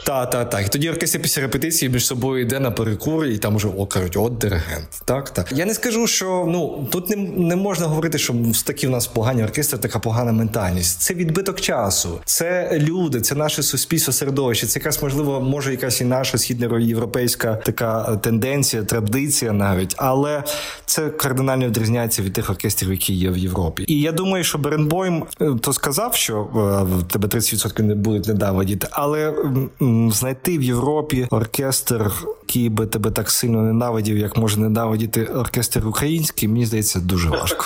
Так, 0.06 0.30
так, 0.30 0.50
так. 0.50 0.66
І 0.66 0.70
тоді 0.70 0.90
оркестр 0.90 1.20
після 1.22 1.42
репетиції 1.42 1.92
між 1.92 2.06
собою 2.06 2.42
йде 2.42 2.60
на 2.60 2.72
перекур, 2.72 3.26
і 3.26 3.38
там 3.38 3.56
уже 3.56 3.68
о 3.78 3.86
кажуть, 3.86 4.18
от 4.18 4.38
диригент. 4.38 4.88
Так, 5.06 5.30
так. 5.30 5.52
Я 5.52 5.66
не 5.66 5.74
скажу, 5.74 6.08
що 6.08 6.46
ну 6.48 6.88
тут 6.92 7.10
не 7.10 7.16
не 7.16 7.56
можна 7.56 7.86
говорити, 7.86 7.95
що 8.16 8.34
такі 8.66 8.88
в 8.88 8.90
нас 8.90 9.08
погані 9.08 9.44
оркестри, 9.44 9.80
така 9.80 10.00
погана 10.00 10.32
ментальність. 10.32 11.02
Це 11.02 11.14
відбиток 11.14 11.62
часу, 11.62 12.20
це 12.26 12.80
люди, 12.80 13.22
це 13.22 13.36
наше 13.36 13.64
суспільство 13.64 14.14
середовище. 14.14 14.68
Це 14.68 14.80
якась 14.80 15.02
можливо, 15.02 15.42
може 15.42 15.72
якась 15.72 16.02
і 16.02 16.06
наша 16.06 16.38
східноєвропейська 16.38 17.56
така 17.56 18.16
тенденція, 18.16 18.84
традиція 18.84 19.52
навіть, 19.52 19.96
але 19.98 20.44
це 20.86 21.10
кардинально 21.10 21.68
відрізняється 21.68 22.22
від 22.22 22.34
тих 22.34 22.50
оркестрів, 22.50 22.92
які 22.92 23.14
є 23.14 23.30
в 23.30 23.38
Європі. 23.38 23.86
І 23.88 24.02
я 24.02 24.12
думаю, 24.12 24.44
що 24.44 24.58
Беренбойм 24.58 25.26
е, 25.42 25.52
то 25.62 25.74
сказав, 25.74 26.16
що 26.16 26.38
е, 26.38 26.96
в 26.96 27.04
тебе 27.04 27.28
30% 27.28 27.82
не 27.82 27.96
будуть 27.96 28.28
недавидіти, 28.28 28.88
але 28.92 29.34
знайти 30.12 30.58
в 30.58 30.64
Європі 30.64 31.28
оркестр, 31.30 32.12
який 32.48 32.70
би 32.70 32.86
тебе 32.86 33.12
так 33.12 33.32
сильно 33.32 33.62
ненавидів, 33.62 34.18
як 34.18 34.38
може 34.38 34.60
ненавидіти 34.60 35.26
оркестр 35.26 35.88
український, 35.88 36.50
мені 36.50 36.66
здається, 36.66 37.00
дуже 37.00 37.30
важко. 37.30 37.66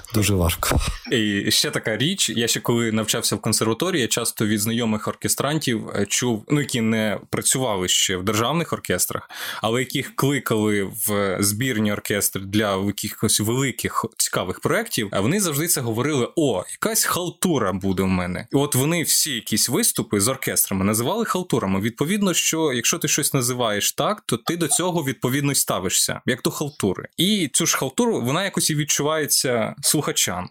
Дуже 0.13 0.33
важко. 0.33 0.79
І 1.11 1.51
ще 1.51 1.71
така 1.71 1.97
річ. 1.97 2.29
Я 2.29 2.47
ще 2.47 2.59
коли 2.59 2.91
навчався 2.91 3.35
в 3.35 3.41
консерваторії, 3.41 4.01
я 4.01 4.07
часто 4.07 4.45
від 4.45 4.59
знайомих 4.59 5.07
оркестрантів 5.07 5.89
е, 5.89 6.05
чув, 6.05 6.45
ну 6.49 6.59
які 6.59 6.81
не 6.81 7.19
працювали 7.29 7.87
ще 7.87 8.17
в 8.17 8.23
державних 8.23 8.73
оркестрах, 8.73 9.29
але 9.61 9.79
яких 9.79 10.15
кликали 10.15 10.83
в 11.07 11.37
збірні 11.39 11.93
оркестри 11.93 12.41
для 12.41 12.85
якихось 12.85 13.39
великих 13.39 14.05
цікавих 14.17 14.59
проєктів, 14.59 15.09
а 15.11 15.19
вони 15.19 15.39
завжди 15.39 15.67
це 15.67 15.81
говорили: 15.81 16.27
о, 16.35 16.63
якась 16.71 17.03
халтура 17.03 17.73
буде 17.73 18.03
в 18.03 18.07
мене. 18.07 18.47
І 18.51 18.55
от 18.55 18.75
вони 18.75 19.03
всі 19.03 19.31
якісь 19.31 19.69
виступи 19.69 20.19
з 20.19 20.27
оркестрами 20.27 20.85
називали 20.85 21.25
халтурами. 21.25 21.81
Відповідно, 21.81 22.33
що 22.33 22.73
якщо 22.73 22.97
ти 22.97 23.07
щось 23.07 23.33
називаєш 23.33 23.91
так, 23.91 24.23
то 24.25 24.37
ти 24.37 24.57
до 24.57 24.67
цього 24.67 25.03
відповідно 25.03 25.51
й 25.51 25.55
ставишся, 25.55 26.21
як 26.25 26.41
до 26.41 26.51
халтури. 26.51 27.07
І 27.17 27.49
цю 27.53 27.65
ж 27.65 27.77
халтуру 27.77 28.21
вона 28.21 28.43
якось 28.43 28.69
і 28.69 28.75
відчувається 28.75 29.75
слухачам. 30.01 30.49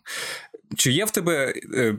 Чи 0.77 0.93
є 0.93 1.05
в 1.05 1.11
тебе 1.11 1.55
е, 1.75 1.97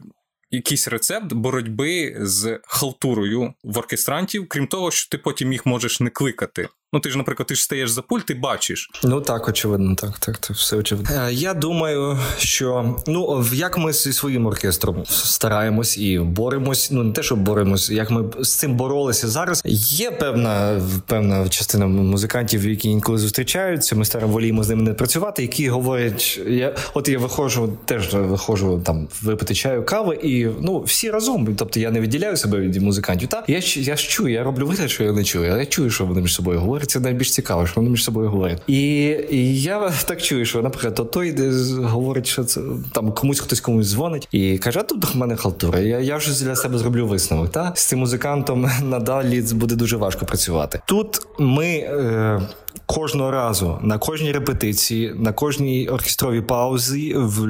якийсь 0.51 0.87
рецепт 0.87 1.33
боротьби 1.33 2.17
з 2.19 2.59
халтурою 2.63 3.53
в 3.63 3.77
оркестрантів, 3.77 4.47
крім 4.49 4.67
того, 4.67 4.91
що 4.91 5.09
ти 5.09 5.17
потім 5.17 5.51
їх 5.51 5.65
можеш 5.65 5.99
не 5.99 6.09
кликати? 6.09 6.67
Ну, 6.93 6.99
ти 6.99 7.09
ж, 7.09 7.17
наприклад, 7.17 7.47
ти 7.47 7.55
ж 7.55 7.63
стаєш 7.63 7.89
за 7.89 8.01
пульт, 8.01 8.25
ти 8.25 8.33
бачиш. 8.33 8.89
Ну 9.03 9.21
так, 9.21 9.47
очевидно, 9.47 9.95
так, 9.95 10.19
так, 10.19 10.37
так, 10.37 10.57
все 10.57 10.75
очевидно. 10.75 11.15
Е, 11.15 11.33
я 11.33 11.53
думаю, 11.53 12.17
що 12.37 12.95
ну 13.07 13.45
як 13.53 13.77
ми 13.77 13.93
зі 13.93 14.13
своїм 14.13 14.45
оркестром 14.45 15.03
стараємось 15.05 15.97
і 15.97 16.19
боремось. 16.19 16.91
Ну 16.91 17.03
не 17.03 17.13
те, 17.13 17.23
що 17.23 17.35
боремось, 17.35 17.89
як 17.89 18.11
ми 18.11 18.23
з 18.39 18.55
цим 18.55 18.75
боролися 18.75 19.27
зараз. 19.27 19.61
Є 19.65 20.11
певна 20.11 20.81
певна 21.07 21.49
частина 21.49 21.87
музикантів, 21.87 22.69
які 22.69 22.89
інколи 22.89 23.17
зустрічаються. 23.17 23.95
Ми 23.95 24.05
старо 24.05 24.27
воліємо 24.27 24.63
з 24.63 24.69
ними 24.69 24.83
не 24.83 24.93
працювати, 24.93 25.41
які 25.41 25.69
говорять: 25.69 26.39
я 26.47 26.75
от 26.93 27.09
я 27.09 27.19
виходжу, 27.19 27.77
теж 27.85 28.13
виходжу 28.13 28.81
там 28.85 29.07
випити 29.21 29.55
чаю, 29.55 29.85
кави, 29.85 30.15
і 30.23 30.47
ну 30.61 30.81
всі 30.81 31.11
разом. 31.11 31.55
Тобто 31.55 31.79
я 31.79 31.91
не 31.91 31.99
відділяю 31.99 32.37
себе 32.37 32.59
від 32.59 32.81
музикантів. 32.81 33.29
Та 33.29 33.43
я 33.47 33.61
я 33.75 33.95
ж 33.95 34.09
чую, 34.09 34.33
я 34.33 34.43
роблю 34.43 34.67
вигляд, 34.67 34.89
що 34.91 35.03
я 35.03 35.11
не 35.11 35.23
чую. 35.23 35.45
Я 35.45 35.65
чую, 35.65 35.89
що 35.89 36.05
вони 36.05 36.21
між 36.21 36.33
собою 36.33 36.59
говорять 36.59 36.80
говорять, 36.81 36.89
це 36.89 36.99
найбільш 36.99 37.31
цікаво, 37.31 37.67
що 37.67 37.75
вони 37.75 37.89
між 37.89 38.03
собою 38.03 38.29
говорять. 38.29 38.61
І 38.67 38.83
і 39.31 39.61
я 39.61 39.91
так 40.05 40.21
чую, 40.21 40.45
що, 40.45 40.61
наприклад, 40.61 40.95
то 40.95 41.03
той 41.05 41.35
говорить, 41.83 42.27
що 42.27 42.43
це 42.43 42.61
там 42.91 43.11
комусь 43.11 43.39
хтось 43.39 43.61
комусь 43.61 43.87
дзвонить 43.87 44.27
і 44.31 44.57
каже, 44.57 44.79
а 44.79 44.83
тут 44.83 45.15
в 45.15 45.17
мене 45.17 45.35
халтура. 45.35 45.79
Я 45.79 45.99
я 45.99 46.17
вже 46.17 46.45
для 46.45 46.55
себе 46.55 46.77
зроблю 46.77 47.07
висновок. 47.07 47.51
Та 47.51 47.73
з 47.75 47.83
цим 47.83 47.99
музикантом 47.99 48.69
надалі 48.83 49.41
буде 49.41 49.75
дуже 49.75 49.97
важко 49.97 50.25
працювати. 50.25 50.81
Тут 50.85 51.21
ми. 51.39 51.67
Е, 51.67 52.41
Кожного 52.85 53.31
разу 53.31 53.79
на 53.81 53.97
кожній 53.97 54.31
репетиції, 54.31 55.13
на 55.17 55.33
кожній 55.33 55.87
оркестровій 55.87 56.41
паузі 56.41 57.13
в, 57.15 57.45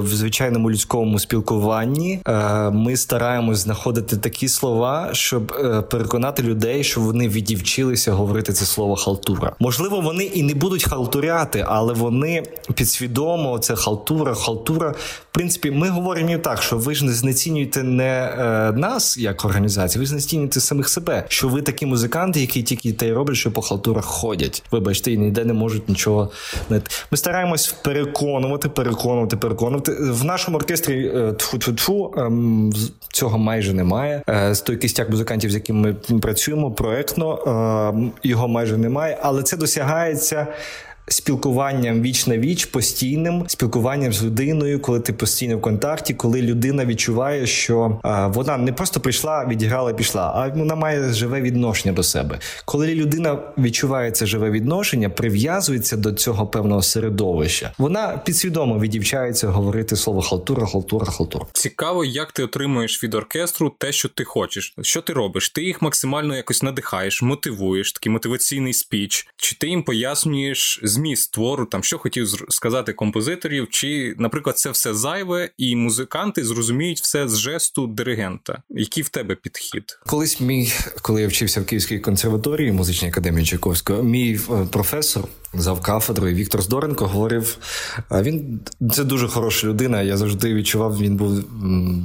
в 0.00 0.06
звичайному 0.06 0.70
людському 0.70 1.18
спілкуванні 1.18 2.20
е, 2.26 2.70
ми 2.70 2.96
стараємось 2.96 3.58
знаходити 3.58 4.16
такі 4.16 4.48
слова, 4.48 5.08
щоб 5.12 5.52
е, 5.52 5.82
переконати 5.82 6.42
людей, 6.42 6.84
що 6.84 7.00
вони 7.00 7.28
відівчилися 7.28 8.12
говорити 8.12 8.52
це 8.52 8.64
слово 8.64 8.96
халтура. 8.96 9.52
Можливо, 9.58 10.00
вони 10.00 10.24
і 10.24 10.42
не 10.42 10.54
будуть 10.54 10.84
халтуряти, 10.84 11.64
але 11.68 11.92
вони 11.92 12.42
підсвідомо 12.74 13.58
це 13.58 13.76
халтура, 13.76 14.34
халтура. 14.34 14.90
В 15.30 15.34
принципі, 15.34 15.70
ми 15.70 15.88
говоримо 15.88 16.30
і 16.30 16.38
так, 16.38 16.62
що 16.62 16.78
ви 16.78 16.94
ж 16.94 17.04
не 17.04 17.12
знецінюєте 17.12 17.82
не 17.82 18.34
е, 18.38 18.72
нас 18.72 19.16
як 19.18 19.44
організацію, 19.44 20.02
ви 20.02 20.06
знецінюєте 20.06 20.60
самих 20.60 20.88
себе. 20.88 21.24
Що 21.28 21.48
ви 21.48 21.62
такі 21.62 21.86
музиканти, 21.86 22.40
які 22.40 22.62
тільки 22.62 22.92
те 22.92 23.08
й 23.08 23.12
роблять, 23.12 23.36
що 23.36 23.52
по 23.52 23.62
халтурах 23.62 24.04
ходять. 24.04 24.62
Вибачте, 24.70 25.12
і 25.12 25.18
ніде 25.18 25.44
не 25.44 25.52
можуть 25.52 25.88
нічого 25.88 26.30
не 26.70 26.80
Ми 27.10 27.18
стараємось 27.18 27.68
переконувати, 27.68 28.68
переконувати, 28.68 29.36
переконувати. 29.36 29.92
В 30.00 30.24
нашому 30.24 30.56
оркестрі 30.56 31.10
тфу-тфу-тфу, 31.10 32.20
е, 32.20 32.26
ем, 32.26 32.72
цього 33.08 33.38
майже 33.38 33.72
немає. 33.72 34.22
Е, 34.28 34.54
з 34.54 34.60
той 34.60 34.76
кістяк 34.76 35.10
музикантів, 35.10 35.50
з 35.50 35.54
яким 35.54 35.80
ми 35.80 35.94
працюємо 36.20 36.70
проектно, 36.70 37.38
ем, 37.94 38.12
його 38.22 38.48
майже 38.48 38.76
немає, 38.76 39.18
але 39.22 39.42
це 39.42 39.56
досягається 39.56 40.46
спілкуванням 41.08 42.02
віч 42.02 42.26
на 42.26 42.38
віч, 42.38 42.64
постійним 42.64 43.44
спілкуванням 43.48 44.12
з 44.12 44.24
людиною, 44.24 44.80
коли 44.80 45.00
ти 45.00 45.12
постійно 45.12 45.58
в 45.58 45.60
контакті, 45.60 46.14
коли 46.14 46.42
людина 46.42 46.84
відчуває, 46.84 47.46
що 47.46 48.00
а, 48.02 48.26
вона 48.26 48.56
не 48.56 48.72
просто 48.72 49.00
прийшла, 49.00 49.46
відіграла, 49.46 49.92
пішла, 49.92 50.32
а 50.34 50.48
вона 50.58 50.74
має 50.74 51.12
живе 51.12 51.40
відношення 51.40 51.94
до 51.94 52.02
себе. 52.02 52.38
Коли 52.64 52.94
людина 52.94 53.38
відчуває 53.58 54.10
це 54.10 54.26
живе 54.26 54.50
відношення, 54.50 55.10
прив'язується 55.10 55.96
до 55.96 56.12
цього 56.12 56.46
певного 56.46 56.82
середовища, 56.82 57.72
вона 57.78 58.20
підсвідомо 58.24 58.78
відівчається 58.78 59.48
говорити 59.48 59.96
слово 59.96 60.22
халтура, 60.22 60.66
халтура, 60.66 61.06
халтура. 61.06 61.46
Цікаво, 61.52 62.04
як 62.04 62.32
ти 62.32 62.42
отримуєш 62.42 63.04
від 63.04 63.14
оркестру 63.14 63.72
те, 63.78 63.92
що 63.92 64.08
ти 64.08 64.24
хочеш. 64.24 64.74
Що 64.82 65.02
ти 65.02 65.12
робиш? 65.12 65.50
Ти 65.50 65.62
їх 65.62 65.82
максимально 65.82 66.36
якось 66.36 66.62
надихаєш, 66.62 67.22
мотивуєш, 67.22 67.92
такий 67.92 68.12
мотиваційний 68.12 68.72
спіч, 68.72 69.28
чи 69.36 69.56
ти 69.56 69.68
їм 69.68 69.82
пояснюєш 69.82 70.80
зміст 70.96 71.32
твору, 71.32 71.66
там 71.66 71.82
що 71.82 71.98
хотів 71.98 72.28
сказати 72.48 72.92
композиторів, 72.92 73.68
чи, 73.70 74.14
наприклад, 74.18 74.58
це 74.58 74.70
все 74.70 74.94
зайве, 74.94 75.50
і 75.58 75.76
музиканти 75.76 76.44
зрозуміють 76.44 77.00
все 77.00 77.28
з 77.28 77.38
жесту 77.38 77.86
диригента. 77.86 78.62
Який 78.70 79.02
в 79.02 79.08
тебе 79.08 79.34
підхід? 79.34 79.98
Колись 80.06 80.40
мій, 80.40 80.72
коли 81.02 81.22
я 81.22 81.28
вчився 81.28 81.60
в 81.60 81.64
Київській 81.64 81.98
консерваторії 81.98 82.72
музичній 82.72 83.08
академії 83.08 83.46
Чайковського, 83.46 84.02
мій 84.02 84.40
е, 84.50 84.66
професор 84.72 85.24
зав 85.54 85.80
кафедрою 85.80 86.34
Віктор 86.34 86.62
Здоренко 86.62 87.06
говорив: 87.06 87.58
він 88.10 88.60
це 88.92 89.04
дуже 89.04 89.28
хороша 89.28 89.66
людина. 89.66 90.02
Я 90.02 90.16
завжди 90.16 90.54
відчував, 90.54 90.98
він 90.98 91.16
був 91.16 91.44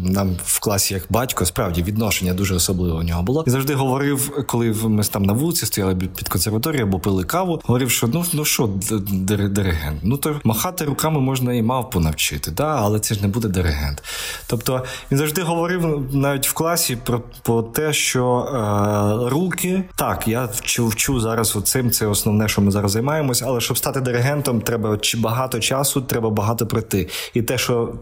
нам 0.06 0.38
в 0.46 0.60
класі 0.60 0.94
як 0.94 1.04
батько. 1.10 1.46
Справді 1.46 1.84
відношення 1.84 2.34
дуже 2.34 2.56
особливе 2.56 2.94
у 2.94 3.04
нього 3.04 3.24
було. 3.24 3.44
І 3.48 3.50
завжди 3.50 3.74
говорив, 3.74 4.46
коли 4.48 4.76
ми 4.84 5.04
там 5.04 5.24
на 5.24 5.34
вулиці 5.34 5.66
стояли 5.66 5.96
під 5.96 6.30
консерваторією 6.30 6.88
або 6.88 7.00
пили 7.00 7.24
каву. 7.24 7.62
Говорив, 7.64 7.92
що 7.92 8.08
ну 8.08 8.26
ну 8.34 8.46
що, 8.46 8.70
диригент, 9.12 10.00
ну 10.04 10.18
то 10.18 10.42
махати 10.44 10.86
руками 10.86 11.20
можна 11.20 11.54
і 11.54 11.62
мавпу 11.62 12.00
навчити, 12.00 12.52
да, 12.52 12.76
але 12.82 13.00
це 13.00 13.16
ж 13.16 13.22
не 13.22 13.28
буде 13.28 13.48
диригент. 13.48 14.04
Тобто 14.48 14.86
він 15.12 15.18
завжди 15.18 15.42
говорив 15.42 16.08
навіть 16.14 16.48
в 16.48 16.54
класі 16.54 16.96
про, 16.96 17.22
про 17.44 17.64
те, 17.64 17.94
що 17.94 18.40
е, 18.40 19.30
руки 19.30 19.84
так, 19.96 20.28
я 20.28 20.46
вчу 20.46 20.88
вчу 20.88 21.20
зараз 21.20 21.56
оцим, 21.56 21.92
це 21.92 22.08
основне, 22.08 22.48
що 22.48 22.62
ми 22.62 22.72
зараз 22.72 22.92
займаємося 22.92 23.42
але 23.52 23.62
щоб 23.62 23.78
стати 23.78 24.02
диригентом, 24.02 24.62
треба 24.62 24.98
багато 25.18 25.60
часу, 25.60 26.02
треба 26.02 26.30
багато 26.30 26.68
пройти. 26.68 27.10
І 27.34 27.42
те, 27.42 27.58
що 27.58 27.94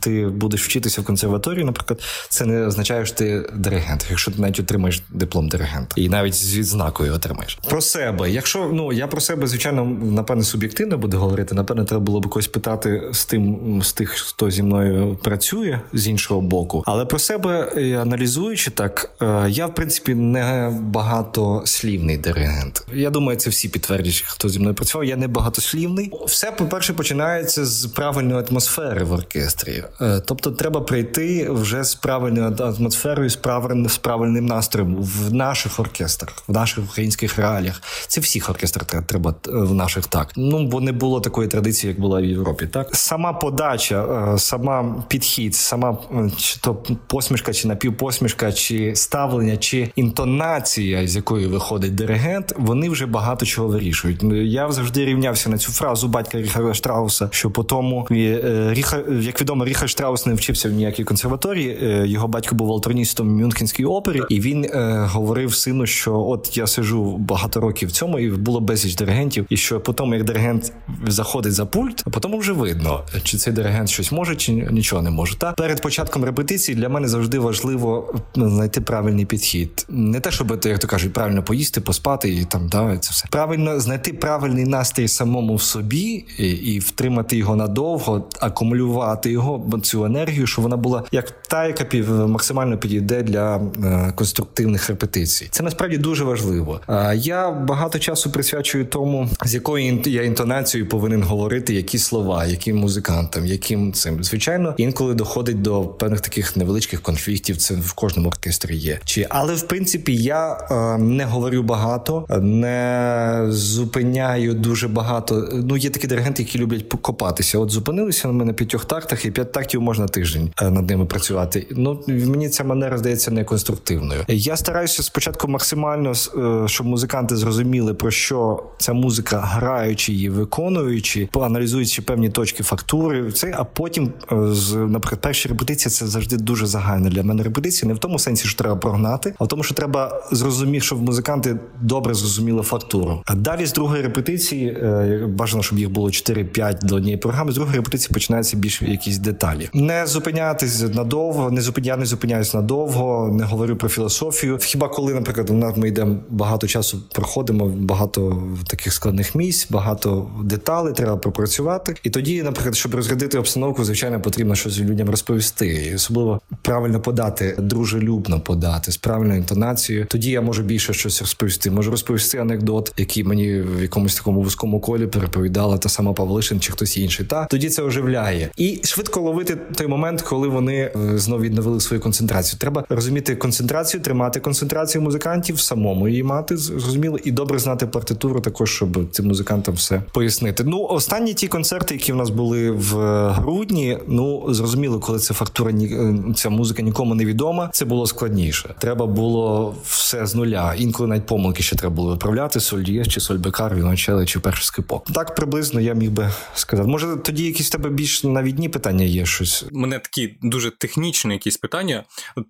ти 0.00 0.26
будеш 0.26 0.64
вчитися 0.64 1.00
в 1.00 1.04
консерваторії, 1.04 1.64
наприклад, 1.64 2.00
це 2.28 2.44
не 2.44 2.66
означає, 2.66 3.06
що 3.06 3.16
ти 3.16 3.50
диригент, 3.54 4.06
якщо 4.10 4.30
ти 4.30 4.42
навіть 4.42 4.60
отримаєш 4.60 5.02
диплом 5.10 5.48
диригента, 5.48 5.94
і 5.96 6.08
навіть 6.08 6.34
з 6.34 6.56
відзнакою 6.56 7.14
отримаєш 7.14 7.58
про 7.68 7.80
себе. 7.80 8.30
Якщо 8.30 8.70
ну 8.72 8.92
я 8.92 9.06
про 9.06 9.20
себе, 9.20 9.46
звичайно, 9.46 9.84
напевне 10.18 10.44
суб'єктивно 10.44 10.98
буде 10.98 11.16
говорити. 11.16 11.54
Напевне, 11.54 11.84
треба 11.84 12.00
було 12.00 12.20
б 12.20 12.28
когось 12.28 12.46
питати 12.46 13.02
з 13.12 13.24
тим, 13.24 13.82
з 13.82 13.92
тих, 13.92 14.10
хто 14.10 14.50
зі 14.50 14.62
мною 14.62 15.18
працює 15.22 15.80
з 15.92 16.08
іншого 16.08 16.40
боку. 16.40 16.82
Але 16.86 17.04
про 17.04 17.18
себе 17.18 17.72
аналізуючи 18.02 18.70
так, 18.70 19.10
я 19.48 19.66
в 19.66 19.74
принципі 19.74 20.14
не 20.14 20.78
багатослівний 20.82 22.18
диригент. 22.18 22.86
Я 22.92 23.10
думаю, 23.10 23.38
це 23.38 23.50
всі 23.50 23.68
підтвердять, 23.68 24.24
хто 24.26 24.48
зі 24.48 24.58
мною 24.58 24.74
працював. 24.74 25.04
Я 25.04 25.16
не 25.16 25.28
багатослівний. 25.28 26.12
Все 26.26 26.52
по 26.52 26.64
перше 26.66 26.92
починається 26.92 27.66
з 27.66 27.86
правильної 27.86 28.44
атмосфери 28.50 29.04
в 29.04 29.12
оркестрі. 29.12 29.84
Тобто, 30.26 30.50
треба 30.50 30.80
прийти 30.80 31.50
вже 31.50 31.84
з 31.84 31.94
правильною 31.94 32.56
атмосферою, 32.58 33.30
з 33.30 33.36
правильним 33.36 33.88
з 33.88 33.98
правильним 33.98 34.46
настроєм 34.46 34.96
в 34.96 35.32
наших 35.32 35.80
оркестрах, 35.80 36.44
в 36.48 36.52
наших 36.52 36.84
українських 36.84 37.38
реаліях. 37.38 37.82
Це 38.08 38.20
всіх 38.20 38.50
оркестрах 38.50 38.86
треба 39.06 39.34
в 39.44 39.74
наших 39.74 40.06
так. 40.08 40.32
Ну 40.36 40.66
бо 40.66 40.80
не 40.80 40.92
було 40.92 41.20
такої 41.20 41.48
традиції, 41.48 41.88
як 41.88 42.00
була 42.00 42.20
в 42.20 42.24
Європі. 42.24 42.66
Так 42.66 42.96
сама 42.96 43.32
подача, 43.32 44.32
е, 44.34 44.38
сама 44.38 45.04
підхід, 45.08 45.54
сама 45.54 45.98
е, 46.12 46.30
чи 46.36 46.60
то 46.60 46.74
посмішка, 47.06 47.52
чи 47.52 47.68
напівпосмішка, 47.68 48.52
чи 48.52 48.96
ставлення, 48.96 49.56
чи 49.56 49.90
інтонація, 49.96 51.06
з 51.06 51.16
якої 51.16 51.46
виходить 51.46 51.94
диригент, 51.94 52.54
вони 52.58 52.88
вже 52.88 53.06
багато 53.06 53.46
чого 53.46 53.68
вирішують. 53.68 54.22
Я 54.32 54.70
завжди 54.70 55.04
рівнявся 55.04 55.50
на 55.50 55.58
цю 55.58 55.72
фразу 55.72 56.08
батька 56.08 56.38
Ріхарда 56.38 56.74
Штрауса, 56.74 57.28
що 57.32 57.50
по 57.50 57.64
тому 57.64 58.06
е, 58.10 58.68
Ріхард, 58.72 59.04
як 59.20 59.40
відомо, 59.40 59.64
Ріхард 59.64 59.90
Штраус 59.90 60.26
не 60.26 60.34
вчився 60.34 60.68
в 60.68 60.72
ніякій 60.72 61.04
консерваторії. 61.04 61.78
Його 62.04 62.28
батько 62.28 62.54
був 62.54 62.72
валторністом 62.72 63.28
в 63.28 63.32
Мюнхенській 63.32 63.84
опері, 63.84 64.22
і 64.28 64.40
він 64.40 64.64
е, 64.64 65.06
говорив 65.12 65.54
сину, 65.54 65.86
що 65.86 66.20
от 66.20 66.56
я 66.56 66.66
сижу 66.66 67.16
багато 67.16 67.60
років 67.60 67.88
в 67.88 67.92
цьому, 67.92 68.18
і 68.18 68.30
було 68.30 68.60
безліч 68.60 68.94
диригентів, 68.94 69.46
і 69.48 69.56
що 69.56 69.80
по 69.88 69.92
тому, 69.92 70.14
як 70.14 70.24
диригент 70.24 70.72
заходить 71.06 71.52
за 71.52 71.66
пульт, 71.66 72.02
а 72.06 72.10
потім 72.10 72.38
вже 72.38 72.52
видно, 72.52 73.04
чи 73.22 73.36
цей 73.36 73.52
диригент 73.52 73.88
щось 73.88 74.12
може, 74.12 74.36
чи 74.36 74.52
нічого 74.52 75.02
не 75.02 75.10
може. 75.10 75.38
Та 75.38 75.52
перед 75.52 75.82
початком 75.82 76.24
репетиції 76.24 76.76
для 76.76 76.88
мене 76.88 77.08
завжди 77.08 77.38
важливо 77.38 78.14
ну, 78.36 78.50
знайти 78.50 78.80
правильний 78.80 79.24
підхід. 79.24 79.86
Не 79.88 80.20
те, 80.20 80.30
щоб 80.30 80.60
як 80.64 80.78
то 80.78 80.88
кажуть, 80.88 81.12
правильно 81.12 81.42
поїсти, 81.42 81.80
поспати 81.80 82.34
і 82.34 82.44
там 82.44 82.68
да 82.68 82.98
це 82.98 83.10
все 83.10 83.26
правильно 83.30 83.80
знайти 83.80 84.12
правильний 84.12 84.64
настрій 84.64 85.08
самому 85.08 85.54
в 85.56 85.62
собі 85.62 86.24
і, 86.38 86.48
і 86.48 86.78
втримати 86.78 87.36
його 87.36 87.56
надовго, 87.56 88.28
акумулювати 88.40 89.30
його 89.30 89.80
цю 89.82 90.04
енергію, 90.04 90.46
щоб 90.46 90.62
вона 90.62 90.76
була 90.76 91.04
як 91.12 91.30
та, 91.30 91.66
яка 91.66 92.12
максимально 92.26 92.78
підійде 92.78 93.22
для 93.22 93.56
е, 93.56 94.12
конструктивних 94.14 94.88
репетицій. 94.88 95.48
Це 95.50 95.62
насправді 95.62 95.98
дуже 95.98 96.24
важливо. 96.24 96.80
Я 97.14 97.50
багато 97.50 97.98
часу 97.98 98.30
присвячую 98.30 98.84
тому, 98.84 99.28
з 99.44 99.54
якою 99.54 99.77
я 100.04 100.22
інтонацією 100.22 100.88
повинен 100.88 101.22
говорити, 101.22 101.74
які 101.74 101.98
слова, 101.98 102.46
яким 102.46 102.76
музикантам, 102.76 103.46
яким 103.46 103.92
цим 103.92 104.24
звичайно 104.24 104.74
інколи 104.76 105.14
доходить 105.14 105.62
до 105.62 105.82
певних 105.82 106.20
таких 106.20 106.56
невеличких 106.56 107.02
конфліктів. 107.02 107.56
Це 107.56 107.74
в 107.74 107.92
кожному 107.92 108.28
оркестрі 108.28 108.76
є. 108.76 109.00
Чи 109.04 109.26
але 109.28 109.54
в 109.54 109.62
принципі 109.62 110.16
я 110.16 110.52
е, 110.70 110.98
не 110.98 111.24
говорю 111.24 111.62
багато, 111.62 112.26
не 112.40 113.44
зупиняю 113.48 114.54
дуже 114.54 114.88
багато. 114.88 115.48
Ну 115.52 115.76
є 115.76 115.90
такі 115.90 116.06
диригенти, 116.06 116.42
які 116.42 116.58
люблять 116.58 116.88
покопатися. 116.88 117.58
От 117.58 117.70
зупинилися 117.70 118.28
на 118.28 118.34
мене 118.34 118.52
п'ятьох 118.52 118.84
тактах, 118.84 119.24
і 119.24 119.30
п'ять 119.30 119.52
тактів 119.52 119.82
можна 119.82 120.06
тиждень 120.06 120.52
е, 120.62 120.70
над 120.70 120.90
ними 120.90 121.06
працювати. 121.06 121.66
Ну 121.70 122.04
мені 122.06 122.48
ця 122.48 122.64
манера 122.64 122.98
здається 122.98 123.30
неконструктивною. 123.30 124.24
Я 124.28 124.56
стараюся 124.56 125.02
спочатку 125.02 125.48
максимально 125.48 126.12
е, 126.12 126.68
щоб 126.68 126.86
музиканти 126.86 127.36
зрозуміли 127.36 127.94
про 127.94 128.10
що 128.10 128.62
ця 128.78 128.92
музика, 128.92 129.36
граючи 129.68 130.12
її, 130.12 130.28
виконуючи, 130.28 131.28
поаналізуючи 131.32 132.02
певні 132.02 132.28
точки 132.28 132.62
фактури, 132.62 133.32
це 133.32 133.54
а 133.58 133.64
потім 133.64 134.12
е, 134.32 134.36
з 134.52 134.74
наприклад, 134.74 135.20
перші 135.20 135.48
репетиції 135.48 135.90
це 135.90 136.06
завжди 136.06 136.36
дуже 136.36 136.66
загальна 136.66 137.10
для 137.10 137.22
мене 137.22 137.42
репетиція. 137.42 137.88
Не 137.88 137.94
в 137.94 137.98
тому 137.98 138.18
сенсі, 138.18 138.48
що 138.48 138.58
треба 138.58 138.76
прогнати, 138.76 139.34
а 139.38 139.44
в 139.44 139.48
тому, 139.48 139.62
що 139.62 139.74
треба 139.74 140.22
зрозуміти, 140.32 140.84
щоб 140.84 141.02
музиканти 141.02 141.58
добре 141.80 142.14
зрозуміли 142.14 142.62
фактуру. 142.62 143.22
А 143.26 143.34
далі 143.34 143.66
з 143.66 143.72
другої 143.72 144.02
репетиції 144.02 144.68
е, 144.68 145.26
бажано, 145.28 145.62
щоб 145.62 145.78
їх 145.78 145.90
було 145.90 146.08
4-5 146.08 146.78
до 146.82 146.94
однієї 146.96 147.18
програми. 147.18 147.52
З 147.52 147.54
другої 147.54 147.76
репетиції 147.76 148.14
починаються 148.14 148.56
більш 148.56 148.82
якісь 148.82 149.18
деталі. 149.18 149.68
Не 149.72 150.06
зупинятись 150.06 150.94
надовго, 150.94 151.50
не 151.50 151.60
зупиня, 151.60 151.96
не 151.96 152.06
зупиняюсь 152.06 152.54
надовго, 152.54 153.28
не 153.32 153.44
говорю 153.44 153.76
про 153.76 153.88
філософію. 153.88 154.58
Хіба 154.60 154.88
коли, 154.88 155.14
наприклад, 155.14 155.50
у 155.50 155.54
нас 155.54 155.76
ми 155.76 155.88
йдемо 155.88 156.16
багато 156.30 156.66
часу, 156.66 157.02
проходимо 157.12 157.66
багато 157.66 158.42
таких 158.66 158.92
складних 158.92 159.34
місць, 159.34 159.57
багато 159.70 160.30
деталей 160.44 160.94
треба 160.94 161.16
пропрацювати. 161.16 161.94
І 162.02 162.10
тоді, 162.10 162.42
наприклад, 162.42 162.76
щоб 162.76 162.94
розрядити 162.94 163.38
обстановку, 163.38 163.84
звичайно, 163.84 164.20
потрібно 164.20 164.54
щось 164.54 164.78
людям 164.78 165.10
розповісти, 165.10 165.88
і 165.90 165.94
особливо 165.94 166.40
правильно 166.62 167.00
подати, 167.00 167.56
дружелюбно 167.58 168.40
подати 168.40 168.92
з 168.92 168.96
правильною 168.96 169.38
інтонацією. 169.38 170.06
Тоді 170.06 170.30
я 170.30 170.40
можу 170.40 170.62
більше 170.62 170.92
щось 170.92 171.20
розповісти. 171.20 171.70
Можу 171.70 171.90
розповісти 171.90 172.38
анекдот, 172.38 172.92
який 172.96 173.24
мені 173.24 173.60
в 173.60 173.82
якомусь 173.82 174.14
такому 174.14 174.42
вузькому 174.42 174.80
колі 174.80 175.06
переповідала 175.06 175.78
та 175.78 175.88
сама 175.88 176.12
Павлишин 176.12 176.60
чи 176.60 176.72
хтось 176.72 176.96
інший. 176.96 177.26
Та 177.26 177.44
тоді 177.44 177.68
це 177.68 177.82
оживляє 177.82 178.50
і 178.56 178.80
швидко 178.84 179.20
ловити 179.20 179.56
той 179.56 179.86
момент, 179.86 180.22
коли 180.22 180.48
вони 180.48 180.74
е, 180.74 181.18
знову 181.18 181.42
відновили 181.42 181.80
свою 181.80 182.02
концентрацію. 182.02 182.58
Треба 182.58 182.84
розуміти 182.88 183.36
концентрацію, 183.36 184.02
тримати 184.02 184.40
концентрацію 184.40 185.02
музикантів, 185.02 185.60
самому 185.60 186.08
її 186.08 186.22
мати 186.22 186.56
зрозуміло, 186.56 187.18
і 187.24 187.30
добре 187.30 187.58
знати 187.58 187.86
партитуру, 187.86 188.40
також 188.40 188.70
щоб 188.70 189.10
цим 189.10 189.26
музикантам 189.48 189.74
все 189.74 190.02
пояснити. 190.12 190.64
Ну 190.64 190.86
останні 190.90 191.34
ті 191.34 191.48
концерти, 191.48 191.94
які 191.94 192.12
в 192.12 192.16
нас 192.16 192.30
були 192.30 192.70
в 192.70 192.94
грудні, 193.30 193.98
ну 194.06 194.54
зрозуміло, 194.54 195.00
коли 195.00 195.18
ця 195.18 195.34
фактура 195.34 195.70
е, 195.70 196.14
ця 196.34 196.50
музика 196.50 196.82
нікому 196.82 197.14
не 197.14 197.24
відома, 197.24 197.70
це 197.72 197.84
було 197.84 198.06
складніше. 198.06 198.74
Треба 198.78 199.06
було 199.06 199.74
все 199.84 200.26
з 200.26 200.34
нуля. 200.34 200.74
Інколи 200.78 201.08
навіть 201.08 201.26
помилки 201.26 201.62
ще 201.62 201.76
треба 201.76 201.94
було 201.94 202.10
виправляти 202.10 202.60
соль 202.60 202.82
дієс 202.82 203.08
чи 203.08 203.20
соль 203.20 203.36
бекар, 203.36 203.74
віночели 203.74 204.26
чи 204.26 204.40
перший 204.40 204.64
скипок. 204.64 205.06
Так 205.14 205.34
приблизно 205.34 205.80
я 205.80 205.94
міг 205.94 206.10
би 206.10 206.30
сказати. 206.54 206.88
Може 206.88 207.16
тоді 207.16 207.44
якісь 207.44 207.70
тебе 207.70 207.90
більш 207.90 208.24
навідні 208.24 208.68
питання 208.68 209.04
є 209.04 209.26
щось. 209.26 209.64
Мене 209.72 209.98
такі 209.98 210.34
дуже 210.42 210.70
технічні 210.70 211.32
якісь 211.32 211.56
питання. 211.56 212.04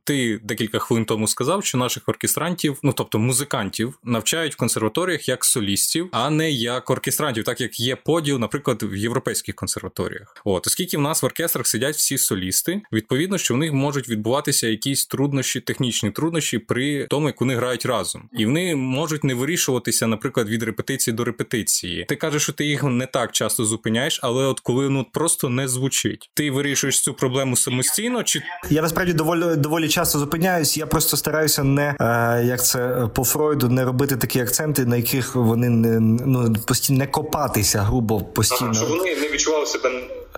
Ти 0.05 0.41
декілька 0.45 0.79
хвилин 0.79 1.05
тому 1.05 1.29
сказав, 1.29 1.65
що 1.65 1.79
наших 1.79 2.03
оркестрантів, 2.09 2.79
ну 2.83 2.93
тобто 2.93 3.19
музикантів, 3.19 3.99
навчають 4.05 4.55
в 4.55 4.57
консерваторіях 4.57 5.29
як 5.29 5.45
солістів, 5.45 6.09
а 6.13 6.31
не 6.31 6.51
як 6.51 6.88
оркестрантів, 6.91 7.45
так 7.45 7.61
як 7.61 7.81
є 7.81 7.97
поділ, 7.97 8.39
наприклад, 8.39 8.83
в 8.83 8.97
європейських 8.97 9.55
консерваторіях. 9.55 10.37
От 10.45 10.67
оскільки 10.67 10.97
в 10.97 11.01
нас 11.01 11.23
в 11.23 11.27
оркестрах 11.27 11.67
сидять 11.67 11.97
всі 11.97 12.19
солісти, 12.19 12.83
відповідно, 12.93 13.39
що 13.39 13.55
в 13.55 13.57
них 13.57 13.73
можуть 13.73 14.09
відбуватися 14.09 14.67
якісь 14.67 15.07
труднощі, 15.07 15.61
технічні 15.61 16.11
труднощі 16.11 16.59
при 16.59 17.07
тому, 17.07 17.27
як 17.27 17.41
вони 17.41 17.57
грають 17.57 17.87
разом, 17.87 18.29
і 18.39 18.47
вони 18.47 18.77
можуть 18.77 19.25
не 19.25 19.35
вирішуватися, 19.35 20.07
наприклад, 20.07 20.49
від 20.49 20.63
репетиції 20.63 21.15
до 21.15 21.25
репетиції. 21.25 22.05
Ти 22.05 22.17
кажеш, 22.17 22.43
що 22.43 22.53
ти 22.53 22.65
їх 22.65 22.83
не 22.83 23.07
так 23.07 23.33
часто 23.33 23.65
зупиняєш, 23.65 24.21
але 24.23 24.45
от 24.45 24.61
коли 24.61 24.89
ну 24.89 25.07
просто 25.13 25.49
не 25.49 25.69
звучить, 25.69 26.31
ти 26.35 26.51
вирішуєш 26.51 27.01
цю 27.01 27.15
проблему 27.15 27.57
самостійно, 27.57 28.23
чи 28.23 28.43
я 28.71 28.83
насправді 28.83 29.13
доволі 29.13 29.57
доволі 29.57 29.89
часто 29.89 30.19
зупиняюсь. 30.19 30.77
Я 30.77 30.87
просто 30.87 31.17
стараюся 31.17 31.65
не 31.65 31.97
е, 32.01 32.45
як 32.47 32.65
це 32.65 33.09
по 33.15 33.25
Фройду 33.25 33.69
не 33.69 33.85
робити 33.85 34.17
такі 34.17 34.41
акценти, 34.41 34.87
на 34.87 34.97
яких 34.97 35.35
вони 35.35 35.69
не 35.69 36.01
ну 36.01 36.57
постійно 36.81 36.93
не 36.93 37.07
копатися 37.07 37.83
грубо 37.83 38.21
постійно. 38.21 38.71
Ага, 38.71 38.75
щоб 38.75 38.89
вони 38.89 39.17
не 39.17 39.29
відчували 39.29 39.67
себе 39.67 39.91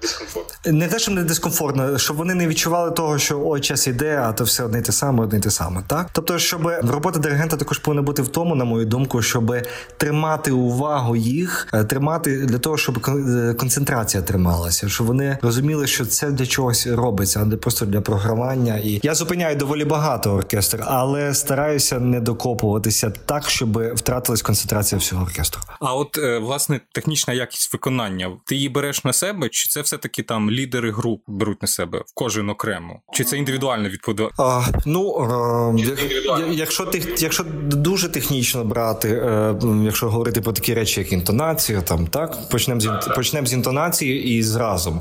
дискомфорт. 0.03 0.61
Не 0.67 0.89
те, 0.89 0.99
що 0.99 1.13
не 1.13 1.25
дискомфортно, 1.25 1.99
щоб 1.99 2.17
вони 2.17 2.35
не 2.35 2.47
відчували 2.47 2.91
того, 2.91 3.19
що 3.19 3.43
ой, 3.45 3.61
час 3.61 3.87
іде, 3.87 4.21
а 4.25 4.33
то 4.33 4.45
все 4.45 4.65
одне 4.65 4.79
й 4.79 4.83
те 4.83 4.93
саме, 4.93 5.23
одне 5.23 5.39
й 5.39 5.41
те 5.41 5.51
саме. 5.51 5.83
Так, 5.87 6.09
тобто, 6.13 6.39
щоб 6.39 6.67
робота 6.67 7.19
диригента 7.19 7.57
також 7.57 7.79
повинна 7.79 8.03
бути 8.03 8.23
в 8.23 8.29
тому, 8.29 8.55
на 8.55 8.65
мою 8.65 8.87
думку, 8.87 9.23
щоб 9.23 9.57
тримати 9.97 10.51
увагу 10.51 11.17
їх, 11.17 11.69
е, 11.73 11.85
тримати 11.85 12.47
для 12.47 12.59
того, 12.59 12.77
щоб 12.77 13.07
е, 13.09 13.55
концентрація 13.55 14.23
трималася, 14.23 14.89
щоб 14.89 15.07
вони 15.07 15.39
розуміли, 15.43 15.87
що 15.87 16.07
це 16.07 16.31
для 16.31 16.47
чогось 16.47 16.87
робиться, 16.87 17.41
а 17.41 17.45
не 17.45 17.57
просто 17.57 17.87
для 17.87 18.01
програмування. 18.01 18.77
І 18.77 19.01
я 19.03 19.15
зупиняю 19.15 19.57
доволі 19.57 19.85
багато 19.85 20.33
оркестр, 20.33 20.85
але 20.87 21.35
стараюся 21.35 21.99
не 22.01 22.21
докопуватися 22.21 23.13
так, 23.27 23.51
щоб 23.51 23.95
втратилась 23.95 24.43
концентрація 24.43 24.99
всього 24.99 25.23
оркестру. 25.23 25.63
А 25.81 25.95
от 25.95 26.19
е, 26.19 26.39
власне 26.39 26.81
технічна 26.93 27.35
якість 27.35 27.73
виконання, 27.73 28.31
ти 28.47 28.55
її 28.55 28.69
береш 28.69 29.05
на 29.05 29.13
себе, 29.13 29.49
чи 29.49 29.69
це 29.69 29.81
все-таки 29.91 30.23
там 30.23 30.51
лідери 30.51 30.91
груп 30.91 31.23
беруть 31.27 31.63
на 31.63 31.69
себе 31.69 31.99
в 31.99 32.15
кожен 32.15 32.51
окремо? 32.51 33.01
Чи 33.13 33.25
це 33.25 33.39
індивідуально 33.39 33.89
відповідає? 33.89 34.31
А, 34.39 34.63
Ну 34.87 35.11
а, 35.11 36.51
якщо 36.51 36.87
тих, 36.87 37.23
якщо 37.23 37.45
дуже 37.67 38.09
технічно 38.09 38.65
брати, 38.65 39.09
е, 39.09 39.55
якщо 39.85 40.11
говорити 40.11 40.41
про 40.41 40.53
такі 40.53 40.75
речі, 40.75 41.01
як 41.01 41.13
інтонація, 41.13 41.81
там 41.81 42.07
так 42.07 42.49
почнемо 42.51 42.81
з 42.81 42.89
почнемо 43.17 43.47
з 43.47 43.53
інтонації 43.53 44.39
і 44.39 44.43
з 44.43 44.57
разом, 44.57 45.01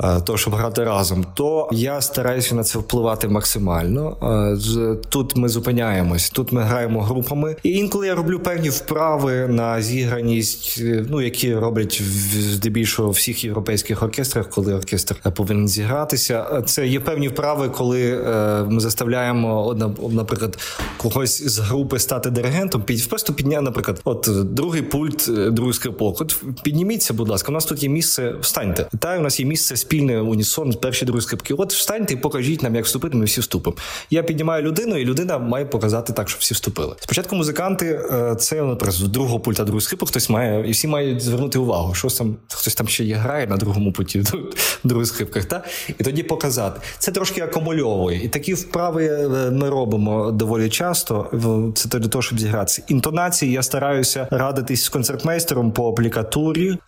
е, 0.00 0.20
то 0.20 0.36
щоб 0.36 0.54
грати 0.54 0.84
разом, 0.84 1.26
то 1.34 1.68
я 1.72 2.00
стараюся 2.00 2.54
на 2.54 2.64
це 2.64 2.78
впливати 2.78 3.28
максимально. 3.28 4.16
Е, 4.22 5.08
тут 5.08 5.36
ми 5.36 5.48
зупиняємось, 5.48 6.30
тут 6.30 6.52
ми 6.52 6.62
граємо 6.62 7.02
групами, 7.02 7.56
і 7.62 7.70
інколи 7.70 8.06
я 8.06 8.14
роблю 8.14 8.38
певні 8.38 8.68
вправи 8.68 9.48
на 9.48 9.82
зіграність, 9.82 10.82
ну 11.08 11.20
які 11.20 11.54
роблять 11.54 12.02
здебільшого 12.38 13.10
всіх 13.10 13.44
європейських 13.44 14.02
оркестрах, 14.18 14.48
коли 14.50 14.74
оркестр 14.74 15.16
повинен 15.36 15.68
зігратися. 15.68 16.62
Це 16.66 16.86
є 16.86 17.00
певні 17.00 17.28
вправи, 17.28 17.68
коли 17.68 18.10
е, 18.12 18.64
ми 18.64 18.80
заставляємо, 18.80 19.76
наприклад, 20.10 20.58
когось 20.96 21.42
з 21.42 21.58
групи 21.58 21.98
стати 21.98 22.30
диригентом. 22.30 22.84
просто 23.08 23.34
підняти, 23.34 23.62
наприклад, 23.62 24.00
от 24.04 24.28
другий 24.54 24.82
пульт, 24.82 25.28
е, 25.28 25.50
другий 25.50 25.74
скрипок. 25.74 26.20
От 26.20 26.42
підніміться, 26.62 27.14
будь 27.14 27.28
ласка, 27.28 27.52
у 27.52 27.54
нас 27.54 27.64
тут 27.64 27.82
є 27.82 27.88
місце. 27.88 28.34
Встаньте. 28.40 28.86
Та 28.98 29.18
у 29.18 29.20
нас 29.20 29.40
є 29.40 29.46
місце 29.46 29.76
спільне 29.76 30.20
унісон, 30.20 30.72
перші 30.72 31.04
другі 31.04 31.20
скрипки. 31.20 31.54
От 31.54 31.72
встаньте 31.72 32.14
і 32.14 32.16
покажіть 32.16 32.62
нам, 32.62 32.74
як 32.74 32.84
вступити. 32.84 33.16
Ми 33.16 33.24
всі 33.24 33.40
вступимо. 33.40 33.76
Я 34.10 34.22
піднімаю 34.22 34.62
людину, 34.62 34.96
і 34.96 35.04
людина 35.04 35.38
має 35.38 35.64
показати 35.64 36.12
так, 36.12 36.28
щоб 36.28 36.40
всі 36.40 36.54
вступили. 36.54 36.96
Спочатку 37.00 37.36
музиканти 37.36 38.00
е, 38.12 38.34
це 38.38 38.62
наприклад, 38.62 38.94
з 38.94 39.00
другого 39.00 39.40
пульта, 39.40 39.64
другий 39.64 39.80
скрипок, 39.80 40.08
хтось 40.08 40.30
має, 40.30 40.68
і 40.68 40.70
всі 40.70 40.88
мають 40.88 41.20
звернути 41.20 41.58
увагу, 41.58 41.94
що 41.94 42.08
там 42.08 42.36
хтось 42.48 42.74
там 42.74 42.88
ще 42.88 43.04
є 43.04 43.14
грає 43.14 43.46
на 43.46 43.56
другому 43.56 43.92
путі, 43.92 44.07
в 44.16 44.88
других 44.88 45.06
скрипках, 45.06 45.44
та 45.44 45.64
і 45.98 46.04
тоді 46.04 46.22
показати. 46.22 46.80
Це 46.98 47.12
трошки 47.12 47.40
акумульовує. 47.40 48.24
І 48.24 48.28
такі 48.28 48.54
вправи 48.54 49.06
е, 49.06 49.50
ми 49.50 49.70
робимо 49.70 50.30
доволі 50.30 50.68
часто. 50.68 51.26
Це 51.74 51.98
для 51.98 52.08
того, 52.08 52.22
щоб 52.22 52.40
зігратися. 52.40 52.82
Інтонації 52.88 53.52
я 53.52 53.62
стараюся 53.62 54.28
радитись 54.30 54.84
з 54.84 54.88
концертмейстером 54.88 55.72
по 55.72 55.88
аплікатурі, 55.88 56.78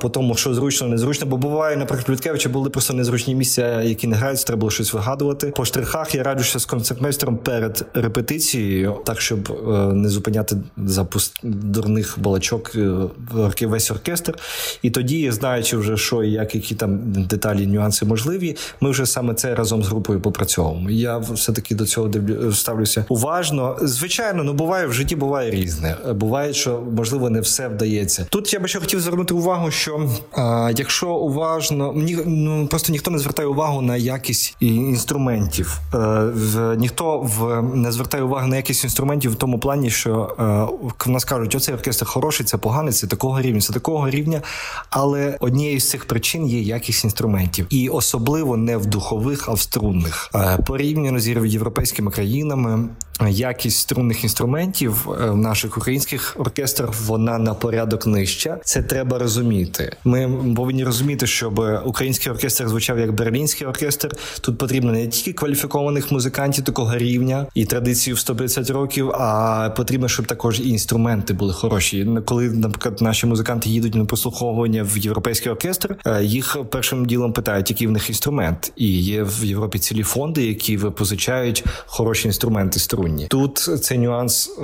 по 0.00 0.08
тому, 0.08 0.34
що 0.34 0.54
зручно, 0.54 0.88
незручно. 0.88 1.26
Бо 1.26 1.36
буває, 1.36 1.76
наприклад, 1.76 2.10
Людкевича 2.10 2.48
були 2.48 2.70
просто 2.70 2.94
незручні 2.94 3.34
місця, 3.34 3.82
які 3.82 4.06
не 4.06 4.16
грають, 4.16 4.44
треба 4.46 4.60
було 4.60 4.70
щось 4.70 4.92
вигадувати. 4.92 5.52
По 5.56 5.64
штрихах 5.64 6.14
я 6.14 6.22
раджуся 6.22 6.58
з 6.58 6.64
концертмейстером 6.64 7.36
перед 7.36 7.86
репетицією, 7.94 8.96
так 9.04 9.20
щоб 9.20 9.52
е, 9.52 9.72
не 9.94 10.08
зупиняти 10.08 10.56
запуск 10.76 11.32
дурних 11.42 12.18
балачок 12.18 12.72
е, 12.74 13.66
весь 13.66 13.90
оркестр. 13.90 14.34
І 14.82 14.90
тоді, 14.90 15.30
знаючи 15.30 15.76
вже 15.76 15.96
що 15.96 16.22
і 16.24 16.30
як, 16.30 16.54
які 16.58 16.74
там 16.74 16.98
деталі, 17.12 17.66
нюанси 17.66 18.06
можливі, 18.06 18.56
ми 18.80 18.90
вже 18.90 19.06
саме 19.06 19.34
це 19.34 19.54
разом 19.54 19.82
з 19.82 19.88
групою 19.88 20.20
попрацьовуємо. 20.20 20.90
Я 20.90 21.18
все 21.18 21.52
таки 21.52 21.74
до 21.74 21.86
цього 21.86 22.10
ставлюся 22.52 23.04
уважно. 23.08 23.76
Звичайно, 23.82 24.44
ну 24.44 24.52
буває 24.52 24.86
в 24.86 24.92
житті, 24.92 25.16
буває 25.16 25.50
різне. 25.50 25.96
Буває, 26.14 26.52
що 26.52 26.82
можливо 26.96 27.30
не 27.30 27.40
все 27.40 27.68
вдається. 27.68 28.26
Тут 28.30 28.52
я 28.52 28.60
би 28.60 28.68
ще 28.68 28.80
хотів 28.80 29.00
звернути 29.00 29.34
увагу, 29.34 29.70
що 29.70 30.10
а, 30.32 30.72
якщо 30.76 31.10
уважно, 31.10 31.92
ні, 31.96 32.18
ну 32.26 32.66
просто 32.66 32.92
ніхто 32.92 33.10
не 33.10 33.18
звертає 33.18 33.48
увагу 33.48 33.82
на 33.82 33.96
якість 33.96 34.56
інструментів. 34.60 35.80
Е, 35.94 35.98
в 36.34 36.74
ніхто 36.76 37.18
в 37.18 37.62
не 37.62 37.92
звертає 37.92 38.24
увагу 38.24 38.46
на 38.46 38.56
якість 38.56 38.84
інструментів 38.84 39.32
в 39.32 39.34
тому 39.34 39.58
плані, 39.58 39.90
що 39.90 40.36
е, 40.38 41.04
в 41.06 41.10
нас 41.10 41.24
кажуть, 41.24 41.54
оцей 41.54 41.74
оркестр 41.74 42.06
хороший, 42.06 42.46
це 42.46 42.56
поганий, 42.56 42.92
це 42.92 43.06
такого 43.06 43.40
рівня, 43.40 43.60
це 43.60 43.72
такого 43.72 44.10
рівня. 44.10 44.42
Але 44.90 45.36
однією 45.40 45.80
з 45.80 45.90
цих 45.90 46.04
причин 46.04 46.46
є 46.48 46.60
якість 46.60 47.04
інструментів, 47.04 47.66
і 47.70 47.88
особливо 47.88 48.56
не 48.56 48.76
в 48.76 48.86
духових, 48.86 49.48
а 49.48 49.52
в 49.52 49.60
струнних. 49.60 50.30
Е, 50.34 50.58
порівняно 50.66 51.20
з 51.20 51.28
європейськими 51.28 52.10
країнами 52.10 52.88
якість 53.26 53.78
струнних 53.78 54.22
інструментів 54.22 55.08
е, 55.10 55.30
в 55.30 55.36
наших 55.36 55.76
українських 55.76 56.36
оркестрах 56.38 56.90
вона 57.06 57.38
на 57.38 57.54
порядок 57.54 58.06
нижча. 58.06 58.58
Це 58.64 58.82
треба 58.82 59.18
розуміти. 59.18 59.96
Ми 60.04 60.30
повинні 60.56 60.84
розуміти, 60.84 61.26
щоб 61.26 61.82
український 61.84 62.32
оркестр 62.32 62.68
звучав 62.68 62.98
як 62.98 63.12
берлінський 63.12 63.66
оркестр. 63.66 64.16
Тут 64.40 64.58
потрібно 64.58 64.92
не 64.92 65.08
тільки 65.08 65.32
кваліфікованих 65.32 66.12
музикантів 66.12 66.64
такого 66.64 66.96
рівня 66.96 67.46
і 67.54 67.64
традицію 67.64 68.16
в 68.16 68.18
150 68.18 68.70
років, 68.70 69.10
а 69.10 69.70
потрібно, 69.76 70.08
щоб 70.08 70.26
також 70.26 70.60
і 70.60 70.68
інструменти 70.68 71.34
були 71.34 71.52
хороші. 71.52 72.08
Коли, 72.24 72.50
наприклад, 72.50 73.02
наші 73.02 73.26
музиканти 73.26 73.70
їдуть 73.70 73.94
на 73.94 74.04
прослуховування 74.04 74.82
в 74.82 74.98
європейський 74.98 75.52
оркестр, 75.52 75.96
е, 76.06 76.24
їх 76.38 76.56
першим 76.70 77.06
ділом 77.06 77.32
питають, 77.32 77.70
який 77.70 77.86
в 77.86 77.90
них 77.90 78.08
інструмент, 78.08 78.72
і 78.76 79.02
є 79.02 79.22
в 79.22 79.44
Європі 79.44 79.78
цілі 79.78 80.02
фонди, 80.02 80.46
які 80.46 80.78
позичають 80.78 81.64
хороші 81.86 82.28
інструменти 82.28 82.80
струнні. 82.80 83.26
Тут 83.26 83.58
цей 83.58 83.98
нюанс 83.98 84.48
е, 84.48 84.62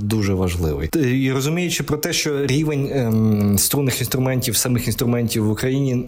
дуже 0.00 0.34
важливий. 0.34 0.88
І 0.88 1.32
розуміючи 1.32 1.82
про 1.84 1.96
те, 1.96 2.12
що 2.12 2.46
рівень 2.46 2.86
е, 2.86 3.58
струнних 3.58 4.00
інструментів, 4.00 4.56
самих 4.56 4.86
інструментів 4.86 5.44
в 5.44 5.50
Україні 5.50 6.06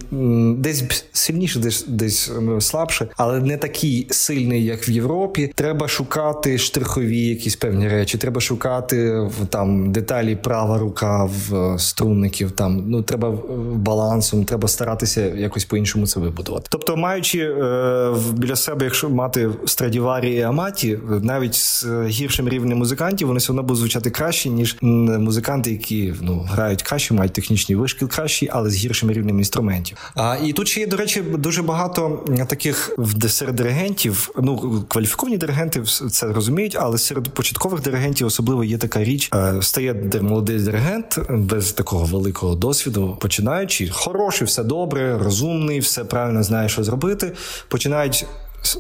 десь 0.59 1.05
сильніше, 1.13 1.59
десь 1.59 1.85
десь 1.89 2.31
слабше, 2.61 3.09
але 3.17 3.41
не 3.41 3.57
такий 3.57 4.07
сильний, 4.11 4.65
як 4.65 4.89
в 4.89 4.91
Європі. 4.91 5.53
Треба 5.55 5.89
шукати 5.89 6.59
штрихові 6.59 7.21
якісь 7.21 7.57
певні 7.57 7.89
речі. 7.89 8.19
Треба 8.19 8.41
шукати 8.41 9.29
там 9.51 9.93
деталі 9.93 10.37
права 10.37 10.79
рука 10.79 11.25
в 11.25 11.79
струнників. 11.79 12.51
Там 12.51 12.85
ну 12.87 13.03
треба 13.03 13.39
балансом, 13.75 14.45
треба 14.45 14.69
старатися 14.69 14.96
якось 15.37 15.65
по 15.65 15.77
іншому 15.77 16.07
це 16.07 16.21
вибудувати. 16.21 16.67
Тобто, 16.71 16.97
маючи 16.97 17.41
е, 17.41 18.15
біля 18.33 18.57
себе, 18.57 18.85
якщо 18.85 19.11
мати 19.11 19.51
Страдіварі 19.67 20.35
і 20.35 20.41
Аматі, 20.41 20.99
навіть 21.23 21.55
з 21.55 21.87
гіршим 22.07 22.49
рівнем 22.49 22.79
музикантів, 22.79 23.29
вони 23.29 23.39
все 23.39 23.53
одно 23.53 23.63
будуть 23.63 23.79
звучати 23.79 24.11
краще, 24.11 24.49
ніж 24.49 24.77
музиканти, 24.83 25.71
які 25.71 26.15
ну 26.21 26.47
грають 26.51 26.83
краще, 26.83 27.15
мають 27.15 27.33
технічний 27.33 27.77
вишкіл 27.77 28.09
кращий, 28.09 28.49
але 28.53 28.71
з 28.71 28.77
гіршим 28.77 29.11
рівнем 29.11 29.39
інструментів. 29.39 29.99
А 30.15 30.37
і 30.45 30.53
тут 30.53 30.69
ще 30.69 30.81
є, 30.81 30.87
до 30.87 30.97
речі, 30.97 31.21
дуже 31.21 31.63
багато 31.63 32.25
таких 32.49 32.99
серед 33.29 33.55
диригентів. 33.57 34.31
Ну 34.43 34.85
кваліфіковані 34.89 35.37
диригенти 35.37 35.83
це 36.11 36.33
розуміють, 36.33 36.77
але 36.81 36.99
серед 36.99 37.29
початкових 37.29 37.83
диригентів 37.83 38.27
особливо 38.27 38.65
є 38.65 38.79
така 38.79 39.05
річ. 39.05 39.31
Е, 39.35 39.55
стає 39.63 39.95
молодий 40.21 40.59
диригент 40.59 41.19
без 41.31 41.73
такого 41.73 42.05
великого 42.05 42.55
досвіду, 42.55 43.17
починаючи 43.21 43.89
хороший, 43.89 44.47
все 44.47 44.65
добре, 44.65 44.86
розумний, 44.95 45.81
все 45.81 46.05
правильно 46.05 46.43
знає, 46.43 46.69
що 46.69 46.85
зробити. 46.85 47.33
Починають 47.69 48.27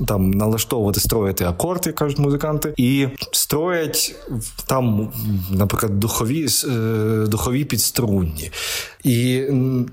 там 0.07 0.30
налаштовувати, 0.30 1.00
строїти 1.00 1.44
акорди, 1.44 1.92
кажуть 1.92 2.18
музиканти, 2.18 2.74
і 2.76 3.07
строять 3.32 4.14
там, 4.66 5.12
наприклад, 5.50 6.00
духові 6.00 6.46
е, 6.64 6.68
духові 7.26 7.64
підструнні. 7.64 8.50
І 9.07 9.42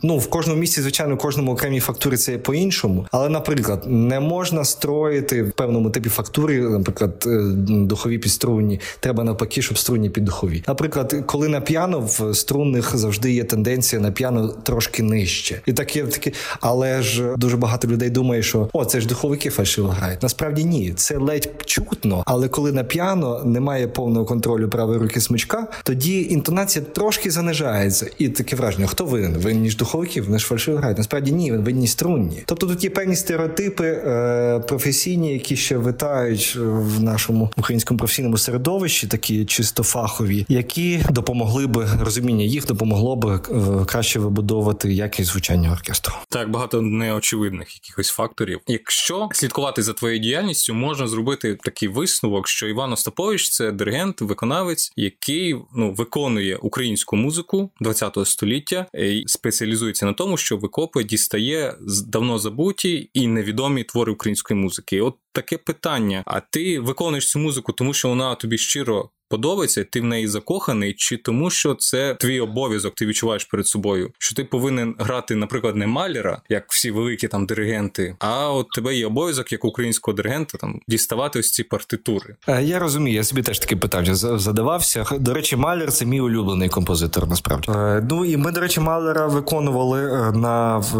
ну 0.03 0.18
в 0.18 0.30
кожному 0.30 0.59
місці, 0.59 0.82
звичайно, 0.82 1.18
кожному 1.18 1.51
окремій 1.51 1.80
фактурі 1.80 2.18
це 2.18 2.38
по-іншому. 2.38 3.07
Але, 3.11 3.30
наприклад, 3.30 3.84
не 3.88 4.20
можна 4.20 4.66
строїти 4.66 5.43
в 5.43 5.51
певному 5.51 5.89
типі 5.89 6.09
фактури, 6.09 6.61
наприклад, 6.61 7.24
е, 7.28 7.39
духові 7.68 8.18
підструнні. 8.18 8.80
Треба 8.99 9.24
навпаки, 9.24 9.61
щоб 9.61 9.78
струнні 9.78 10.09
під 10.09 10.26
духові. 10.26 10.64
Наприклад, 10.68 11.16
коли 11.26 11.47
на 11.47 11.61
піано 11.61 11.99
в 11.99 12.36
струнних 12.36 12.97
завжди 12.97 13.32
є 13.34 13.43
тенденція 13.43 14.01
на 14.01 14.11
піано 14.11 14.47
трошки 14.47 15.03
нижче, 15.03 15.61
і 15.66 15.74
таке 15.74 16.03
таке, 16.03 16.32
але 16.59 17.01
ж 17.01 17.36
дуже 17.38 17.57
багато 17.57 17.88
людей 17.88 18.09
думає, 18.09 18.43
що 18.43 18.70
о, 18.74 18.86
це 18.86 19.01
ж 19.01 19.07
духовики 19.07 19.49
фальшиво 19.49 19.88
грають. 19.88 20.24
Насправді 20.24 20.64
ні, 20.64 20.93
це 20.95 21.18
ледь 21.18 21.49
чутно, 21.66 22.24
але 22.26 22.47
коли 22.47 22.72
на 22.72 22.84
піано 22.84 23.41
немає 23.45 23.88
повного 23.88 24.26
контролю 24.26 24.70
правої 24.70 24.99
руки 24.99 25.22
смичка, 25.22 25.68
тоді 25.84 26.22
інтонація 26.22 26.86
трошки 26.93 27.32
занижається, 27.32 28.07
і 28.18 28.30
таке 28.30 28.55
враження, 28.55 28.88
хто 28.88 29.03
хто 29.04 29.12
винен? 29.12 29.70
Ж 29.70 29.78
духовики, 29.78 30.22
вони 30.22 30.39
ж 30.39 30.45
фальшиво 30.45 30.78
грають. 30.78 30.97
Насправді 30.97 31.32
ні, 31.32 31.51
винні 31.51 31.88
струнні. 31.88 32.43
Тобто 32.45 32.68
тут 32.68 32.84
є 32.84 32.89
певні 32.89 33.16
стереотипи 33.16 33.86
е, 33.86 34.60
професійні, 34.68 35.34
які 35.34 35.56
ще 35.56 35.78
витають 35.78 36.56
в 36.60 37.04
нашому 37.04 37.51
українському 37.58 37.97
професійному 37.97 38.38
середовищі, 38.38 39.08
такі 39.08 39.45
чисто 39.45 39.84
фахові, 39.84 40.45
які 40.49 40.99
допомогли 41.10 41.68
би 41.68 41.88
розуміння 42.01 42.43
їх 42.43 42.66
допомогло 42.66 43.16
би 43.16 43.36
е, 43.36 43.86
краще 43.86 44.20
вибудовувати 44.20 44.93
якість 44.93 45.32
звучання 45.32 45.72
оркестру. 45.72 46.14
Так 46.30 46.51
багато 46.51 46.82
неочевидних 46.82 47.76
якихось 47.76 48.10
факторів. 48.10 48.60
Якщо 48.68 49.30
слідкувати 49.32 49.84
за 49.84 49.93
твоєю 49.93 50.20
діяльністю, 50.20 50.74
можна 50.74 51.08
зробити 51.08 51.58
такий 51.64 51.89
висновок, 51.89 52.47
що 52.47 52.68
Іван 52.68 52.93
Остапович 52.93 53.49
це 53.49 53.72
диригент, 53.72 54.22
виконавець, 54.22 54.93
який 54.95 55.56
ну 55.76 55.91
виконує 55.91 56.56
українську 56.56 57.16
музику 57.16 57.70
ХХ 57.82 58.26
століття 58.26 58.86
спеціалізується 59.26 60.06
на 60.06 60.14
тому, 60.14 60.38
що 60.38 60.58
викопує, 60.58 61.06
дістає 61.06 61.76
давно 62.08 62.39
забуті 62.39 63.10
і 63.14 63.28
невідомі 63.28 63.84
твори 63.84 64.12
української 64.12 64.60
музики. 64.60 65.02
От 65.02 65.16
таке 65.32 65.58
питання: 65.58 66.24
а 66.26 66.39
ти 66.39 66.80
виконуєш 66.80 67.30
цю 67.30 67.39
музику, 67.39 67.74
тому 67.74 67.94
що 67.94 68.10
вона 68.10 68.36
тобі 68.36 68.58
щиро 68.58 69.10
подобається, 69.34 69.84
ти 69.84 70.02
в 70.02 70.04
неї 70.04 70.28
закоханий, 70.28 70.94
чи 70.98 71.18
тому, 71.18 71.50
що 71.50 71.76
це 71.76 72.16
твій 72.16 72.40
обов'язок, 72.40 72.96
ти 72.96 73.06
відчуваєш 73.06 73.46
перед 73.46 73.68
собою, 73.68 74.12
що 74.18 74.36
ти 74.36 74.44
повинен 74.44 74.96
грати, 75.00 75.36
наприклад, 75.36 75.76
не 75.76 75.88
Малера, 75.88 76.42
як 76.50 76.72
всі 76.72 76.92
великі 76.92 77.28
там 77.28 77.46
диригенти, 77.46 78.16
а 78.20 78.52
от 78.52 78.70
тебе 78.70 78.96
є 78.96 79.08
обов'язок 79.08 79.52
як 79.52 79.66
українського 79.66 80.16
диригента 80.16 80.58
там 80.58 80.80
діставати 80.88 81.40
ось 81.40 81.52
ці 81.52 81.64
партитури. 81.64 82.36
Е, 82.48 82.64
я 82.64 82.80
розумію, 82.80 83.16
я 83.16 83.24
собі 83.24 83.42
теж 83.42 83.60
таке 83.60 83.76
питання 83.76 84.16
задавався. 84.16 85.06
До 85.20 85.34
речі, 85.34 85.56
Малер 85.56 85.92
це 85.92 86.06
мій 86.06 86.22
улюблений 86.22 86.70
композитор. 86.70 87.28
Насправді, 87.28 87.72
е, 87.72 88.08
ну 88.10 88.26
і 88.26 88.38
ми, 88.38 88.52
до 88.52 88.60
речі, 88.60 88.80
Малера 88.80 89.28
виконували 89.28 90.02
е, 90.02 90.32
на 90.32 90.78
в, 90.78 90.98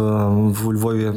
в 0.50 0.72
Львові 0.72 1.12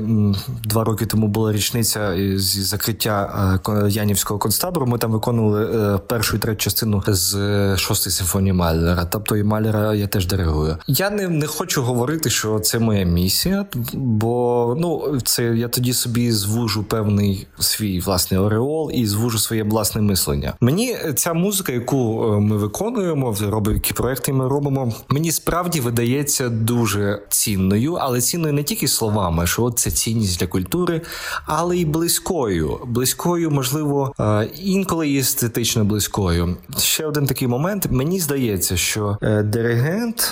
два 0.63 0.83
роки 0.83 1.05
тому 1.05 1.27
була 1.27 1.51
річниця 1.51 2.15
зі 2.37 2.61
закриття 2.61 3.59
Янівського 3.89 4.39
концтабору. 4.39 4.85
Ми 4.85 4.97
там 4.97 5.11
виконували 5.11 5.99
першу 6.07 6.35
і 6.35 6.39
третю 6.39 6.59
частину 6.59 7.03
з 7.13 7.77
шостої 7.77 8.13
симфонії 8.13 8.53
Малера. 8.53 9.05
Тобто 9.05 9.37
і 9.37 9.43
Малера 9.43 9.93
я 9.93 10.07
теж 10.07 10.27
диригую. 10.27 10.77
Я 10.87 11.09
не 11.09 11.27
не 11.27 11.47
хочу 11.47 11.81
говорити, 11.81 12.29
що 12.29 12.59
це 12.59 12.79
моя 12.79 13.03
місія, 13.05 13.65
бо 13.93 14.75
ну 14.79 15.19
це 15.23 15.43
я 15.43 15.67
тоді 15.67 15.93
собі 15.93 16.31
звужу 16.31 16.83
певний 16.83 17.47
свій 17.59 17.99
власний 17.99 18.39
ореол 18.39 18.91
і 18.93 19.07
звужу 19.07 19.39
своє 19.39 19.63
власне 19.63 20.01
мислення. 20.01 20.53
Мені 20.61 20.97
ця 21.15 21.33
музика, 21.33 21.71
яку 21.71 22.33
е, 22.33 22.39
ми 22.39 22.57
виконуємо, 22.57 23.35
робимо 23.41 23.73
які 23.73 23.93
проекти 23.93 24.33
ми 24.33 24.47
робимо. 24.47 24.93
Мені 25.09 25.31
справді 25.31 25.79
видається 25.79 26.49
дуже 26.49 27.21
цінною, 27.29 27.93
але 27.93 28.21
цінною 28.21 28.53
не 28.53 28.63
тільки 28.63 28.87
словами, 28.87 29.47
що 29.47 29.63
от 29.63 29.79
це 29.79 29.91
цінність 29.91 30.39
для 30.39 30.47
культури, 30.47 31.01
але 31.45 31.77
й 31.77 31.85
близькою. 31.85 32.79
Близькою, 32.85 33.51
можливо, 33.51 34.13
е, 34.19 34.49
інколи 34.63 35.09
і 35.09 35.17
естетично 35.17 35.85
близькою. 35.85 36.57
Ще 36.97 37.05
один 37.05 37.25
такий 37.25 37.47
момент. 37.47 37.87
Мені 37.91 38.19
здається, 38.19 38.77
що 38.77 39.17
е, 39.21 39.43
диригент 39.43 40.31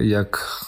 як 0.00 0.62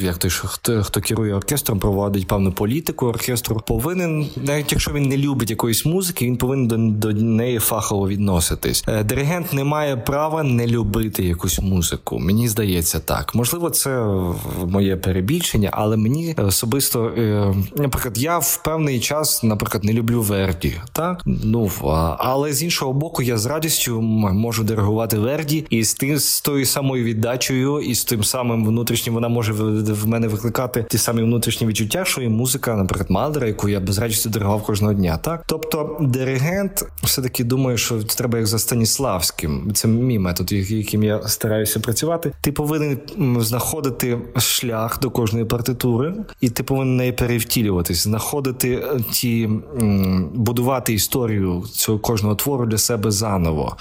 як 0.00 0.18
той, 0.18 0.30
хто 0.30 0.82
хто 0.82 1.00
керує 1.00 1.34
оркестром, 1.34 1.78
проводить 1.78 2.26
певну 2.26 2.52
політику 2.52 3.06
оркестру, 3.06 3.60
повинен, 3.66 4.26
навіть 4.36 4.72
якщо 4.72 4.92
він 4.92 5.02
не 5.02 5.16
любить 5.16 5.50
якоїсь 5.50 5.86
музики, 5.86 6.26
він 6.26 6.36
повинен 6.36 6.68
до, 6.68 7.12
до 7.12 7.22
неї 7.22 7.58
фахово 7.58 8.08
відноситись. 8.08 8.84
Е, 8.88 9.04
диригент 9.04 9.52
не 9.52 9.64
має 9.64 9.96
права 9.96 10.42
не 10.42 10.66
любити 10.66 11.24
якусь 11.24 11.60
музику. 11.60 12.18
Мені 12.18 12.48
здається 12.48 13.00
так. 13.00 13.34
Можливо, 13.34 13.70
це 13.70 14.06
моє 14.66 14.96
перебільшення, 14.96 15.70
але 15.72 15.96
мені 15.96 16.34
особисто, 16.38 17.06
е, 17.06 17.54
наприклад, 17.76 18.18
я 18.18 18.38
в 18.38 18.62
певний 18.64 19.00
час, 19.00 19.42
наприклад, 19.42 19.84
не 19.84 19.92
люблю 19.92 20.22
Верді. 20.22 20.74
Так 20.92 21.22
ну 21.26 21.70
але 22.18 22.52
з 22.52 22.62
іншого 22.62 22.92
боку, 22.92 23.22
я 23.22 23.38
з 23.38 23.46
радістю 23.46 24.00
можу 24.00 24.64
диригувати 24.64 25.18
Верді 25.18 25.66
і 25.70 25.84
з 25.84 25.94
тим 25.94 26.18
з 26.18 26.40
тою 26.40 26.66
самою 26.66 27.04
віддачею 27.04 27.71
і 27.80 27.94
з 27.94 28.04
тим 28.04 28.24
самим 28.24 28.66
внутрішнім 28.66 29.14
вона 29.14 29.28
може 29.28 29.52
в 29.52 30.06
мене 30.06 30.28
викликати 30.28 30.86
ті 30.90 30.98
самі 30.98 31.22
внутрішні 31.22 31.66
відчуття, 31.66 32.04
що 32.04 32.22
і 32.22 32.28
музика, 32.28 32.76
наприклад, 32.76 33.10
Малдера, 33.10 33.46
яку 33.46 33.68
я 33.68 33.80
без 33.80 33.98
радості 33.98 34.28
диригував 34.28 34.62
кожного 34.62 34.94
дня. 34.94 35.16
Так, 35.16 35.44
тобто 35.46 35.96
диригент 36.00 36.84
все 37.02 37.22
таки 37.22 37.44
думає, 37.44 37.78
що 37.78 38.02
треба 38.02 38.38
як 38.38 38.46
за 38.46 38.58
Станіславським. 38.58 39.72
Це 39.74 39.88
мій 39.88 40.18
метод, 40.18 40.52
яким 40.52 41.02
я 41.02 41.22
стараюся 41.22 41.80
працювати. 41.80 42.32
Ти 42.40 42.52
повинен 42.52 42.98
знаходити 43.38 44.18
шлях 44.36 45.00
до 45.00 45.10
кожної 45.10 45.44
партитури, 45.44 46.14
і 46.40 46.50
ти 46.50 46.62
повинен 46.62 46.96
неї 46.96 47.12
перевтілюватись, 47.12 48.02
знаходити 48.02 48.70
е, 48.74 49.00
ті 49.12 49.50
будувати 50.34 50.94
історію 50.94 51.64
цього 51.72 51.98
кожного 51.98 52.34
твору 52.34 52.66
для 52.66 52.78
себе 52.78 53.10
заново. 53.10 53.76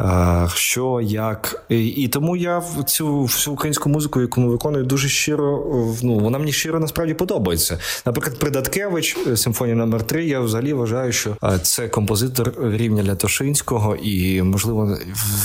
Е, 0.00 0.48
що 0.54 1.00
як 1.02 1.66
і 1.68 2.08
тому 2.08 2.36
я 2.36 2.58
в 2.58 2.84
цю 2.84 3.27
всю 3.28 3.54
українську 3.54 3.88
музику, 3.88 4.20
яку 4.20 4.40
ми 4.40 4.48
виконуємо, 4.48 4.88
дуже 4.88 5.08
щиро. 5.08 5.64
Ну 6.02 6.18
вона 6.18 6.38
мені 6.38 6.52
щиро 6.52 6.80
насправді 6.80 7.14
подобається. 7.14 7.78
Наприклад, 8.06 8.38
Придаткевич, 8.38 9.16
е, 9.26 9.36
симфонія 9.36 9.76
номер 9.76 10.02
3 10.02 10.26
Я 10.26 10.40
взагалі 10.40 10.72
вважаю, 10.72 11.12
що 11.12 11.36
е, 11.44 11.58
це 11.62 11.88
композитор 11.88 12.52
рівня 12.62 13.04
Лятошинського, 13.04 13.96
і 13.96 14.42
можливо 14.42 14.98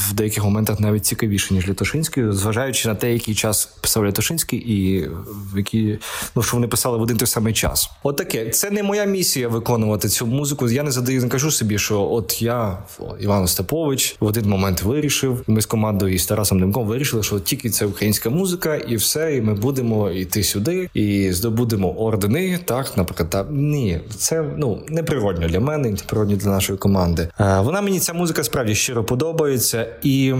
в 0.09 0.13
деяких 0.13 0.43
моментах 0.43 0.79
навіть 0.79 1.05
цікавіше 1.05 1.53
ніж 1.53 1.69
Лятошинський, 1.69 2.23
зважаючи 2.31 2.87
на 2.87 2.95
те, 2.95 3.13
який 3.13 3.35
час 3.35 3.65
писав 3.65 4.05
Лятошинський, 4.05 4.59
і 4.59 5.07
в 5.53 5.57
які 5.57 5.99
ну 6.35 6.43
що 6.43 6.57
вони 6.57 6.67
писали 6.67 6.97
в 6.97 7.01
один 7.01 7.17
той 7.17 7.27
самий 7.27 7.53
час. 7.53 7.89
От 8.03 8.35
це 8.51 8.71
не 8.71 8.83
моя 8.83 9.05
місія 9.05 9.47
виконувати 9.47 10.09
цю 10.09 10.25
музику. 10.25 10.69
Я 10.69 10.83
не 10.83 10.91
задаю, 10.91 11.21
не 11.21 11.29
кажу 11.29 11.51
собі, 11.51 11.77
що 11.77 12.01
от 12.01 12.41
я 12.41 12.77
Іван 13.19 13.43
Остапович 13.43 14.15
в 14.19 14.25
один 14.25 14.49
момент 14.49 14.81
вирішив. 14.81 15.43
Ми 15.47 15.61
з 15.61 15.65
командою 15.65 16.13
і 16.13 16.17
з 16.17 16.25
Тарасом 16.25 16.59
Демком 16.59 16.87
вирішили, 16.87 17.23
що 17.23 17.39
тільки 17.39 17.69
це 17.73 17.85
українська 17.85 18.29
музика, 18.29 18.75
і 18.75 18.95
все, 18.95 19.35
і 19.35 19.41
ми 19.41 19.53
будемо 19.53 20.11
йти 20.11 20.43
сюди 20.43 20.89
і 20.93 21.31
здобудемо 21.31 21.91
ордени. 21.91 22.59
Так, 22.65 22.97
наприклад, 22.97 23.29
та 23.29 23.45
ні, 23.51 23.99
це 24.17 24.43
ну 24.57 24.83
неприродньо 24.87 25.47
для 25.47 25.59
мене, 25.59 25.89
неприродньо 25.89 26.35
для 26.35 26.49
нашої 26.49 26.79
команди. 26.79 27.29
А, 27.37 27.61
Вона 27.61 27.81
мені 27.81 27.99
ця 27.99 28.13
музика 28.13 28.43
справді 28.43 28.75
щиро 28.75 29.03
подобається 29.03 29.87
і. 30.03 30.33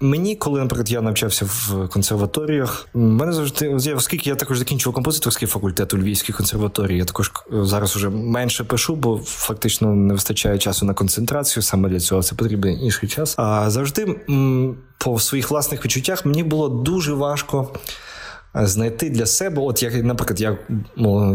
Мені, 0.00 0.36
коли, 0.36 0.60
наприклад, 0.60 0.90
я 0.90 1.02
навчався 1.02 1.44
в 1.44 1.88
консерваторіях, 1.88 2.88
мене 2.94 3.32
завжди 3.32 3.68
оскільки 3.94 4.30
я 4.30 4.36
також 4.36 4.58
закінчував 4.58 4.94
композиторський 4.94 5.48
факультет 5.48 5.94
у 5.94 5.98
Львівській 5.98 6.32
консерваторії, 6.32 6.98
я 6.98 7.04
також 7.04 7.32
зараз 7.52 7.96
уже 7.96 8.10
менше 8.10 8.64
пишу, 8.64 8.96
бо 8.96 9.20
фактично 9.24 9.94
не 9.94 10.14
вистачає 10.14 10.58
часу 10.58 10.86
на 10.86 10.94
концентрацію. 10.94 11.62
Саме 11.62 11.88
для 11.88 12.00
цього 12.00 12.22
це 12.22 12.34
потрібен 12.34 12.78
інший 12.82 13.08
час. 13.08 13.34
А 13.38 13.70
завжди 13.70 14.16
по 15.04 15.20
своїх 15.20 15.50
власних 15.50 15.84
відчуттях 15.84 16.26
мені 16.26 16.42
було 16.42 16.68
дуже 16.68 17.12
важко. 17.12 17.68
Знайти 18.54 19.10
для 19.10 19.26
себе, 19.26 19.62
от 19.62 19.82
як, 19.82 20.04
наприклад, 20.04 20.40
як, 20.40 20.58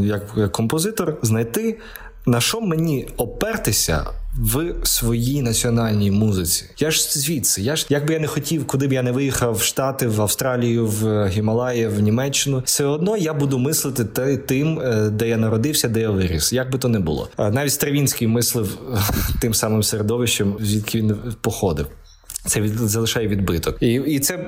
як, 0.01 0.23
як 0.35 0.51
композитор, 0.51 1.17
знайти 1.21 1.79
на 2.25 2.41
що 2.41 2.61
мені 2.61 3.07
опертися 3.17 4.05
в 4.39 4.73
своїй 4.83 5.41
національній 5.41 6.11
музиці. 6.11 6.65
Я 6.79 6.91
ж 6.91 7.19
звідси. 7.19 7.61
Я 7.61 7.75
ж 7.75 7.85
якби 7.89 8.13
я 8.13 8.19
не 8.19 8.27
хотів, 8.27 8.67
куди 8.67 8.87
б 8.87 8.93
я 8.93 9.03
не 9.03 9.11
виїхав 9.11 9.55
в 9.55 9.61
Штати, 9.61 10.07
в 10.07 10.21
Австралію, 10.21 10.87
в 10.87 11.27
Гімалаї, 11.27 11.87
в 11.87 11.99
Німеччину. 11.99 12.61
Все 12.65 12.85
одно 12.85 13.17
я 13.17 13.33
буду 13.33 13.59
мислити 13.59 14.37
тим, 14.37 14.79
е, 14.79 15.09
де 15.09 15.27
я 15.27 15.37
народився, 15.37 15.87
де 15.87 15.99
я 15.99 16.09
виріс. 16.09 16.53
Як 16.53 16.71
би 16.71 16.77
то 16.77 16.87
не 16.87 16.99
було. 16.99 17.29
Навіть 17.37 17.73
Стравінський 17.73 18.27
мислив 18.27 18.77
тим 19.41 19.53
самим 19.53 19.83
середовищем, 19.83 20.57
звідки 20.59 20.97
він 20.97 21.15
походив. 21.41 21.87
Це 22.47 22.61
від 22.61 22.77
залишає 22.77 23.27
відбиток, 23.27 23.77
і 23.79 23.93
і 23.93 24.19
це 24.19 24.39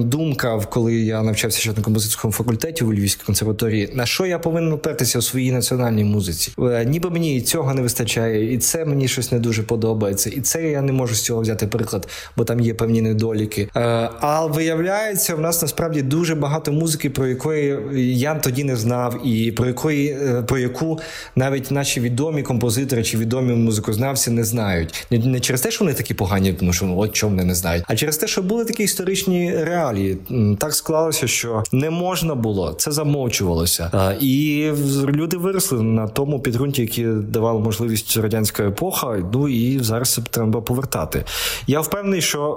думка, 0.00 0.60
коли 0.70 0.94
я 0.94 1.22
навчався 1.22 1.60
ще 1.60 1.72
на 1.72 1.82
композиторському 1.82 2.32
факультеті 2.32 2.84
у 2.84 2.92
Львівській 2.92 3.22
консерваторії. 3.26 3.90
На 3.94 4.06
що 4.06 4.26
я 4.26 4.38
повинен 4.38 4.72
опертися 4.72 5.18
у 5.18 5.22
своїй 5.22 5.52
національній 5.52 6.04
музиці? 6.04 6.52
Е, 6.58 6.84
ніби 6.84 7.10
мені 7.10 7.36
і 7.36 7.40
цього 7.40 7.74
не 7.74 7.82
вистачає, 7.82 8.54
і 8.54 8.58
це 8.58 8.84
мені 8.84 9.08
щось 9.08 9.32
не 9.32 9.38
дуже 9.38 9.62
подобається. 9.62 10.30
І 10.30 10.40
це 10.40 10.62
я 10.62 10.82
не 10.82 10.92
можу 10.92 11.14
з 11.14 11.22
цього 11.22 11.40
взяти 11.40 11.66
приклад, 11.66 12.08
бо 12.36 12.44
там 12.44 12.60
є 12.60 12.74
певні 12.74 13.02
недоліки. 13.02 13.68
Е, 13.76 13.80
а 14.20 14.46
виявляється, 14.46 15.34
в 15.34 15.40
нас 15.40 15.62
насправді 15.62 16.02
дуже 16.02 16.34
багато 16.34 16.72
музики, 16.72 17.10
про 17.10 17.26
якої 17.26 17.78
я 18.18 18.34
тоді 18.34 18.64
не 18.64 18.76
знав, 18.76 19.26
і 19.26 19.52
про 19.52 19.66
якої 19.66 20.08
е, 20.08 20.42
про 20.42 20.58
яку 20.58 20.98
навіть 21.36 21.70
наші 21.70 22.00
відомі 22.00 22.42
композитори 22.42 23.02
чи 23.02 23.18
відомі 23.18 23.54
музикознавці 23.54 24.30
не 24.30 24.44
знають. 24.44 25.06
Не 25.10 25.40
через 25.40 25.60
те, 25.60 25.70
що 25.70 25.84
вони 25.84 25.94
такі 25.94 26.14
погані, 26.14 26.52
тому 26.52 26.72
що 26.72 26.94
от 26.96 27.12
чому 27.18 27.30
вони 27.30 27.44
не 27.44 27.54
знають, 27.54 27.84
а 27.88 27.96
через 27.96 28.16
те, 28.16 28.26
що 28.26 28.42
були 28.42 28.64
такі 28.64 28.82
історичні 28.82 29.64
реалії. 29.64 30.18
Так 30.58 30.74
склалося, 30.74 31.26
що 31.26 31.62
не 31.72 31.90
можна 31.90 32.34
було, 32.34 32.72
це 32.72 32.92
замовчувалося. 32.92 34.14
І 34.20 34.70
люди 35.08 35.36
виросли 35.36 35.82
на 35.82 36.08
тому 36.08 36.40
підґрунті, 36.40 36.82
які 36.82 37.04
давали 37.04 37.60
можливість 37.60 38.16
радянська 38.16 38.62
епоха. 38.62 39.22
Ну 39.32 39.48
і 39.48 39.78
зараз 39.78 40.12
це 40.12 40.22
треба 40.22 40.60
повертати. 40.60 41.24
Я 41.66 41.80
впевнений, 41.80 42.22
що, 42.22 42.54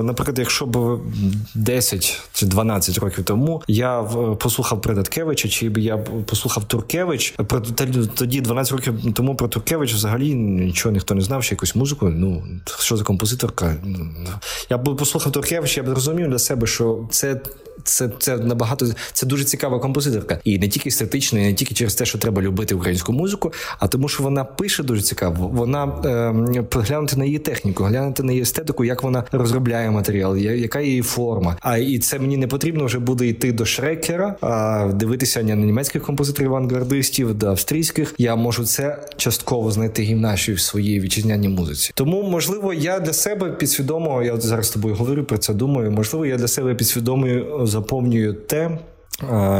е, 0.00 0.02
наприклад, 0.04 0.38
якщо 0.38 0.66
б 0.66 1.00
10 1.54 2.20
чи 2.32 2.46
12 2.46 2.98
років 2.98 3.24
тому 3.24 3.62
я 3.68 4.02
послухав 4.38 4.82
Придаткевича, 4.82 5.48
чи 5.48 5.68
б 5.68 5.78
я 5.78 5.96
послухав 6.26 6.64
Туркевич, 6.64 7.34
про 7.46 7.60
тоді 8.14 8.40
12 8.40 8.72
років 8.72 9.14
тому 9.14 9.34
про 9.34 9.48
Туркевич 9.48 9.94
взагалі 9.94 10.34
нічого 10.34 10.92
ніхто 10.92 11.14
не 11.14 11.20
знав, 11.20 11.44
що 11.44 11.54
якусь 11.54 11.74
музику. 11.74 12.08
Ну 12.08 12.42
що 12.78 12.96
за 12.96 13.04
композиторка? 13.04 13.76
Я 14.70 14.78
б 14.78 14.96
послухав 14.96 15.32
Туркевича, 15.32 15.80
я 15.80 15.86
б 15.86 15.90
зрозумів 15.90 16.30
для 16.30 16.38
себе, 16.38 16.66
що 16.66 17.08
це 17.10 17.40
це 17.84 18.10
це 18.18 18.36
набагато 18.36 18.86
це 19.12 19.26
дуже 19.26 19.44
цікава 19.44 19.78
композиторка, 19.78 20.38
і 20.44 20.58
не 20.58 20.68
тільки 20.68 20.88
естетично, 20.88 21.38
і 21.38 21.42
не 21.42 21.54
тільки 21.54 21.74
через 21.74 21.94
те, 21.94 22.04
що 22.04 22.18
треба 22.18 22.42
любити 22.42 22.74
українську 22.74 23.12
музику, 23.12 23.52
а 23.78 23.88
тому, 23.88 24.08
що 24.08 24.22
вона 24.22 24.44
пише 24.44 24.82
дуже 24.82 25.02
цікаво. 25.02 25.48
Вона 25.48 25.84
е, 26.04 26.64
глянути 26.72 27.16
на 27.16 27.24
її 27.24 27.38
техніку, 27.38 27.84
глянути 27.84 28.22
на 28.22 28.32
її 28.32 28.42
естетику, 28.42 28.84
як 28.84 29.02
вона 29.02 29.24
розробляє 29.32 29.90
матеріал, 29.90 30.36
яка 30.36 30.80
її 30.80 31.02
форма. 31.02 31.56
А 31.60 31.78
і 31.78 31.98
це 31.98 32.18
мені 32.18 32.36
не 32.36 32.46
потрібно 32.46 32.84
вже 32.84 32.98
буде 32.98 33.26
йти 33.26 33.52
до 33.52 33.64
Шрекера, 33.64 34.36
а 34.40 34.86
дивитися 34.94 35.42
на 35.42 35.54
німецьких 35.54 36.02
композиторів 36.02 36.54
авангардистів, 36.54 37.34
до 37.34 37.46
австрійських. 37.46 38.14
Я 38.18 38.36
можу 38.36 38.64
це 38.64 39.02
частково 39.16 39.70
знайти 39.70 40.02
гімнашію 40.02 40.56
в 40.56 40.60
своїй 40.60 41.00
вітчизняній 41.00 41.48
музиці. 41.48 41.90
Тому, 41.94 42.22
можливо, 42.22 42.74
я 42.74 43.00
для 43.00 43.12
себе 43.12 43.50
підсвідомо, 43.50 44.22
я 44.22 44.36
зараз 44.36 44.66
з 44.66 44.70
тобою 44.70 44.94
говорю 44.94 45.24
про 45.24 45.38
це. 45.38 45.54
Думаю, 45.54 45.90
можливо, 45.90 46.26
я 46.26 46.36
для 46.36 46.48
себе 46.48 46.74
підсвідомо 46.74 47.66
заповнюю 47.70 48.34
те 48.34 48.78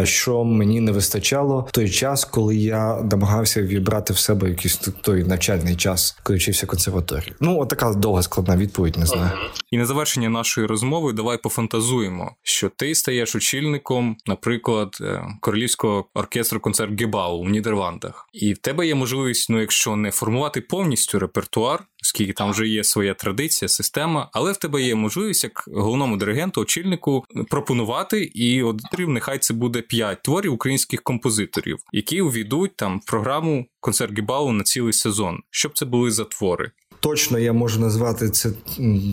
що 0.04 0.44
мені 0.44 0.80
не 0.80 0.92
вистачало 0.92 1.66
в 1.68 1.72
той 1.72 1.90
час, 1.90 2.24
коли 2.24 2.56
я 2.56 3.02
намагався 3.02 3.62
вібрати 3.62 4.12
в 4.12 4.18
себе 4.18 4.48
якийсь 4.48 4.76
той 4.76 5.24
навчальний 5.24 5.76
час, 5.76 6.18
коли 6.22 6.38
вчився 6.38 6.66
консерваторії. 6.66 7.32
Ну, 7.40 7.60
от 7.60 7.68
така 7.68 7.92
довга 7.94 8.22
складна 8.22 8.56
відповідь, 8.56 8.96
не 8.98 9.06
знаю. 9.06 9.30
І 9.70 9.78
на 9.78 9.86
завершення 9.86 10.28
нашої 10.28 10.66
розмови 10.66 11.12
давай 11.12 11.38
пофантазуємо, 11.38 12.34
що 12.42 12.68
ти 12.76 12.94
стаєш 12.94 13.34
очільником, 13.34 14.16
наприклад, 14.26 14.98
е, 15.00 15.22
королівського 15.40 16.04
оркестру 16.14 16.60
концерт 16.60 17.00
Гебау 17.00 17.36
у 17.36 17.48
Нідерландах, 17.48 18.28
і 18.32 18.52
в 18.52 18.58
тебе 18.58 18.86
є 18.86 18.94
можливість, 18.94 19.50
ну 19.50 19.60
якщо 19.60 19.96
не 19.96 20.10
формувати 20.10 20.60
повністю 20.60 21.18
репертуар, 21.18 21.84
оскільки 22.10 22.32
там 22.32 22.50
вже 22.50 22.68
є 22.68 22.84
своя 22.84 23.14
традиція, 23.14 23.68
система, 23.68 24.30
але 24.32 24.52
в 24.52 24.56
тебе 24.56 24.82
є 24.82 24.94
можливість 24.94 25.44
як 25.44 25.64
головному 25.66 26.16
диригенту, 26.16 26.60
очільнику 26.60 27.24
пропонувати 27.50 28.24
і 28.24 28.62
от 28.62 28.80
нехай 28.98 29.38
це 29.38 29.54
буде 29.54 29.82
п'ять 29.82 30.22
творів 30.22 30.52
українських 30.52 31.02
композиторів, 31.02 31.78
які 31.92 32.20
увійдуть 32.20 32.76
там 32.76 33.00
в 33.00 33.04
програму 33.04 33.66
концерт 33.80 34.18
Гібалу 34.18 34.52
на 34.52 34.64
цілий 34.64 34.92
сезон. 34.92 35.40
Щоб 35.50 35.78
це 35.78 35.84
були 35.84 36.10
за 36.10 36.24
твори? 36.24 36.70
Точно 37.00 37.38
я 37.38 37.52
можу 37.52 37.80
назвати 37.80 38.30
це 38.30 38.50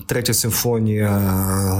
третя 0.05 0.33
симфонія 0.33 1.21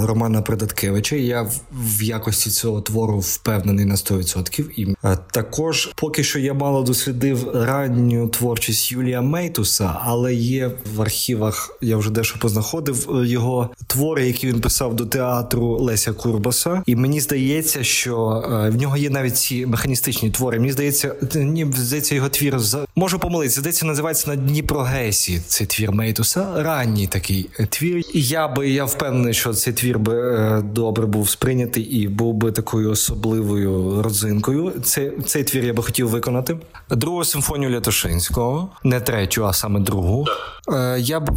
Романа 0.04 0.42
Придаткевича. 0.42 1.16
Я 1.16 1.50
в 1.72 2.04
якості 2.04 2.50
цього 2.50 2.82
твору 2.82 3.20
впевнений 3.20 3.86
на 3.86 3.96
100%. 3.96 4.70
І 4.76 4.96
е, 5.04 5.18
також 5.32 5.90
поки 5.96 6.24
що 6.24 6.40
я 6.40 6.54
мало 6.54 6.84
дослідив 6.84 7.50
ранню 7.54 8.28
творчість 8.28 8.92
Юлія 8.92 9.22
Мейтуса, 9.22 9.96
але 10.02 10.34
є 10.34 10.72
в 10.96 11.02
архівах. 11.02 11.78
Я 11.82 11.98
вже 11.98 12.12
дещо 12.12 12.40
познаходив 12.40 13.10
е, 13.10 13.28
його 13.28 13.70
твори, 13.88 14.28
які 14.28 14.48
він 14.48 14.62
писав 14.62 14.96
до 14.96 15.06
театру 15.06 15.78
Леся 15.80 16.14
Курбаса. 16.14 16.84
І 16.86 16.96
мені 16.96 17.22
здається, 17.22 17.84
що 17.84 18.44
е, 18.66 18.70
в 18.70 18.76
нього 18.76 18.98
є 18.98 19.10
навіть 19.10 19.38
ці 19.38 19.66
механістичні 19.66 20.32
твори. 20.32 20.60
Мені 20.60 20.72
здається, 20.72 21.16
ні, 21.36 21.68
здається, 21.78 22.16
його 22.16 22.30
твір 22.30 22.60
можу 22.96 23.20
помилитися. 23.20 23.60
Здається, 23.60 23.86
називається 23.86 24.30
на 24.30 24.36
Дніпро 24.36 24.82
Гесі. 24.82 25.42
Цей 25.48 25.68
твір. 25.68 25.92
Мейтуса, 25.98 26.64
ранній 26.64 27.08
такий 27.08 27.50
твір. 27.70 28.04
І 28.14 28.22
я 28.22 28.48
би 28.48 28.70
я 28.70 28.86
впевнений, 28.86 29.34
що 29.34 29.54
цей 29.54 29.74
твір 29.74 30.00
би 30.00 30.36
е, 30.36 30.62
добре 30.62 31.06
був 31.06 31.30
сприйнятий 31.30 31.84
і 31.84 32.08
був 32.08 32.34
би 32.34 32.52
такою 32.52 32.92
особливою 32.92 34.02
родзинкою. 34.02 34.74
Цей, 34.84 35.12
цей 35.26 35.44
твір 35.44 35.66
я 35.66 35.74
би 35.74 35.84
хотів 35.84 36.10
виконати. 36.10 36.58
Другу 36.90 37.24
симфонію 37.24 37.72
Лятошинського, 37.72 38.70
не 38.84 39.00
третю, 39.00 39.46
а 39.46 39.54
саме 39.54 39.80
другу. 39.80 40.26
Е, 40.74 41.00
я 41.00 41.20
б 41.20 41.30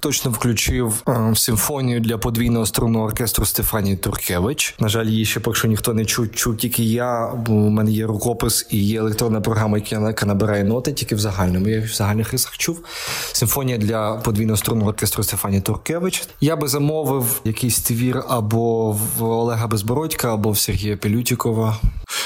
точно 0.00 0.30
включив 0.30 1.02
е, 1.08 1.32
симфонію 1.36 2.00
для 2.00 2.18
подвійного 2.18 2.66
струнного 2.66 3.04
оркестру 3.04 3.46
Стефанії 3.46 3.96
Туркевич. 3.96 4.74
На 4.80 4.88
жаль, 4.88 5.06
її 5.06 5.24
ще 5.24 5.40
поки 5.40 5.58
що 5.58 5.68
ніхто 5.68 5.94
не 5.94 6.04
чув, 6.04 6.32
чув 6.32 6.56
тільки 6.56 6.84
я, 6.84 7.32
бо 7.46 7.52
у 7.52 7.70
мене 7.70 7.90
є 7.90 8.06
рукопис 8.06 8.66
і 8.70 8.84
є 8.84 8.98
електронна 8.98 9.40
програма, 9.40 9.78
яка 9.78 10.26
набирає 10.26 10.64
ноти, 10.64 10.92
тільки 10.92 11.14
в 11.14 11.18
загальному. 11.18 11.68
Я 11.68 11.80
в 11.80 11.86
загальних 11.86 12.32
рисах 12.32 12.56
чув. 12.58 12.84
Симфонія 13.32 13.73
симфонія 13.74 13.78
для 13.78 14.16
подвійного 14.16 14.56
струнного 14.56 14.90
оркестру 14.90 15.24
Стефані 15.24 15.60
Туркевич. 15.60 16.28
Я 16.40 16.56
би 16.56 16.68
замовив 16.68 17.40
якийсь 17.44 17.80
твір 17.80 18.22
або 18.28 18.92
в 18.92 19.22
Олега 19.24 19.66
Безбородька, 19.66 20.34
або 20.34 20.50
в 20.50 20.58
Сергія 20.58 20.96
Пелютікова. 20.96 21.80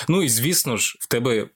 Ну 0.08 0.22
і 0.22 0.28
звісно 0.28 0.76
ж, 0.76 0.96
в 1.00 1.06
тебе 1.06 1.48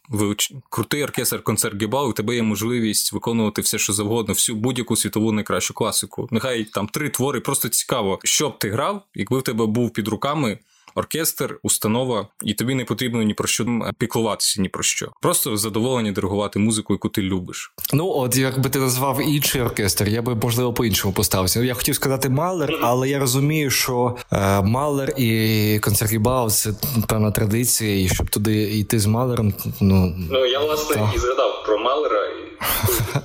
крутий 0.71 1.05
оркестр 1.05 1.43
концерт 1.43 1.83
Гібау, 1.83 2.11
у 2.11 2.13
тебе 2.13 2.35
є 2.35 2.43
можливість 2.43 3.13
виконувати 3.13 3.63
все, 3.63 3.79
що 3.79 3.93
завгодно, 3.93 4.35
всю 4.35 4.57
будь-яку 4.57 4.97
світову 4.97 5.33
найкращу 5.33 5.75
класику. 5.75 6.29
Нехай 6.31 6.65
там 6.65 6.87
три 6.87 7.09
твори, 7.09 7.41
просто 7.41 7.69
цікаво, 7.69 8.19
що 8.25 8.49
б 8.49 8.59
ти 8.59 8.71
грав, 8.71 9.03
якби 9.15 9.39
в 9.39 9.43
тебе 9.43 9.67
був 9.67 9.93
під 9.93 10.09
руками 10.09 10.59
оркестр, 10.95 11.59
установа, 11.63 12.29
і 12.43 12.55
тобі 12.55 12.75
не 12.75 12.85
потрібно 12.85 13.23
ні 13.23 13.35
про 13.35 13.49
що 13.49 13.67
піклуватися, 13.99 14.63
ні 14.63 14.69
про 14.69 14.83
що. 14.83 15.13
Просто 15.23 15.57
задоволення 15.57 16.13
диригувати 16.13 16.59
музику, 16.59 16.93
яку 16.93 17.09
ти 17.09 17.23
любиш. 17.23 17.73
Ну 17.93 18.09
от 18.09 18.37
якби 18.37 18.71
ти 18.71 18.79
назвав 18.79 19.21
інший 19.23 19.63
оркестр, 19.63 20.09
я 20.09 20.23
би 20.23 20.35
можливо 20.35 20.73
по-іншому 20.73 21.15
поставився. 21.15 21.63
Я 21.63 21.75
хотів 21.75 21.95
сказати 21.95 22.29
Малер, 22.29 22.79
але 22.83 23.09
я 23.09 23.19
розумію, 23.19 23.71
що 23.71 24.17
е, 24.33 24.63
Малер 24.63 25.15
і 25.17 25.79
концертібау 25.83 26.51
це 26.51 26.71
певна 27.09 27.31
традиція, 27.31 28.05
і 28.05 28.09
щоб 28.09 28.31
туди 28.31 28.63
йти 28.63 28.99
з 28.99 29.07
Малером. 29.07 29.55
Ну 29.81 30.15
ну 30.31 30.47
я 30.47 30.59
власне 30.59 30.97
та... 30.97 31.13
і 31.17 31.19
згадав 31.19 31.65
про 31.67 31.79
Малера 31.79 32.27
і 32.27 32.59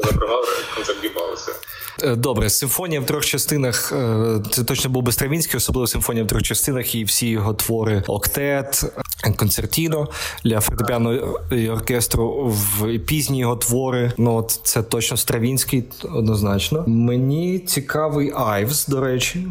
про 0.15 0.28
Малера 0.28 0.51
концерт 0.76 1.03
Гібауса. 1.05 1.51
Е, 2.03 2.15
добре, 2.15 2.49
симфонія 2.49 3.01
в 3.01 3.05
трьох 3.05 3.25
частинах. 3.25 3.91
Е, 3.91 4.39
це 4.51 4.63
точно 4.63 4.89
був 4.89 5.03
би 5.03 5.11
Стравінський, 5.11 5.57
особливо 5.57 5.87
симфонія 5.87 6.25
в 6.25 6.27
трьох 6.27 6.43
частинах, 6.43 6.95
і 6.95 7.03
всі 7.03 7.29
його 7.29 7.53
твори 7.53 8.03
Октет, 8.07 8.83
концертіно 9.35 10.07
для 10.43 10.59
фортепіано 10.59 11.37
і 11.51 11.69
оркестру 11.69 12.47
в 12.47 12.97
пізні 12.99 13.39
його 13.39 13.55
твори. 13.55 14.11
Ну 14.17 14.35
от 14.35 14.59
це 14.63 14.83
точно 14.83 15.17
Стравінський, 15.17 15.83
однозначно. 16.03 16.83
Мені 16.87 17.59
цікавий 17.59 18.33
Айвс, 18.35 18.87
до 18.87 19.01
речі. 19.01 19.47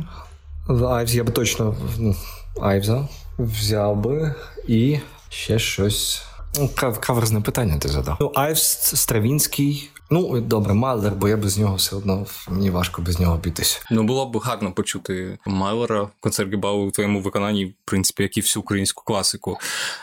Айвс 0.68 1.14
я 1.14 1.24
би 1.24 1.32
точно 1.32 1.76
ну, 1.98 2.14
Айвса 2.60 3.08
взяв 3.38 3.96
би 3.96 4.34
і 4.68 4.98
ще 5.28 5.58
щось. 5.58 6.22
Ну, 6.58 6.70
каверзне 7.00 7.40
питання 7.40 7.78
ти 7.78 7.88
задав. 7.88 8.16
Ну, 8.20 8.32
Айвс 8.34 8.62
Стравінський. 8.94 9.90
Ну, 10.10 10.40
добре, 10.40 10.74
Малер, 10.74 11.12
бо 11.14 11.28
я 11.28 11.36
без 11.36 11.58
нього 11.58 11.76
все 11.76 11.96
одно 11.96 12.26
мені 12.48 12.70
важко 12.70 13.02
без 13.02 13.20
нього 13.20 13.34
обійтися. 13.34 13.80
Ну 13.90 14.02
було 14.02 14.26
б 14.26 14.36
гарно 14.36 14.72
почути 14.72 15.38
Малера 15.46 16.08
Концертгебау 16.20 16.86
у 16.86 16.90
твоєму 16.90 17.20
виконанні, 17.20 17.64
в 17.64 17.74
принципі, 17.84 18.22
як 18.22 18.36
і 18.36 18.40
всю 18.40 18.62
українську 18.62 19.04
класику. 19.04 19.58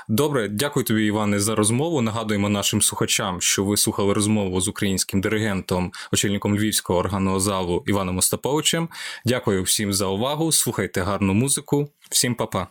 Добре, 0.09 0.47
дякую 0.47 0.83
тобі, 0.83 1.05
Іване, 1.05 1.39
за 1.39 1.55
розмову. 1.55 2.01
Нагадуємо 2.01 2.49
нашим 2.49 2.81
слухачам, 2.81 3.41
що 3.41 3.63
ви 3.63 3.77
слухали 3.77 4.13
розмову 4.13 4.61
з 4.61 4.67
українським 4.67 5.21
диригентом, 5.21 5.91
очільником 6.13 6.55
львівського 6.55 6.99
органного 6.99 7.39
залу 7.39 7.83
Іваном 7.85 8.17
Остаповичем. 8.17 8.89
Дякую 9.25 9.63
всім 9.63 9.93
за 9.93 10.05
увагу. 10.05 10.51
Слухайте 10.51 11.01
гарну 11.01 11.33
музику. 11.33 11.89
Всім 12.09 12.35
па-па. 12.35 12.67